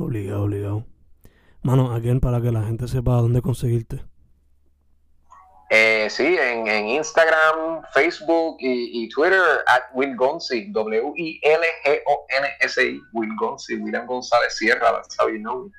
Obligado, 0.00 0.44
obligado. 0.44 0.84
Mano, 1.62 1.92
again, 1.92 2.20
para 2.20 2.40
que 2.40 2.50
la 2.50 2.62
gente 2.62 2.88
sepa 2.88 3.16
dónde 3.16 3.42
conseguirte. 3.42 4.02
Eh, 5.68 6.08
sí, 6.10 6.24
en, 6.24 6.66
en 6.66 6.88
Instagram, 6.88 7.82
Facebook 7.92 8.56
y, 8.60 9.04
y 9.04 9.08
Twitter, 9.10 9.62
at 9.66 9.82
Will 9.94 10.16
Gonzi, 10.16 10.72
W-I-L-G-O-N-S-I, 10.72 11.40
Will 13.12 13.36
Gonzi, 13.38 13.76
William 13.76 14.06
González 14.06 14.56
Sierra, 14.56 14.90
that's 14.94 15.16
how 15.16 15.28
you 15.28 15.38
know 15.38 15.64
me. 15.64 15.70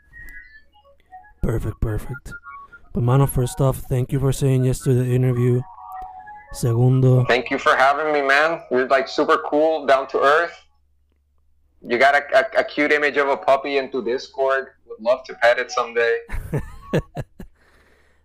Perfect, 1.41 1.81
perfect. 1.81 2.31
But 2.93 3.01
mano, 3.03 3.25
first 3.25 3.59
off, 3.59 3.79
thank 3.89 4.13
you 4.13 4.19
for 4.19 4.31
saying 4.31 4.63
yes 4.65 4.79
to 4.81 4.93
the 4.93 5.03
interview. 5.13 5.61
Segundo, 6.53 7.25
Thank 7.25 7.49
you 7.49 7.57
for 7.57 7.75
having 7.75 8.13
me, 8.13 8.21
man. 8.21 8.61
You're 8.69 8.87
like 8.87 9.07
super 9.07 9.39
cool, 9.49 9.85
down 9.87 10.07
to 10.09 10.19
earth. 10.19 10.60
You 11.81 11.97
got 11.97 12.15
a, 12.15 12.23
a, 12.37 12.61
a 12.61 12.63
cute 12.63 12.91
image 12.91 13.17
of 13.17 13.27
a 13.29 13.37
puppy 13.37 13.77
into 13.77 14.03
Discord. 14.03 14.67
Would 14.85 14.99
love 15.01 15.23
to 15.25 15.33
pet 15.35 15.57
it 15.57 15.71
someday. 15.71 16.19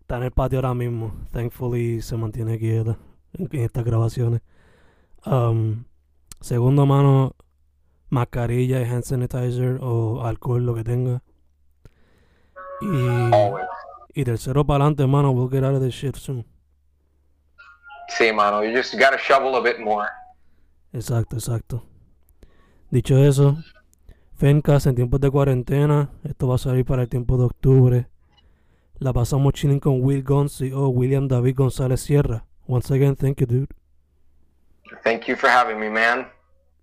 está 0.01 0.19
en 0.19 0.23
el 0.25 0.31
patio 0.31 0.59
ahora 0.59 0.75
mismo. 0.75 1.13
Thankfully 1.33 2.03
se 2.03 2.17
mantiene 2.17 2.59
quieta 2.59 2.99
en, 3.33 3.49
estas 3.53 3.85
grabaciones. 3.85 4.43
Um, 5.25 5.85
segundo, 6.41 6.87
mano, 6.87 7.35
mascarilla 8.11 8.81
y 8.81 8.85
hand 8.85 9.05
sanitizer 9.05 9.79
o 9.81 10.25
alcohol, 10.25 10.65
lo 10.65 10.75
que 10.75 10.85
tenga. 10.85 11.23
Y, 12.83 13.33
Always. 13.33 13.67
y 14.15 14.25
tercero 14.25 14.65
para 14.65 14.85
adelante, 14.85 15.07
mano, 15.07 15.31
we'll 15.31 15.49
get 15.49 15.65
out 15.65 15.75
of 15.75 15.83
this 15.83 15.95
shit 15.95 16.15
soon. 16.15 16.45
Sí, 18.09 18.33
mano, 18.33 18.63
you 18.63 18.73
just 18.77 18.95
gotta 18.99 19.19
shovel 19.19 19.57
a 19.57 19.61
bit 19.63 19.81
more. 19.81 20.09
Exacto, 20.93 21.37
exacto. 21.37 21.83
Dicho 22.91 23.19
eso, 23.19 23.59
Fencast 24.37 24.87
en 24.87 24.95
tiempos 24.95 25.21
de 25.21 25.31
cuarentena, 25.31 26.11
esto 26.25 26.47
va 26.47 26.55
a 26.55 26.59
salir 26.59 26.85
para 26.85 27.03
el 27.03 27.09
tiempo 27.09 27.37
de 27.37 27.45
octubre. 27.45 28.07
La 28.99 29.13
pasamos 29.13 29.55
chilling 29.55 29.81
con 29.81 30.03
Will 30.03 30.23
Gonzi 30.23 30.73
o 30.73 30.89
William 30.89 31.27
David 31.27 31.57
González 31.57 32.01
Sierra. 32.01 32.45
Once 32.69 32.93
again, 32.93 33.17
thank 33.17 33.41
you, 33.41 33.47
dude. 33.47 33.69
Thank 35.03 35.27
you 35.27 35.37
for 35.37 35.49
having 35.49 35.81
me, 35.81 35.91
man. 35.91 36.27